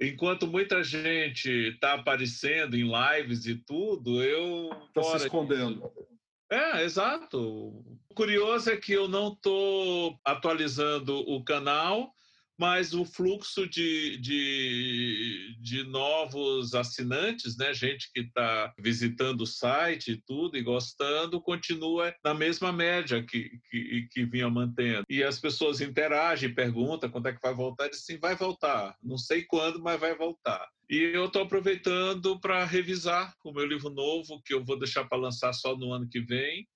enquanto 0.00 0.46
muita 0.46 0.82
gente 0.82 1.50
está 1.50 1.94
aparecendo 1.94 2.76
em 2.76 2.88
lives 2.88 3.46
e 3.46 3.56
tudo, 3.56 4.22
eu 4.22 4.70
está 4.88 5.18
se 5.18 5.24
escondendo. 5.24 5.80
Disso. 5.80 6.16
É, 6.50 6.84
exato. 6.84 7.38
O 7.38 8.14
curioso 8.14 8.70
é 8.70 8.76
que 8.76 8.92
eu 8.92 9.08
não 9.08 9.32
estou 9.32 10.18
atualizando 10.24 11.18
o 11.28 11.42
canal 11.42 12.14
mas 12.58 12.94
o 12.94 13.04
fluxo 13.04 13.68
de, 13.68 14.16
de, 14.18 15.56
de 15.60 15.84
novos 15.84 16.74
assinantes, 16.74 17.56
né, 17.56 17.74
gente 17.74 18.10
que 18.12 18.20
está 18.20 18.72
visitando 18.78 19.42
o 19.42 19.46
site 19.46 20.12
e 20.12 20.22
tudo 20.22 20.56
e 20.56 20.62
gostando, 20.62 21.40
continua 21.40 22.14
na 22.24 22.34
mesma 22.34 22.72
média 22.72 23.22
que, 23.22 23.50
que, 23.70 24.08
que 24.10 24.24
vinha 24.24 24.48
mantendo. 24.48 25.04
E 25.08 25.22
as 25.22 25.38
pessoas 25.38 25.80
interagem, 25.80 26.54
perguntam 26.54 27.10
quando 27.10 27.28
é 27.28 27.32
que 27.32 27.42
vai 27.42 27.54
voltar, 27.54 27.88
dizem, 27.88 28.18
vai 28.18 28.34
voltar. 28.34 28.96
Não 29.02 29.18
sei 29.18 29.44
quando, 29.44 29.82
mas 29.82 30.00
vai 30.00 30.14
voltar. 30.14 30.66
E 30.88 30.96
eu 30.98 31.26
estou 31.26 31.42
aproveitando 31.42 32.38
para 32.38 32.64
revisar 32.64 33.34
o 33.44 33.52
meu 33.52 33.66
livro 33.66 33.90
novo, 33.90 34.40
que 34.44 34.54
eu 34.54 34.64
vou 34.64 34.78
deixar 34.78 35.04
para 35.04 35.18
lançar 35.18 35.52
só 35.52 35.76
no 35.76 35.92
ano 35.92 36.08
que 36.08 36.20
vem, 36.20 36.66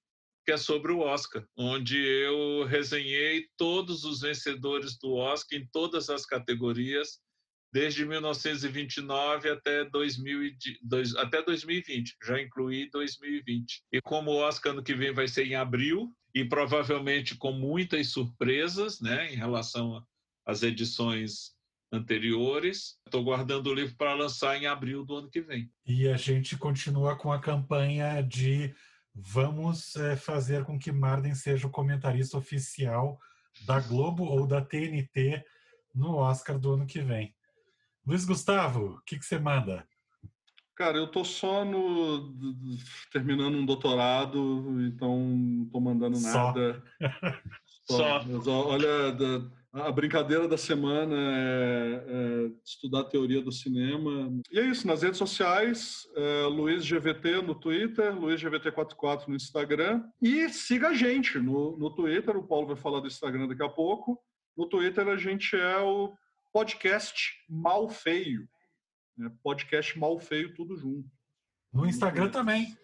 que 0.44 0.52
é 0.52 0.56
sobre 0.56 0.92
o 0.92 1.00
Oscar, 1.00 1.44
onde 1.56 1.96
eu 1.98 2.64
resenhei 2.64 3.46
todos 3.56 4.04
os 4.04 4.20
vencedores 4.20 4.98
do 4.98 5.14
Oscar 5.14 5.58
em 5.58 5.66
todas 5.72 6.08
as 6.08 6.24
categorias, 6.24 7.20
desde 7.72 8.04
1929 8.04 9.48
até, 9.50 9.84
2000, 9.84 10.52
até 11.18 11.42
2020, 11.42 12.16
já 12.24 12.40
incluí 12.40 12.90
2020. 12.90 13.82
E 13.92 14.00
como 14.00 14.30
o 14.30 14.36
Oscar 14.38 14.72
ano 14.72 14.82
que 14.82 14.94
vem 14.94 15.12
vai 15.12 15.28
ser 15.28 15.46
em 15.46 15.54
abril, 15.54 16.12
e 16.34 16.44
provavelmente 16.44 17.36
com 17.36 17.52
muitas 17.52 18.08
surpresas 18.08 19.00
né, 19.00 19.32
em 19.32 19.36
relação 19.36 20.04
às 20.46 20.62
edições 20.62 21.52
anteriores. 21.92 22.98
Estou 23.04 23.24
guardando 23.24 23.68
o 23.68 23.74
livro 23.74 23.96
para 23.96 24.14
lançar 24.14 24.56
em 24.56 24.66
abril 24.66 25.04
do 25.04 25.16
ano 25.16 25.30
que 25.30 25.40
vem. 25.40 25.70
E 25.84 26.08
a 26.08 26.16
gente 26.16 26.56
continua 26.56 27.16
com 27.16 27.32
a 27.32 27.40
campanha 27.40 28.22
de 28.22 28.72
vamos 29.22 29.96
é, 29.96 30.16
fazer 30.16 30.64
com 30.64 30.78
que 30.78 30.92
Marden 30.92 31.34
seja 31.34 31.66
o 31.66 31.70
comentarista 31.70 32.36
oficial 32.36 33.18
da 33.66 33.80
Globo 33.80 34.24
ou 34.24 34.46
da 34.46 34.60
TNT 34.60 35.44
no 35.94 36.16
Oscar 36.16 36.58
do 36.58 36.72
ano 36.72 36.86
que 36.86 37.00
vem. 37.00 37.34
Luiz 38.06 38.24
Gustavo, 38.24 38.96
o 38.96 39.00
que, 39.02 39.18
que 39.18 39.24
você 39.24 39.38
manda? 39.38 39.86
Cara, 40.74 40.96
eu 40.96 41.06
tô 41.06 41.24
só 41.24 41.64
no 41.64 42.34
terminando 43.12 43.54
um 43.56 43.66
doutorado, 43.66 44.80
então 44.82 45.18
não 45.18 45.66
tô 45.66 45.80
mandando 45.80 46.18
nada. 46.18 46.82
Só. 47.86 48.22
só. 48.42 48.68
Olha, 48.68 49.12
a 49.72 49.92
brincadeira 49.92 50.48
da 50.48 50.58
semana 50.58 51.14
é, 51.16 52.04
é, 52.06 52.50
estudar 52.64 53.00
a 53.00 53.04
teoria 53.04 53.40
do 53.40 53.52
cinema. 53.52 54.32
E 54.50 54.58
é 54.58 54.64
isso, 54.66 54.86
nas 54.86 55.02
redes 55.02 55.18
sociais, 55.18 56.08
é, 56.16 56.42
Luiz 56.46 56.84
GVT 56.84 57.42
no 57.42 57.54
Twitter, 57.54 58.18
Luiz 58.18 58.42
GVT44 58.42 59.28
no 59.28 59.36
Instagram. 59.36 60.02
E 60.20 60.48
siga 60.48 60.88
a 60.88 60.94
gente 60.94 61.38
no, 61.38 61.76
no 61.76 61.94
Twitter, 61.94 62.36
o 62.36 62.46
Paulo 62.46 62.66
vai 62.66 62.76
falar 62.76 63.00
do 63.00 63.06
Instagram 63.06 63.46
daqui 63.46 63.62
a 63.62 63.68
pouco. 63.68 64.20
No 64.56 64.66
Twitter 64.66 65.06
a 65.06 65.16
gente 65.16 65.54
é 65.54 65.78
o 65.78 66.12
podcast 66.52 67.30
Mal 67.48 67.88
Feio. 67.88 68.48
Né? 69.16 69.30
Podcast 69.42 69.96
Mal 69.96 70.18
Feio, 70.18 70.52
tudo 70.54 70.76
junto. 70.76 71.08
No 71.72 71.86
Instagram 71.86 72.28
também. 72.28 72.76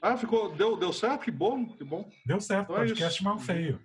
Ah, 0.00 0.16
ficou, 0.16 0.54
deu, 0.54 0.76
deu 0.76 0.92
certo? 0.92 1.24
Que 1.24 1.30
bom, 1.30 1.66
que 1.66 1.84
bom. 1.84 2.10
Deu 2.24 2.40
certo, 2.40 2.72
então 2.72 2.76
é 2.76 2.86
podcast 2.86 3.20
é 3.20 3.24
Mal 3.24 3.38
Feio. 3.38 3.80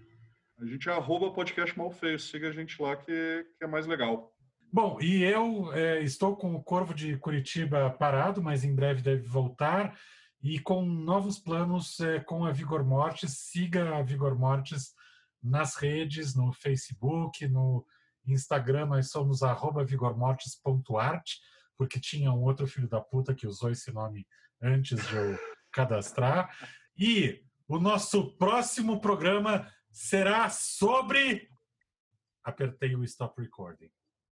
A 0.62 0.66
gente 0.66 0.90
é 0.90 0.92
arroba 0.92 1.32
podcast 1.32 1.78
mal 1.78 1.90
feio. 1.90 2.20
Siga 2.20 2.50
a 2.50 2.52
gente 2.52 2.82
lá 2.82 2.98
que, 2.98 3.46
que 3.58 3.64
é 3.64 3.68
mais 3.68 3.88
legal. 3.88 4.36
Bom, 4.72 5.00
e 5.02 5.24
eu 5.24 5.72
é, 5.74 6.04
estou 6.04 6.36
com 6.36 6.54
o 6.54 6.62
Corvo 6.62 6.94
de 6.94 7.18
Curitiba 7.18 7.90
parado, 7.92 8.44
mas 8.44 8.66
em 8.66 8.76
breve 8.76 9.02
deve 9.02 9.26
voltar. 9.26 9.98
E 10.44 10.60
com 10.60 10.86
novos 10.86 11.40
planos 11.40 11.98
é, 12.02 12.20
com 12.20 12.44
a 12.44 12.52
Vigor 12.52 12.84
Mortis. 12.84 13.38
Siga 13.38 13.96
a 13.96 14.02
Vigor 14.02 14.38
Mortis 14.38 14.94
nas 15.42 15.76
redes, 15.76 16.36
no 16.36 16.52
Facebook, 16.52 17.48
no 17.48 17.86
Instagram. 18.28 18.88
Nós 18.88 19.10
somos 19.10 19.40
vigormortis.art, 19.88 21.32
porque 21.78 22.02
tinha 22.02 22.34
um 22.34 22.44
outro 22.44 22.68
filho 22.68 22.90
da 22.90 23.00
puta 23.00 23.34
que 23.34 23.48
usou 23.48 23.72
esse 23.72 23.94
nome 23.94 24.28
antes 24.62 25.08
de 25.08 25.16
eu 25.16 25.40
cadastrar. 25.72 26.54
E 26.98 27.42
o 27.66 27.80
nosso 27.80 28.36
próximo 28.36 29.00
programa 29.00 29.66
será 29.92 30.50
sobre. 30.50 31.50
Apertei 32.44 32.96
o 32.96 33.04
stop 33.04 33.40
recording. 33.42 33.92